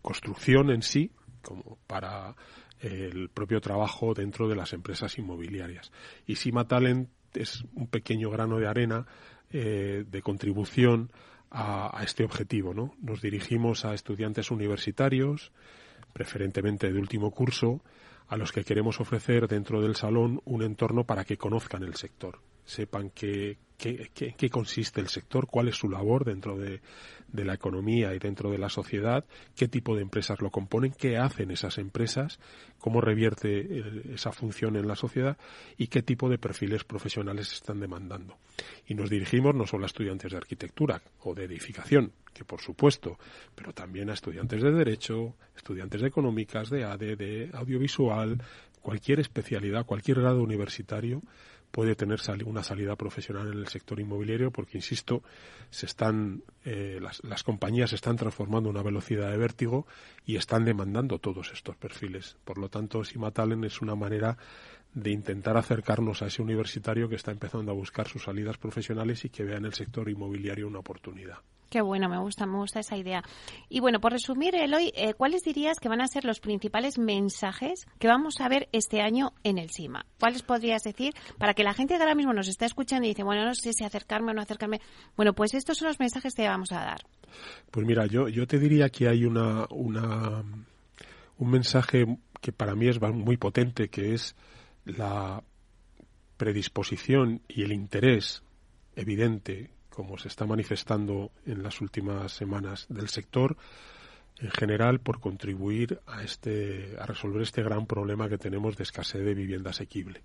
construcción 0.00 0.70
en 0.70 0.82
sí, 0.82 1.10
como 1.42 1.78
para 1.86 2.34
el 2.80 3.28
propio 3.28 3.60
trabajo 3.60 4.14
dentro 4.14 4.48
de 4.48 4.56
las 4.56 4.72
empresas 4.72 5.18
inmobiliarias. 5.18 5.92
Y 6.26 6.36
Sima 6.36 6.66
Talent 6.66 7.08
es 7.34 7.64
un 7.74 7.88
pequeño 7.88 8.30
grano 8.30 8.58
de 8.58 8.66
arena 8.66 9.06
eh, 9.50 10.04
de 10.08 10.22
contribución 10.22 11.10
a, 11.50 11.98
a, 11.98 12.04
este 12.04 12.24
objetivo. 12.24 12.74
¿no? 12.74 12.94
Nos 13.00 13.20
dirigimos 13.22 13.84
a 13.84 13.94
estudiantes 13.94 14.50
universitarios, 14.50 15.52
preferentemente 16.12 16.92
de 16.92 16.98
último 16.98 17.30
curso, 17.30 17.82
a 18.28 18.36
los 18.36 18.52
que 18.52 18.64
queremos 18.64 19.00
ofrecer 19.00 19.48
dentro 19.48 19.80
del 19.80 19.96
salón 19.96 20.40
un 20.44 20.62
entorno 20.62 21.04
para 21.04 21.24
que 21.24 21.38
conozcan 21.38 21.82
el 21.82 21.94
sector, 21.94 22.40
sepan 22.68 23.10
qué, 23.10 23.56
qué, 23.78 24.10
qué, 24.36 24.50
consiste 24.50 25.00
el 25.00 25.08
sector, 25.08 25.46
cuál 25.46 25.68
es 25.68 25.76
su 25.76 25.88
labor 25.88 26.26
dentro 26.26 26.58
de, 26.58 26.82
de, 27.28 27.44
la 27.46 27.54
economía 27.54 28.14
y 28.14 28.18
dentro 28.18 28.50
de 28.50 28.58
la 28.58 28.68
sociedad, 28.68 29.24
qué 29.56 29.68
tipo 29.68 29.96
de 29.96 30.02
empresas 30.02 30.42
lo 30.42 30.50
componen, 30.50 30.92
qué 30.92 31.16
hacen 31.16 31.50
esas 31.50 31.78
empresas, 31.78 32.38
cómo 32.78 33.00
revierte 33.00 34.12
esa 34.12 34.32
función 34.32 34.76
en 34.76 34.86
la 34.86 34.96
sociedad 34.96 35.38
y 35.78 35.86
qué 35.86 36.02
tipo 36.02 36.28
de 36.28 36.36
perfiles 36.36 36.84
profesionales 36.84 37.54
están 37.54 37.80
demandando. 37.80 38.36
Y 38.86 38.94
nos 38.94 39.08
dirigimos 39.08 39.54
no 39.54 39.66
solo 39.66 39.84
a 39.84 39.86
estudiantes 39.86 40.32
de 40.32 40.36
arquitectura 40.36 41.00
o 41.20 41.34
de 41.34 41.44
edificación, 41.44 42.12
que 42.34 42.44
por 42.44 42.60
supuesto, 42.60 43.18
pero 43.54 43.72
también 43.72 44.10
a 44.10 44.14
estudiantes 44.14 44.60
de 44.60 44.72
derecho, 44.72 45.36
estudiantes 45.56 46.02
de 46.02 46.08
económicas, 46.08 46.68
de 46.68 46.84
ADE, 46.84 47.16
de 47.16 47.50
audiovisual, 47.54 48.42
cualquier 48.82 49.20
especialidad, 49.20 49.86
cualquier 49.86 50.20
grado 50.20 50.42
universitario 50.42 51.22
puede 51.70 51.94
tener 51.94 52.20
una 52.46 52.62
salida 52.62 52.96
profesional 52.96 53.52
en 53.52 53.58
el 53.58 53.68
sector 53.68 54.00
inmobiliario 54.00 54.50
porque, 54.50 54.78
insisto, 54.78 55.22
se 55.70 55.86
están, 55.86 56.42
eh, 56.64 56.98
las, 57.00 57.22
las, 57.24 57.42
compañías 57.42 57.90
se 57.90 57.96
están 57.96 58.16
transformando 58.16 58.68
a 58.68 58.72
una 58.72 58.82
velocidad 58.82 59.30
de 59.30 59.36
vértigo 59.36 59.86
y 60.26 60.36
están 60.36 60.64
demandando 60.64 61.18
todos 61.18 61.52
estos 61.52 61.76
perfiles. 61.76 62.36
Por 62.44 62.58
lo 62.58 62.68
tanto, 62.68 63.04
Simatalen 63.04 63.64
es 63.64 63.80
una 63.80 63.94
manera 63.94 64.38
de 64.94 65.10
intentar 65.10 65.56
acercarnos 65.56 66.22
a 66.22 66.26
ese 66.26 66.42
universitario 66.42 67.08
que 67.08 67.16
está 67.16 67.30
empezando 67.30 67.70
a 67.70 67.74
buscar 67.74 68.08
sus 68.08 68.24
salidas 68.24 68.58
profesionales 68.58 69.24
y 69.24 69.28
que 69.28 69.44
vea 69.44 69.58
en 69.58 69.66
el 69.66 69.74
sector 69.74 70.08
inmobiliario 70.08 70.66
una 70.66 70.80
oportunidad. 70.80 71.38
Qué 71.70 71.82
bueno, 71.82 72.08
me 72.08 72.18
gusta, 72.18 72.46
me 72.46 72.56
gusta 72.56 72.80
esa 72.80 72.96
idea. 72.96 73.22
Y 73.68 73.80
bueno, 73.80 74.00
por 74.00 74.12
resumir, 74.12 74.54
Eloy, 74.54 74.90
eh, 74.94 75.12
¿cuáles 75.12 75.42
dirías 75.42 75.78
que 75.78 75.90
van 75.90 76.00
a 76.00 76.08
ser 76.08 76.24
los 76.24 76.40
principales 76.40 76.98
mensajes 76.98 77.86
que 77.98 78.08
vamos 78.08 78.40
a 78.40 78.48
ver 78.48 78.68
este 78.72 79.02
año 79.02 79.34
en 79.44 79.58
el 79.58 79.70
CIMA? 79.70 80.06
¿Cuáles 80.18 80.42
podrías 80.42 80.82
decir 80.82 81.12
para 81.36 81.52
que 81.52 81.64
la 81.64 81.74
gente 81.74 81.94
que 81.94 82.02
ahora 82.02 82.14
mismo 82.14 82.32
nos 82.32 82.48
está 82.48 82.64
escuchando 82.64 83.04
y 83.04 83.10
dice, 83.10 83.22
bueno, 83.22 83.44
no 83.44 83.54
sé 83.54 83.74
si 83.74 83.84
acercarme 83.84 84.30
o 84.30 84.34
no 84.34 84.40
acercarme? 84.40 84.80
Bueno, 85.14 85.34
pues 85.34 85.52
estos 85.52 85.76
son 85.76 85.88
los 85.88 86.00
mensajes 86.00 86.34
que 86.34 86.48
vamos 86.48 86.72
a 86.72 86.76
dar. 86.76 87.02
Pues 87.70 87.86
mira, 87.86 88.06
yo, 88.06 88.28
yo 88.28 88.46
te 88.46 88.58
diría 88.58 88.88
que 88.88 89.06
hay 89.06 89.26
una, 89.26 89.66
una, 89.68 90.42
un 91.36 91.50
mensaje 91.50 92.06
que 92.40 92.52
para 92.52 92.74
mí 92.74 92.88
es 92.88 92.98
muy 93.00 93.36
potente, 93.36 93.88
que 93.88 94.14
es 94.14 94.34
la 94.96 95.42
predisposición 96.36 97.42
y 97.48 97.62
el 97.62 97.72
interés 97.72 98.42
evidente 98.96 99.70
como 99.90 100.16
se 100.16 100.28
está 100.28 100.46
manifestando 100.46 101.32
en 101.44 101.62
las 101.62 101.80
últimas 101.80 102.32
semanas 102.32 102.86
del 102.88 103.08
sector 103.08 103.56
en 104.40 104.50
general 104.50 105.00
por 105.00 105.20
contribuir 105.20 106.00
a 106.06 106.22
este 106.22 106.94
a 106.98 107.06
resolver 107.06 107.42
este 107.42 107.62
gran 107.62 107.86
problema 107.86 108.28
que 108.28 108.38
tenemos 108.38 108.76
de 108.76 108.84
escasez 108.84 109.24
de 109.24 109.34
vivienda 109.34 109.70
asequible. 109.70 110.22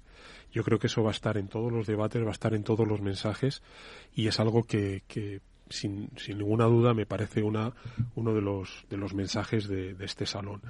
Yo 0.52 0.64
creo 0.64 0.78
que 0.78 0.88
eso 0.88 1.04
va 1.04 1.10
a 1.10 1.14
estar 1.14 1.38
en 1.38 1.48
todos 1.48 1.72
los 1.72 1.88
debates, 1.88 2.24
va 2.24 2.30
a 2.30 2.34
estar 2.34 2.54
en 2.54 2.64
todos 2.64 2.88
los 2.88 3.02
mensajes 3.02 3.64
y 4.14 4.28
es 4.28 4.40
algo 4.40 4.64
que, 4.64 5.02
que 5.08 5.42
sin, 5.70 6.10
sin, 6.18 6.38
ninguna 6.38 6.66
duda 6.66 6.94
me 6.94 7.08
parece 7.08 7.42
una, 7.42 7.74
uno 8.16 8.34
de 8.36 8.42
los, 8.42 8.86
de 8.90 8.98
los 8.98 9.16
mensajes 9.16 9.68
de, 9.68 9.96
de 9.96 10.06
este 10.06 10.28
salón. 10.28 10.62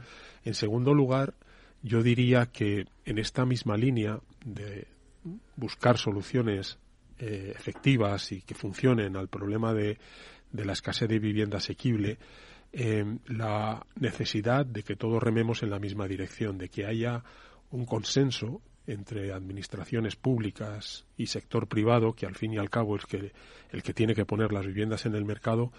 En 0.45 0.53
segundo 0.53 0.93
lugar, 0.93 1.33
yo 1.83 2.01
diría 2.01 2.47
que 2.47 2.87
en 3.05 3.17
esta 3.19 3.45
misma 3.45 3.77
línea 3.77 4.19
de 4.43 4.87
buscar 5.55 5.97
soluciones 5.97 6.79
eh, 7.19 7.53
efectivas 7.55 8.31
y 8.31 8.41
que 8.41 8.55
funcionen 8.55 9.15
al 9.15 9.27
problema 9.27 9.73
de, 9.73 9.99
la 10.53 10.73
escasez 10.73 11.09
de 11.09 11.19
vivienda 11.19 11.57
asequible, 11.57 12.17
eh, 12.71 13.05
la 13.27 13.85
necesidad 13.99 14.65
de 14.65 14.83
que 14.83 14.95
todos 14.95 15.21
rememos 15.21 15.61
en 15.61 15.69
la 15.69 15.79
misma 15.79 16.07
dirección, 16.07 16.57
de 16.57 16.69
que 16.69 16.85
haya 16.85 17.23
un 17.69 17.85
consenso 17.85 18.61
entre 18.87 19.31
administraciones 19.31 20.15
públicas 20.15 21.05
y 21.17 21.27
sector 21.27 21.67
privado, 21.67 22.13
que 22.13 22.25
al 22.25 22.35
fin 22.35 22.53
y 22.53 22.57
al 22.57 22.69
cabo 22.69 22.95
es 22.95 23.05
que, 23.05 23.31
el 23.71 23.83
que 23.83 23.93
tiene 23.93 24.15
que 24.15 24.25
poner 24.25 24.51
las 24.51 24.65
viviendas 24.65 25.05
en 25.05 25.15
el 25.15 25.25
mercado, 25.25 25.71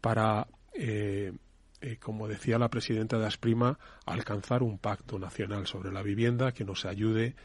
para, 0.00 0.46
eh, 0.74 1.32
eh, 1.80 1.96
como 1.98 2.28
decía 2.28 2.58
la 2.58 2.70
presidenta 2.70 3.18
de 3.18 3.26
Asprima, 3.26 3.78
alcanzar 4.06 4.62
un 4.62 4.78
pacto 4.78 5.18
nacional 5.18 5.66
sobre 5.66 5.92
la 5.92 6.02
vivienda 6.02 6.52
que 6.52 6.64
nos 6.64 6.84
ayude 6.84 7.36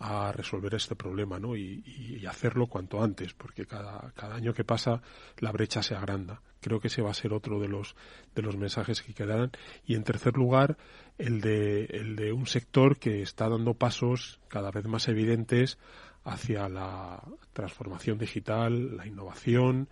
a 0.00 0.30
resolver 0.32 0.74
este 0.74 0.94
problema 0.94 1.40
¿no? 1.40 1.56
Y, 1.56 1.82
y, 1.84 2.24
hacerlo 2.26 2.66
cuanto 2.66 3.02
antes, 3.02 3.34
porque 3.34 3.66
cada, 3.66 4.12
cada 4.14 4.36
año 4.36 4.54
que 4.54 4.64
pasa 4.64 5.02
la 5.38 5.50
brecha 5.50 5.82
se 5.82 5.94
agranda. 5.94 6.40
Creo 6.60 6.80
que 6.80 6.88
ese 6.88 7.02
va 7.02 7.10
a 7.10 7.14
ser 7.14 7.32
otro 7.32 7.60
de 7.60 7.68
los, 7.68 7.96
de 8.34 8.42
los 8.42 8.56
mensajes 8.56 9.02
que 9.02 9.14
quedarán. 9.14 9.50
Y 9.86 9.94
en 9.94 10.04
tercer 10.04 10.34
lugar, 10.34 10.76
el 11.16 11.40
de, 11.40 11.84
el 11.86 12.16
de 12.16 12.32
un 12.32 12.46
sector 12.46 12.98
que 12.98 13.22
está 13.22 13.48
dando 13.48 13.74
pasos 13.74 14.40
cada 14.48 14.70
vez 14.70 14.84
más 14.86 15.08
evidentes 15.08 15.78
hacia 16.28 16.68
la 16.68 17.22
transformación 17.54 18.18
digital, 18.18 18.96
la 18.96 19.06
innovación 19.06 19.88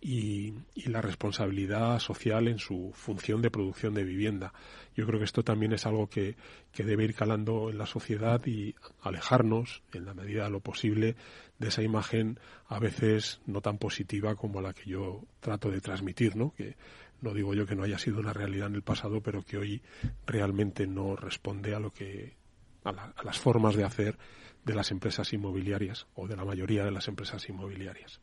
y, 0.00 0.54
la 0.86 1.00
responsabilidad 1.00 1.98
social 1.98 2.48
en 2.48 2.58
su 2.58 2.92
función 2.94 3.42
de 3.42 3.50
producción 3.50 3.94
de 3.94 4.04
vivienda. 4.04 4.52
Yo 4.94 5.06
creo 5.06 5.18
que 5.18 5.24
esto 5.24 5.42
también 5.42 5.72
es 5.72 5.84
algo 5.86 6.08
que, 6.08 6.36
que 6.72 6.84
debe 6.84 7.04
ir 7.04 7.14
calando 7.14 7.70
en 7.70 7.78
la 7.78 7.86
sociedad 7.86 8.44
y 8.46 8.74
alejarnos, 9.02 9.82
en 9.92 10.04
la 10.06 10.14
medida 10.14 10.44
de 10.44 10.50
lo 10.50 10.60
posible, 10.60 11.16
de 11.58 11.68
esa 11.68 11.82
imagen 11.82 12.38
a 12.68 12.78
veces 12.78 13.40
no 13.46 13.60
tan 13.60 13.78
positiva 13.78 14.36
como 14.36 14.60
la 14.60 14.72
que 14.72 14.90
yo 14.90 15.24
trato 15.40 15.70
de 15.70 15.80
transmitir, 15.80 16.36
¿no? 16.36 16.54
Que 16.54 16.76
no 17.20 17.34
digo 17.34 17.54
yo 17.54 17.66
que 17.66 17.74
no 17.74 17.82
haya 17.82 17.98
sido 17.98 18.20
una 18.20 18.32
realidad 18.32 18.68
en 18.68 18.74
el 18.74 18.82
pasado, 18.82 19.20
pero 19.20 19.42
que 19.42 19.58
hoy 19.58 19.82
realmente 20.26 20.86
no 20.86 21.16
responde 21.16 21.74
a 21.74 21.80
lo 21.80 21.92
que 21.92 22.36
a, 22.84 22.92
la, 22.92 23.12
a 23.16 23.24
las 23.24 23.38
formas 23.38 23.74
de 23.74 23.84
hacer 23.84 24.18
de 24.66 24.74
las 24.74 24.90
empresas 24.90 25.32
inmobiliarias 25.32 26.08
o 26.16 26.26
de 26.26 26.36
la 26.36 26.44
mayoría 26.44 26.84
de 26.84 26.90
las 26.90 27.06
empresas 27.06 27.48
inmobiliarias. 27.48 28.20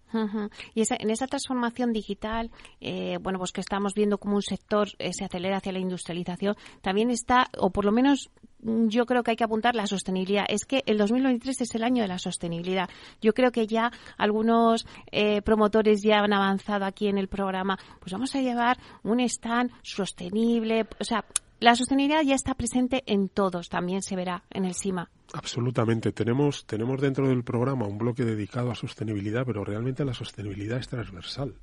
Y 0.75 0.81
esa, 0.81 0.97
en 0.99 1.09
esa 1.09 1.25
transformación 1.25 1.93
digital, 1.93 2.51
eh, 2.81 3.17
bueno, 3.21 3.39
pues 3.39 3.53
que 3.53 3.61
estamos 3.61 3.93
viendo 3.93 4.17
como 4.17 4.35
un 4.35 4.41
sector 4.41 4.89
eh, 4.99 5.13
se 5.13 5.23
acelera 5.23 5.57
hacia 5.57 5.71
la 5.71 5.79
industrialización, 5.79 6.55
también 6.81 7.09
está, 7.11 7.47
o 7.57 7.69
por 7.69 7.85
lo 7.85 7.93
menos 7.93 8.29
yo 8.59 9.05
creo 9.05 9.23
que 9.23 9.31
hay 9.31 9.37
que 9.37 9.45
apuntar 9.45 9.73
la 9.73 9.87
sostenibilidad. 9.87 10.45
Es 10.49 10.65
que 10.65 10.83
el 10.85 10.97
2023 10.97 11.61
es 11.61 11.75
el 11.75 11.83
año 11.83 12.01
de 12.01 12.09
la 12.09 12.19
sostenibilidad. 12.19 12.89
Yo 13.21 13.33
creo 13.33 13.51
que 13.51 13.65
ya 13.65 13.91
algunos 14.17 14.85
eh, 15.11 15.41
promotores 15.41 16.01
ya 16.03 16.19
han 16.19 16.33
avanzado 16.33 16.83
aquí 16.83 17.07
en 17.07 17.17
el 17.17 17.29
programa. 17.29 17.79
Pues 18.01 18.11
vamos 18.11 18.35
a 18.35 18.41
llevar 18.41 18.77
un 19.03 19.21
stand 19.21 19.71
sostenible, 19.81 20.87
o 20.99 21.03
sea, 21.05 21.23
la 21.63 21.75
sostenibilidad 21.77 22.23
ya 22.23 22.35
está 22.35 22.55
presente 22.55 23.03
en 23.05 23.29
todos, 23.29 23.69
también 23.69 24.01
se 24.01 24.17
verá 24.17 24.43
en 24.49 24.65
el 24.65 24.75
CIMA. 24.75 25.09
Absolutamente. 25.31 26.11
Tenemos, 26.11 26.65
tenemos 26.65 26.99
dentro 26.99 27.29
del 27.29 27.45
programa 27.45 27.87
un 27.87 27.97
bloque 27.97 28.25
dedicado 28.25 28.69
a 28.69 28.75
sostenibilidad, 28.75 29.45
pero 29.45 29.63
realmente 29.63 30.03
la 30.03 30.13
sostenibilidad 30.13 30.77
es 30.77 30.89
transversal. 30.89 31.55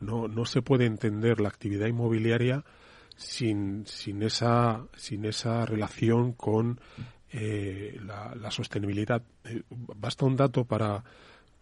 No, 0.00 0.28
no 0.28 0.44
se 0.44 0.60
puede 0.60 0.84
entender 0.84 1.40
la 1.40 1.48
actividad 1.48 1.86
inmobiliaria 1.86 2.62
sin, 3.16 3.86
sin, 3.86 4.22
esa, 4.22 4.86
sin 4.96 5.24
esa 5.24 5.64
relación 5.64 6.32
con 6.32 6.78
eh, 7.30 7.98
la, 8.04 8.34
la, 8.34 8.50
sostenibilidad. 8.50 9.22
Eh, 9.44 9.62
basta 9.70 10.26
un 10.26 10.36
dato 10.36 10.66
para, 10.66 11.04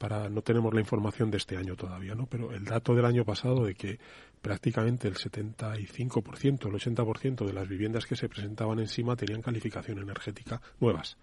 para, 0.01 0.31
no 0.31 0.41
tenemos 0.41 0.73
la 0.73 0.81
información 0.81 1.31
de 1.31 1.37
este 1.37 1.59
año 1.59 1.77
todavía, 1.77 2.15
¿no? 2.15 2.25
Pero 2.25 2.53
el 2.53 2.65
dato 2.65 2.95
del 2.95 3.05
año 3.05 3.23
pasado 3.23 3.67
de 3.67 3.75
que 3.75 3.99
prácticamente 4.41 5.07
el 5.07 5.17
75%, 5.17 6.67
el 6.67 6.97
80% 6.97 7.45
de 7.45 7.53
las 7.53 7.69
viviendas 7.69 8.07
que 8.07 8.17
se 8.17 8.27
presentaban 8.27 8.79
encima 8.79 9.15
tenían 9.15 9.43
calificación 9.43 9.99
energética 9.99 10.63
nuevas. 10.81 11.19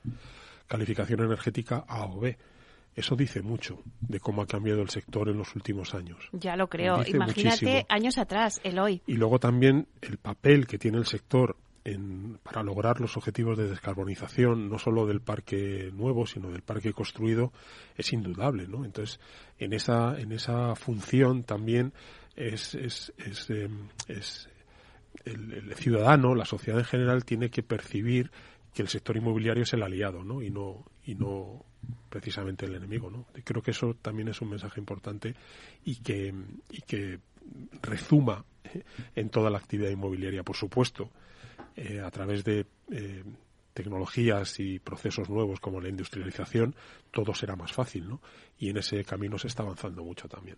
Calificación 0.68 1.22
energética 1.22 1.86
A 1.88 2.06
o 2.06 2.20
B. 2.20 2.38
Eso 2.96 3.16
dice 3.16 3.42
mucho 3.42 3.82
de 4.00 4.20
cómo 4.20 4.44
ha 4.44 4.46
cambiado 4.46 4.84
el 4.84 4.90
sector 4.90 5.28
en 5.30 5.40
los 5.40 5.56
últimos 5.56 5.96
años. 5.96 6.30
Ya 6.32 6.56
lo 6.56 6.68
creo. 6.68 7.00
Dice 7.00 7.18
Imagínate 7.18 7.66
muchísimo. 7.66 7.86
años 7.90 8.18
atrás, 8.20 8.62
el 8.64 8.78
hoy. 8.78 9.02
Y 9.08 9.14
luego 9.14 9.40
también 9.40 9.88
el 10.02 10.18
papel 10.18 10.68
que 10.68 10.78
tiene 10.78 11.00
el 11.00 11.08
sector 11.08 11.56
en, 11.88 12.38
para 12.44 12.64
lograr 12.64 13.00
los 13.00 13.16
objetivos 13.16 13.58
de 13.58 13.70
descarbonización, 13.70 14.70
no 14.70 14.78
solo 14.78 15.06
del 15.06 15.22
parque 15.22 15.90
nuevo, 15.94 16.28
sino 16.28 16.52
del 16.52 16.62
parque 16.62 16.92
construido, 16.92 17.54
es 17.96 18.12
indudable, 18.12 18.68
¿no? 18.68 18.84
Entonces, 18.84 19.22
en 19.58 19.72
esa, 19.72 20.20
en 20.20 20.34
esa 20.34 20.76
función 20.76 21.44
también 21.44 21.94
es, 22.36 22.76
es, 22.76 23.14
es, 23.18 23.50
eh, 23.50 23.70
es 24.10 24.50
el, 25.24 25.74
ciudadano, 25.76 26.36
la 26.36 26.44
sociedad 26.44 26.80
en 26.80 26.86
general, 26.86 27.24
tiene 27.24 27.50
que 27.50 27.64
percibir 27.64 28.32
que 28.74 28.82
el 28.82 28.90
sector 28.90 29.16
inmobiliario 29.16 29.64
es 29.64 29.72
el 29.72 29.82
aliado, 29.82 30.26
¿no? 30.26 30.42
Y 30.42 30.50
no, 30.50 30.84
y 31.06 31.16
no 31.16 31.64
precisamente 32.10 32.66
el 32.66 32.76
enemigo, 32.76 33.10
¿no? 33.10 33.28
Creo 33.46 33.62
que 33.62 33.72
eso 33.72 33.96
también 34.02 34.28
es 34.28 34.42
un 34.42 34.50
mensaje 34.50 34.82
importante 34.82 35.36
y 35.86 35.96
que, 35.96 36.34
y 36.70 36.82
que 36.82 37.20
rezuma 37.82 38.44
en 39.16 39.30
toda 39.30 39.50
la 39.50 39.58
actividad 39.58 39.90
inmobiliaria. 39.90 40.44
Por 40.44 40.58
supuesto, 40.58 41.10
eh, 41.76 42.02
a 42.02 42.10
través 42.12 42.44
de 42.44 42.66
eh, 42.92 43.24
tecnologías 43.74 44.60
y 44.60 44.80
procesos 44.80 45.30
nuevos 45.30 45.60
como 45.60 45.80
la 45.80 45.90
industrialización, 45.90 46.76
todo 47.12 47.34
será 47.34 47.56
más 47.56 47.72
fácil, 47.72 48.10
¿no? 48.10 48.22
Y 48.58 48.70
en 48.70 48.78
ese 48.78 49.04
camino 49.04 49.38
se 49.38 49.48
está 49.48 49.64
avanzando 49.64 50.04
mucho 50.04 50.28
también. 50.28 50.58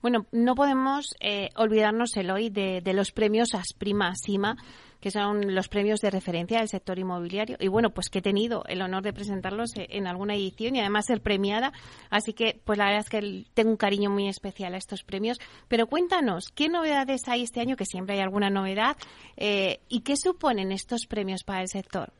Bueno, 0.00 0.26
no 0.32 0.54
podemos 0.54 1.14
eh, 1.20 1.48
olvidarnos, 1.56 2.16
Eloy, 2.16 2.50
de, 2.50 2.80
de 2.82 2.92
los 2.92 3.12
premios 3.12 3.54
Asprima 3.54 4.14
Sima, 4.14 4.56
que 5.02 5.10
son 5.10 5.52
los 5.54 5.68
premios 5.68 6.00
de 6.00 6.10
referencia 6.10 6.60
del 6.60 6.68
sector 6.68 6.96
inmobiliario. 6.96 7.56
Y 7.58 7.66
bueno, 7.66 7.90
pues 7.90 8.08
que 8.08 8.20
he 8.20 8.22
tenido 8.22 8.62
el 8.68 8.80
honor 8.82 9.02
de 9.02 9.12
presentarlos 9.12 9.76
eh, 9.76 9.88
en 9.90 10.06
alguna 10.06 10.36
edición 10.36 10.76
y 10.76 10.80
además 10.80 11.06
ser 11.06 11.20
premiada. 11.20 11.72
Así 12.08 12.34
que, 12.34 12.60
pues 12.64 12.78
la 12.78 12.84
verdad 12.84 13.00
es 13.00 13.10
que 13.10 13.44
tengo 13.52 13.70
un 13.70 13.76
cariño 13.76 14.10
muy 14.10 14.28
especial 14.28 14.74
a 14.74 14.78
estos 14.78 15.02
premios. 15.02 15.38
Pero 15.66 15.88
cuéntanos, 15.88 16.52
¿qué 16.54 16.68
novedades 16.68 17.26
hay 17.26 17.42
este 17.42 17.60
año? 17.60 17.74
Que 17.74 17.84
siempre 17.84 18.14
hay 18.14 18.20
alguna 18.20 18.48
novedad. 18.48 18.96
Eh, 19.36 19.80
¿Y 19.88 20.02
qué 20.02 20.16
suponen 20.16 20.70
estos 20.70 21.06
premios 21.06 21.42
para 21.42 21.62
el 21.62 21.68
sector? 21.68 22.12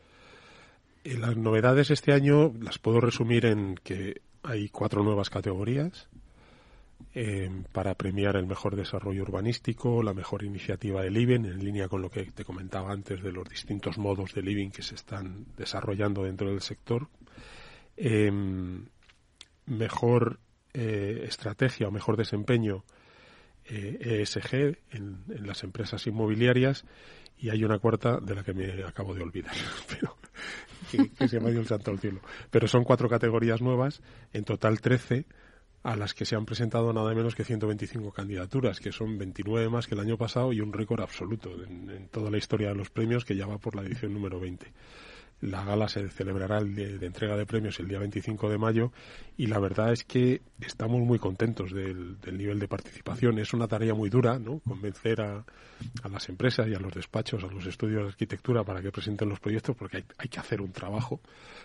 Las 1.04 1.36
novedades 1.36 1.90
este 1.92 2.12
año 2.12 2.52
las 2.60 2.78
puedo 2.78 3.00
resumir 3.00 3.46
en 3.46 3.76
que 3.76 4.22
hay 4.42 4.68
cuatro 4.68 5.04
nuevas 5.04 5.30
categorías 5.30 6.08
eh, 7.14 7.50
para 7.72 7.94
premiar 7.94 8.36
el 8.36 8.46
mejor 8.46 8.76
desarrollo 8.76 9.22
urbanístico, 9.22 10.03
la 10.03 10.14
mejor 10.14 10.44
iniciativa 10.44 11.03
de 11.03 11.11
living, 11.11 11.44
en 11.44 11.64
línea 11.64 11.88
con 11.88 12.03
lo 12.03 12.11
que 12.11 12.24
te 12.24 12.44
comentaba 12.44 12.92
antes 12.92 13.22
de 13.22 13.32
los 13.32 13.48
distintos 13.48 13.98
modos 13.98 14.34
de 14.34 14.42
living 14.42 14.70
que 14.70 14.82
se 14.82 14.94
están 14.94 15.46
desarrollando 15.57 16.24
dentro 16.24 16.48
del 16.48 16.61
sector. 16.61 17.09
Em, 17.96 18.86
mejor 19.66 20.40
eh, 20.72 21.24
estrategia 21.28 21.88
o 21.88 21.90
mejor 21.90 22.16
desempeño 22.16 22.84
ESG 23.64 24.55
eh, 24.55 24.78
e 24.90 24.96
en, 24.96 25.24
las 25.46 25.62
empresas 25.62 26.07
inmobiliarias 26.07 26.84
y 27.38 27.50
hay 27.50 27.64
una 27.64 27.78
cuarta 27.78 28.18
de 28.20 28.34
la 28.34 28.42
que 28.42 28.55
me 28.55 28.82
acabo 28.84 29.14
de 29.14 29.22
olvidar, 29.22 29.55
pero 29.88 30.16
que, 30.90 31.28
se 31.28 31.40
me 31.40 31.48
ha 31.48 31.53
ido 31.53 31.61
el 31.61 31.66
santo 31.66 31.90
al 31.90 32.00
cielo. 32.00 32.20
Pero 32.50 32.66
son 32.66 32.84
cuatro 32.84 33.09
categorías 33.09 33.61
nuevas, 33.61 34.03
en 34.32 34.44
total 34.44 34.80
13 34.80 35.26
a 35.82 35.96
las 35.96 36.14
que 36.14 36.24
se 36.24 36.36
han 36.36 36.46
presentado 36.46 36.92
nada 36.92 37.14
menos 37.14 37.34
que 37.34 37.44
125 37.44 38.12
candidaturas, 38.12 38.80
que 38.80 38.92
son 38.92 39.18
29 39.18 39.68
más 39.68 39.86
que 39.86 39.94
el 39.94 40.00
año 40.00 40.16
pasado 40.16 40.52
y 40.52 40.60
un 40.60 40.72
récord 40.72 41.00
absoluto 41.00 41.50
en, 41.64 41.90
en 41.90 42.08
toda 42.08 42.30
la 42.30 42.38
historia 42.38 42.68
de 42.68 42.74
los 42.76 42.90
premios 42.90 43.24
que 43.24 43.36
ya 43.36 43.46
va 43.46 43.58
por 43.58 43.74
la 43.74 43.82
edición 43.82 44.14
número 44.14 44.38
20. 44.38 44.66
La 45.43 45.64
gala 45.64 45.88
se 45.88 46.09
celebrará 46.09 46.59
el 46.59 46.74
de, 46.74 46.99
de, 46.99 47.07
entrega 47.07 47.36
de 47.36 47.47
premios 47.47 47.78
el 47.80 47.88
día 47.88 47.99
25 47.99 48.49
de 48.49 48.59
mayo 48.59 48.93
y 49.36 49.47
la 49.47 49.59
verdad 49.59 49.93
es 49.93 50.05
que 50.05 50.40
estamos 50.61 51.01
muy 51.01 51.18
contentos 51.18 51.72
del, 51.72 52.16
nivel 52.32 52.61
de 52.61 52.68
participación. 52.68 53.38
Es 53.40 53.53
una 53.53 53.66
tarea 53.66 53.93
muy 53.93 54.09
dura, 54.09 54.38
¿no? 54.38 54.61
Convencer 54.61 55.20
a, 55.20 55.45
las 56.09 56.28
empresas 56.28 56.68
y 56.68 56.74
a 56.74 56.78
los 56.78 56.93
despachos, 56.95 57.43
a 57.43 57.49
los 57.49 57.66
estudios 57.66 58.03
de 58.03 58.09
arquitectura 58.11 58.62
para 58.62 58.80
que 58.80 58.93
presenten 58.93 59.28
los 59.28 59.40
proyectos 59.40 59.74
porque 59.76 59.97
hay, 59.97 60.05
hay 60.18 60.28
que 60.28 60.38
hacer 60.38 60.61
un 60.61 60.70
trabajo 60.70 61.20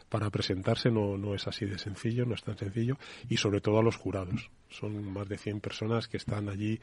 para 0.10 0.30
presentarse. 0.32 0.90
No, 0.90 1.18
no 1.18 1.36
es 1.36 1.48
así 1.48 1.66
de 1.66 1.78
sencillo, 1.78 2.26
no 2.26 2.34
es 2.34 2.44
tan 2.44 2.58
sencillo 2.58 2.98
y 3.30 3.38
sobre 3.38 3.62
todo 3.62 3.78
a 3.78 3.84
los 3.84 3.96
jurados. 3.96 4.50
Son 4.70 5.14
más 5.14 5.30
de 5.30 5.38
100 5.38 5.60
personas 5.62 6.08
que 6.08 6.18
están 6.18 6.50
allí 6.50 6.80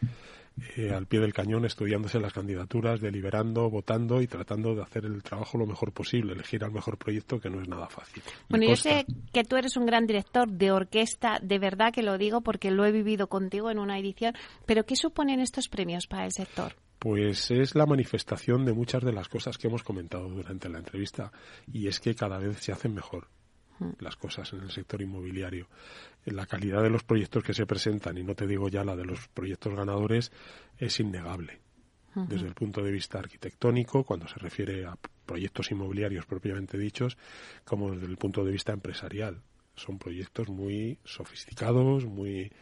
eh, 0.76 0.92
al 0.92 1.06
pie 1.06 1.20
del 1.20 1.34
cañón 1.34 1.64
estudiándose 1.64 2.20
las 2.20 2.32
candidaturas, 2.32 3.00
deliberando, 3.00 3.68
votando 3.68 4.22
y 4.22 4.28
tratando 4.28 4.74
de 4.74 4.82
hacer 4.82 5.04
el 5.04 5.22
trabajo 5.22 5.58
lo 5.58 5.66
mejor 5.66 5.92
posible, 5.92 6.32
elegir 6.32 6.62
al 6.62 6.70
mejor 6.70 6.83
proyecto 6.96 7.40
que 7.40 7.50
no 7.50 7.60
es 7.60 7.68
nada 7.68 7.88
fácil. 7.88 8.22
Bueno, 8.48 8.66
yo 8.66 8.76
sé 8.76 9.06
que 9.32 9.44
tú 9.44 9.56
eres 9.56 9.76
un 9.76 9.86
gran 9.86 10.06
director 10.06 10.48
de 10.48 10.70
orquesta, 10.70 11.38
de 11.42 11.58
verdad 11.58 11.92
que 11.92 12.02
lo 12.02 12.18
digo 12.18 12.40
porque 12.42 12.70
lo 12.70 12.84
he 12.84 12.92
vivido 12.92 13.28
contigo 13.28 13.70
en 13.70 13.78
una 13.78 13.98
edición, 13.98 14.34
pero 14.66 14.84
¿qué 14.84 14.96
suponen 14.96 15.40
estos 15.40 15.68
premios 15.68 16.06
para 16.06 16.24
el 16.24 16.32
sector? 16.32 16.76
Pues 16.98 17.50
es 17.50 17.74
la 17.74 17.86
manifestación 17.86 18.64
de 18.64 18.72
muchas 18.72 19.02
de 19.02 19.12
las 19.12 19.28
cosas 19.28 19.58
que 19.58 19.68
hemos 19.68 19.82
comentado 19.82 20.28
durante 20.28 20.68
la 20.68 20.78
entrevista 20.78 21.32
y 21.70 21.88
es 21.88 22.00
que 22.00 22.14
cada 22.14 22.38
vez 22.38 22.58
se 22.58 22.72
hacen 22.72 22.94
mejor 22.94 23.28
las 23.98 24.16
cosas 24.16 24.52
en 24.52 24.60
el 24.60 24.70
sector 24.70 25.02
inmobiliario. 25.02 25.68
La 26.24 26.46
calidad 26.46 26.82
de 26.82 26.90
los 26.90 27.04
proyectos 27.04 27.42
que 27.42 27.54
se 27.54 27.66
presentan, 27.66 28.16
y 28.16 28.22
no 28.22 28.34
te 28.34 28.46
digo 28.46 28.68
ya 28.68 28.84
la 28.84 28.96
de 28.96 29.04
los 29.04 29.28
proyectos 29.28 29.74
ganadores, 29.74 30.32
es 30.78 31.00
innegable. 31.00 31.60
Desde 32.14 32.46
el 32.46 32.54
punto 32.54 32.82
de 32.82 32.92
vista 32.92 33.18
arquitectónico, 33.18 34.04
cuando 34.04 34.28
se 34.28 34.38
refiere 34.38 34.86
a 34.86 34.96
proyectos 35.26 35.70
inmobiliarios 35.70 36.26
propiamente 36.26 36.78
dichos, 36.78 37.16
como 37.64 37.92
desde 37.92 38.06
el 38.06 38.16
punto 38.16 38.44
de 38.44 38.52
vista 38.52 38.72
empresarial. 38.72 39.42
Son 39.76 39.98
proyectos 39.98 40.48
muy 40.48 40.98
sofisticados, 41.04 42.04
muy 42.04 42.52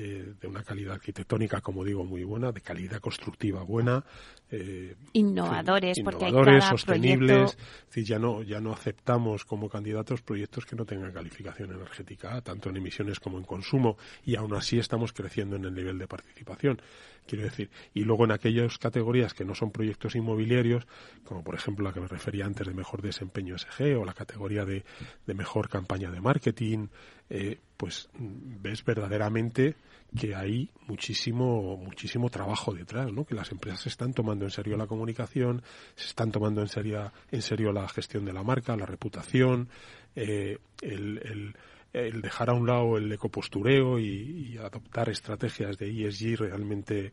eh, 0.00 0.34
de 0.40 0.46
una 0.46 0.62
calidad 0.62 0.94
arquitectónica, 0.94 1.60
como 1.60 1.82
digo, 1.82 2.04
muy 2.04 2.22
buena, 2.22 2.52
de 2.52 2.60
calidad 2.60 3.00
constructiva 3.00 3.64
buena. 3.64 4.04
Eh, 4.48 4.94
innovadores, 5.12 5.98
innovadores, 5.98 6.54
hay 6.54 6.60
cada 6.60 6.70
sostenibles. 6.70 7.36
proyecto... 7.36 7.62
Es 7.80 7.86
decir, 7.86 8.04
ya 8.04 8.18
no, 8.20 8.42
ya 8.44 8.60
no 8.60 8.72
aceptamos 8.72 9.44
como 9.44 9.68
candidatos 9.68 10.22
proyectos 10.22 10.66
que 10.66 10.76
no 10.76 10.84
tengan 10.84 11.10
calificación 11.10 11.72
energética 11.72 12.40
tanto 12.42 12.70
en 12.70 12.76
emisiones 12.76 13.18
como 13.18 13.38
en 13.38 13.44
consumo, 13.44 13.96
y 14.24 14.36
aún 14.36 14.54
así 14.54 14.78
estamos 14.78 15.12
creciendo 15.12 15.56
en 15.56 15.64
el 15.64 15.74
nivel 15.74 15.98
de 15.98 16.06
participación. 16.06 16.80
Quiero 17.26 17.44
decir, 17.44 17.68
y 17.92 18.04
luego 18.04 18.24
en 18.24 18.30
aquellas 18.30 18.78
categorías 18.78 19.34
que 19.34 19.44
no 19.44 19.56
son 19.56 19.72
proyectos 19.72 20.14
inmobiliarios, 20.14 20.86
como 21.24 21.42
por 21.42 21.56
ejemplo 21.56 21.84
la 21.84 21.92
que 21.92 22.00
me 22.00 22.06
refería 22.06 22.46
antes 22.46 22.68
de 22.68 22.72
mejor 22.72 23.02
desempeño 23.02 23.58
SG 23.58 23.98
o 23.98 24.04
la 24.04 24.14
categoría 24.14 24.64
de, 24.64 24.84
de 25.26 25.34
mejor 25.34 25.68
campaña 25.68 26.10
de 26.12 26.20
marketing, 26.20 26.86
eh, 27.30 27.58
pues 27.76 28.08
ves 28.14 28.84
verdaderamente 28.84 29.76
que 30.16 30.34
hay 30.34 30.70
muchísimo 30.86 31.76
muchísimo 31.76 32.30
trabajo 32.30 32.72
detrás, 32.72 33.12
¿no? 33.12 33.24
Que 33.24 33.34
las 33.34 33.52
empresas 33.52 33.80
se 33.80 33.90
están 33.90 34.14
tomando 34.14 34.46
en 34.46 34.50
serio 34.50 34.76
la 34.76 34.86
comunicación, 34.86 35.62
se 35.94 36.06
están 36.06 36.32
tomando 36.32 36.62
en 36.62 36.68
serio 36.68 37.12
en 37.30 37.42
serio 37.42 37.72
la 37.72 37.88
gestión 37.88 38.24
de 38.24 38.32
la 38.32 38.42
marca, 38.42 38.76
la 38.76 38.86
reputación, 38.86 39.68
eh, 40.16 40.58
el, 40.80 41.18
el 41.18 41.56
el 41.92 42.20
dejar 42.20 42.50
a 42.50 42.54
un 42.54 42.66
lado 42.66 42.98
el 42.98 43.10
ecopostureo 43.10 43.98
y, 43.98 44.52
y 44.52 44.58
adoptar 44.58 45.08
estrategias 45.08 45.78
de 45.78 46.06
ESG 46.06 46.38
realmente 46.38 47.12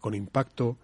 con 0.00 0.14
impacto. 0.14 0.76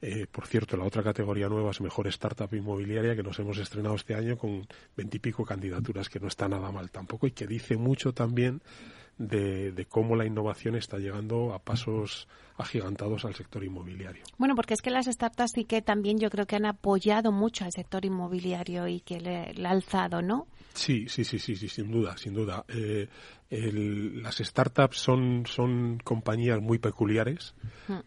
Eh, 0.00 0.26
por 0.30 0.46
cierto, 0.46 0.76
la 0.76 0.84
otra 0.84 1.02
categoría 1.02 1.48
nueva 1.48 1.72
es 1.72 1.80
Mejor 1.80 2.06
Startup 2.08 2.52
Inmobiliaria, 2.52 3.16
que 3.16 3.22
nos 3.22 3.38
hemos 3.40 3.58
estrenado 3.58 3.96
este 3.96 4.14
año 4.14 4.36
con 4.36 4.66
veintipico 4.96 5.44
candidaturas, 5.44 6.08
que 6.08 6.20
no 6.20 6.28
está 6.28 6.48
nada 6.48 6.70
mal 6.70 6.90
tampoco 6.90 7.26
y 7.26 7.32
que 7.32 7.46
dice 7.46 7.76
mucho 7.76 8.12
también 8.12 8.62
de, 9.18 9.72
de, 9.72 9.84
cómo 9.86 10.14
la 10.14 10.24
innovación 10.24 10.76
está 10.76 10.98
llegando 10.98 11.52
a 11.52 11.58
pasos 11.58 12.28
agigantados 12.56 13.24
al 13.24 13.34
sector 13.34 13.64
inmobiliario. 13.64 14.22
Bueno, 14.36 14.54
porque 14.54 14.74
es 14.74 14.80
que 14.80 14.90
las 14.90 15.06
startups 15.06 15.52
sí 15.54 15.64
que 15.64 15.82
también 15.82 16.18
yo 16.18 16.30
creo 16.30 16.46
que 16.46 16.54
han 16.54 16.66
apoyado 16.66 17.32
mucho 17.32 17.64
al 17.64 17.72
sector 17.72 18.04
inmobiliario 18.04 18.86
y 18.86 19.00
que 19.00 19.20
le, 19.20 19.52
le 19.54 19.66
ha 19.66 19.72
alzado, 19.72 20.22
¿no? 20.22 20.46
Sí, 20.74 21.08
sí, 21.08 21.24
sí, 21.24 21.40
sí, 21.40 21.56
sí, 21.56 21.68
sin 21.68 21.90
duda, 21.90 22.16
sin 22.16 22.34
duda. 22.34 22.64
Eh, 22.68 23.08
el, 23.50 24.22
las 24.22 24.36
startups 24.36 24.98
son, 24.98 25.44
son 25.46 25.98
compañías 26.04 26.60
muy 26.60 26.78
peculiares. 26.78 27.54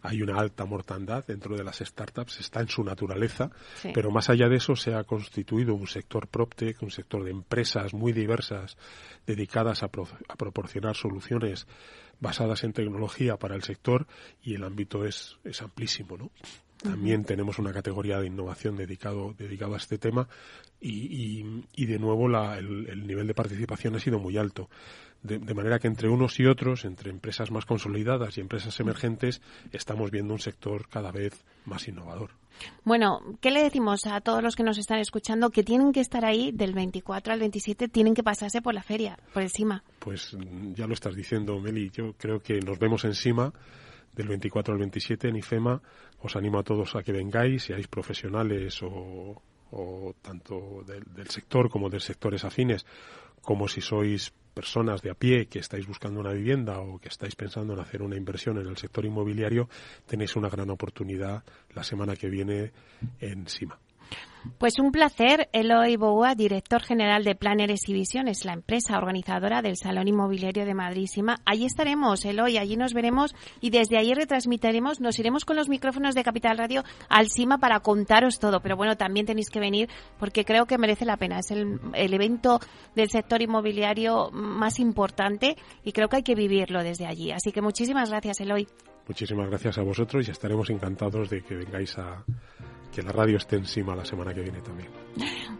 Hay 0.02 0.22
una 0.22 0.38
alta 0.38 0.64
mortandad 0.64 1.26
dentro 1.26 1.56
de 1.56 1.64
las 1.64 1.78
startups, 1.78 2.40
está 2.40 2.60
en 2.60 2.68
su 2.68 2.84
naturaleza, 2.84 3.50
sí. 3.74 3.90
pero 3.92 4.10
más 4.10 4.30
allá 4.30 4.48
de 4.48 4.56
eso 4.56 4.76
se 4.76 4.94
ha 4.94 5.02
constituido 5.04 5.74
un 5.74 5.88
sector 5.88 6.28
PropTech, 6.28 6.82
un 6.82 6.90
sector 6.90 7.24
de 7.24 7.32
empresas 7.32 7.92
muy 7.92 8.12
diversas 8.12 8.76
dedicadas 9.26 9.82
a, 9.82 9.88
pro, 9.88 10.06
a 10.28 10.36
proporcionar 10.36 10.96
soluciones 10.96 11.66
basadas 12.20 12.62
en 12.62 12.72
tecnología 12.72 13.36
para 13.36 13.56
el 13.56 13.62
sector 13.64 14.06
y 14.42 14.54
el 14.54 14.62
ámbito 14.62 15.04
es, 15.04 15.38
es 15.42 15.60
amplísimo, 15.60 16.16
¿no? 16.16 16.30
También 16.82 17.24
tenemos 17.24 17.60
una 17.60 17.72
categoría 17.72 18.18
de 18.18 18.26
innovación 18.26 18.76
dedicado, 18.76 19.34
dedicado 19.38 19.74
a 19.74 19.76
este 19.76 19.98
tema 19.98 20.28
y, 20.80 20.90
y, 20.90 21.64
y 21.76 21.86
de 21.86 21.98
nuevo 22.00 22.28
la, 22.28 22.58
el, 22.58 22.88
el, 22.88 23.06
nivel 23.06 23.28
de 23.28 23.34
participación 23.34 23.94
ha 23.94 24.00
sido 24.00 24.18
muy 24.18 24.36
alto. 24.36 24.68
De, 25.22 25.38
de, 25.38 25.54
manera 25.54 25.78
que 25.78 25.86
entre 25.86 26.08
unos 26.08 26.40
y 26.40 26.46
otros, 26.46 26.84
entre 26.84 27.10
empresas 27.10 27.50
más 27.50 27.64
consolidadas 27.64 28.36
y 28.36 28.40
empresas 28.40 28.78
emergentes, 28.80 29.40
estamos 29.70 30.10
viendo 30.10 30.34
un 30.34 30.40
sector 30.40 30.88
cada 30.88 31.12
vez 31.12 31.44
más 31.64 31.86
innovador. 31.86 32.30
Bueno, 32.84 33.20
¿qué 33.40 33.50
le 33.50 33.62
decimos 33.62 34.06
a 34.06 34.20
todos 34.20 34.42
los 34.42 34.56
que 34.56 34.62
nos 34.62 34.78
están 34.78 34.98
escuchando 34.98 35.50
que 35.50 35.62
tienen 35.62 35.92
que 35.92 36.00
estar 36.00 36.24
ahí 36.24 36.52
del 36.52 36.74
24 36.74 37.32
al 37.32 37.40
27, 37.40 37.88
tienen 37.88 38.14
que 38.14 38.22
pasarse 38.22 38.60
por 38.60 38.74
la 38.74 38.82
feria, 38.82 39.18
por 39.32 39.42
encima? 39.42 39.82
Pues 39.98 40.36
ya 40.74 40.86
lo 40.86 40.94
estás 40.94 41.14
diciendo, 41.14 41.58
Meli. 41.60 41.90
Yo 41.90 42.14
creo 42.14 42.40
que 42.40 42.60
nos 42.60 42.78
vemos 42.78 43.04
encima 43.04 43.52
del 44.14 44.28
24 44.28 44.74
al 44.74 44.78
27 44.80 45.28
en 45.28 45.36
IFEMA. 45.36 45.82
Os 46.20 46.36
animo 46.36 46.58
a 46.58 46.62
todos 46.62 46.94
a 46.94 47.02
que 47.02 47.12
vengáis, 47.12 47.64
seáis 47.64 47.88
profesionales 47.88 48.82
o, 48.82 49.42
o 49.70 50.14
tanto 50.20 50.84
del, 50.86 51.04
del, 51.14 51.28
sector 51.28 51.70
como 51.70 51.88
de 51.88 52.00
sectores 52.00 52.44
afines, 52.44 52.86
como 53.40 53.66
si 53.66 53.80
sois 53.80 54.32
personas 54.52 55.02
de 55.02 55.10
a 55.10 55.14
pie 55.14 55.46
que 55.46 55.58
estáis 55.58 55.86
buscando 55.86 56.20
una 56.20 56.32
vivienda 56.32 56.80
o 56.80 56.98
que 56.98 57.08
estáis 57.08 57.34
pensando 57.34 57.74
en 57.74 57.80
hacer 57.80 58.02
una 58.02 58.16
inversión 58.16 58.58
en 58.58 58.66
el 58.66 58.76
sector 58.76 59.04
inmobiliario, 59.04 59.68
tenéis 60.06 60.36
una 60.36 60.48
gran 60.48 60.70
oportunidad 60.70 61.42
la 61.74 61.82
semana 61.82 62.16
que 62.16 62.28
viene 62.28 62.72
en 63.20 63.48
SIMA. 63.48 63.78
Pues 64.58 64.78
un 64.78 64.92
placer, 64.92 65.48
Eloy 65.52 65.96
Boua, 65.96 66.34
director 66.34 66.82
general 66.82 67.24
de 67.24 67.34
Planners 67.34 67.88
y 67.88 67.92
Visiones, 67.92 68.44
la 68.44 68.52
empresa 68.52 68.98
organizadora 68.98 69.62
del 69.62 69.76
Salón 69.76 70.08
Inmobiliario 70.08 70.64
de 70.64 70.74
Madrísima. 70.74 71.40
Allí 71.44 71.64
estaremos, 71.64 72.24
Eloy, 72.24 72.58
allí 72.58 72.76
nos 72.76 72.92
veremos 72.92 73.34
y 73.60 73.70
desde 73.70 73.98
allí 73.98 74.14
retransmitiremos, 74.14 75.00
nos 75.00 75.18
iremos 75.18 75.44
con 75.44 75.56
los 75.56 75.68
micrófonos 75.68 76.14
de 76.14 76.24
Capital 76.24 76.58
Radio 76.58 76.82
al 77.08 77.28
CIMA 77.30 77.58
para 77.58 77.80
contaros 77.80 78.38
todo. 78.38 78.60
Pero 78.60 78.76
bueno, 78.76 78.96
también 78.96 79.26
tenéis 79.26 79.50
que 79.50 79.60
venir 79.60 79.88
porque 80.18 80.44
creo 80.44 80.66
que 80.66 80.78
merece 80.78 81.04
la 81.04 81.16
pena. 81.16 81.38
Es 81.38 81.50
el, 81.50 81.80
el 81.94 82.14
evento 82.14 82.60
del 82.94 83.10
sector 83.10 83.42
inmobiliario 83.42 84.30
más 84.32 84.80
importante 84.80 85.56
y 85.84 85.92
creo 85.92 86.08
que 86.08 86.16
hay 86.16 86.22
que 86.22 86.34
vivirlo 86.34 86.82
desde 86.82 87.06
allí. 87.06 87.30
Así 87.30 87.52
que 87.52 87.62
muchísimas 87.62 88.10
gracias, 88.10 88.40
Eloy. 88.40 88.66
Muchísimas 89.06 89.48
gracias 89.48 89.78
a 89.78 89.82
vosotros 89.82 90.26
y 90.28 90.30
estaremos 90.30 90.70
encantados 90.70 91.28
de 91.28 91.42
que 91.42 91.56
vengáis 91.56 91.98
a 91.98 92.24
que 92.94 93.02
la 93.02 93.12
radio 93.12 93.38
esté 93.38 93.56
encima 93.56 93.96
la 93.96 94.04
semana 94.04 94.34
que 94.34 94.42
viene 94.42 94.60
también. 94.60 94.88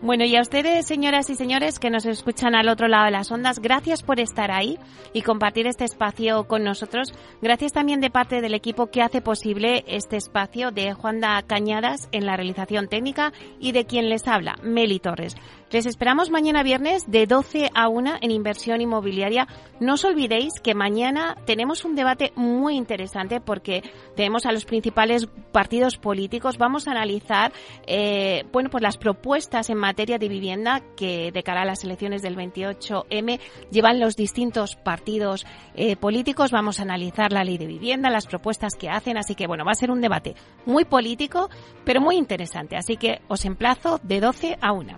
Bueno, 0.02 0.24
y 0.24 0.34
a 0.34 0.40
ustedes, 0.40 0.84
señoras 0.84 1.30
y 1.30 1.36
señores 1.36 1.78
que 1.78 1.88
nos 1.88 2.06
escuchan 2.06 2.56
al 2.56 2.68
otro 2.68 2.88
lado 2.88 3.04
de 3.04 3.12
las 3.12 3.30
ondas, 3.30 3.60
gracias 3.60 4.02
por 4.02 4.18
estar 4.18 4.50
ahí 4.50 4.76
y 5.12 5.22
compartir 5.22 5.68
este 5.68 5.84
espacio 5.84 6.48
con 6.48 6.64
nosotros. 6.64 7.14
Gracias 7.40 7.70
también 7.70 8.00
de 8.00 8.10
parte 8.10 8.40
del 8.40 8.54
equipo 8.54 8.88
que 8.88 9.00
hace 9.00 9.20
posible 9.20 9.84
este 9.86 10.16
espacio 10.16 10.72
de 10.72 10.92
Juanda 10.92 11.40
Cañadas 11.42 12.08
en 12.10 12.26
la 12.26 12.36
realización 12.36 12.88
técnica 12.88 13.32
y 13.60 13.70
de 13.70 13.86
quien 13.86 14.08
les 14.08 14.26
habla, 14.26 14.56
Meli 14.64 14.98
Torres. 14.98 15.36
Les 15.70 15.86
esperamos 15.86 16.28
mañana 16.28 16.62
viernes 16.62 17.10
de 17.10 17.26
12 17.26 17.70
a 17.72 17.88
1 17.88 18.16
en 18.20 18.30
inversión 18.30 18.82
inmobiliaria. 18.82 19.48
No 19.80 19.94
os 19.94 20.04
olvidéis 20.04 20.52
que 20.62 20.74
mañana 20.74 21.34
tenemos 21.46 21.86
un 21.86 21.94
debate 21.94 22.32
muy 22.34 22.76
interesante 22.76 23.40
porque 23.40 23.82
tenemos 24.14 24.44
a 24.44 24.52
los 24.52 24.66
principales 24.66 25.28
partidos 25.50 25.96
políticos. 25.96 26.58
Vamos 26.58 26.88
a 26.88 26.90
analizar 26.90 27.54
eh, 27.86 28.44
bueno, 28.52 28.68
pues 28.68 28.82
las 28.82 28.98
propuestas 28.98 29.70
en 29.70 29.78
materia 29.92 30.16
de 30.16 30.26
vivienda 30.26 30.80
que 30.96 31.30
de 31.32 31.42
cara 31.42 31.62
a 31.62 31.64
las 31.66 31.84
elecciones 31.84 32.22
del 32.22 32.34
28M 32.34 33.38
llevan 33.70 34.00
los 34.00 34.16
distintos 34.16 34.74
partidos 34.74 35.44
eh, 35.74 35.96
políticos. 35.96 36.50
Vamos 36.50 36.80
a 36.80 36.84
analizar 36.84 37.30
la 37.30 37.44
ley 37.44 37.58
de 37.58 37.66
vivienda, 37.66 38.08
las 38.08 38.26
propuestas 38.26 38.74
que 38.74 38.88
hacen. 38.88 39.18
Así 39.18 39.34
que 39.34 39.46
bueno, 39.46 39.66
va 39.66 39.72
a 39.72 39.74
ser 39.74 39.90
un 39.90 40.00
debate 40.00 40.34
muy 40.64 40.86
político, 40.86 41.50
pero 41.84 42.00
muy 42.00 42.16
interesante. 42.16 42.74
Así 42.74 42.96
que 42.96 43.20
os 43.28 43.44
emplazo 43.44 44.00
de 44.02 44.20
12 44.20 44.56
a 44.62 44.72
1. 44.72 44.96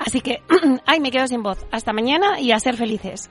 Así 0.00 0.20
que, 0.20 0.42
ay, 0.84 0.98
me 0.98 1.12
quedo 1.12 1.28
sin 1.28 1.44
voz. 1.44 1.64
Hasta 1.70 1.92
mañana 1.92 2.40
y 2.40 2.50
a 2.50 2.58
ser 2.58 2.76
felices. 2.76 3.30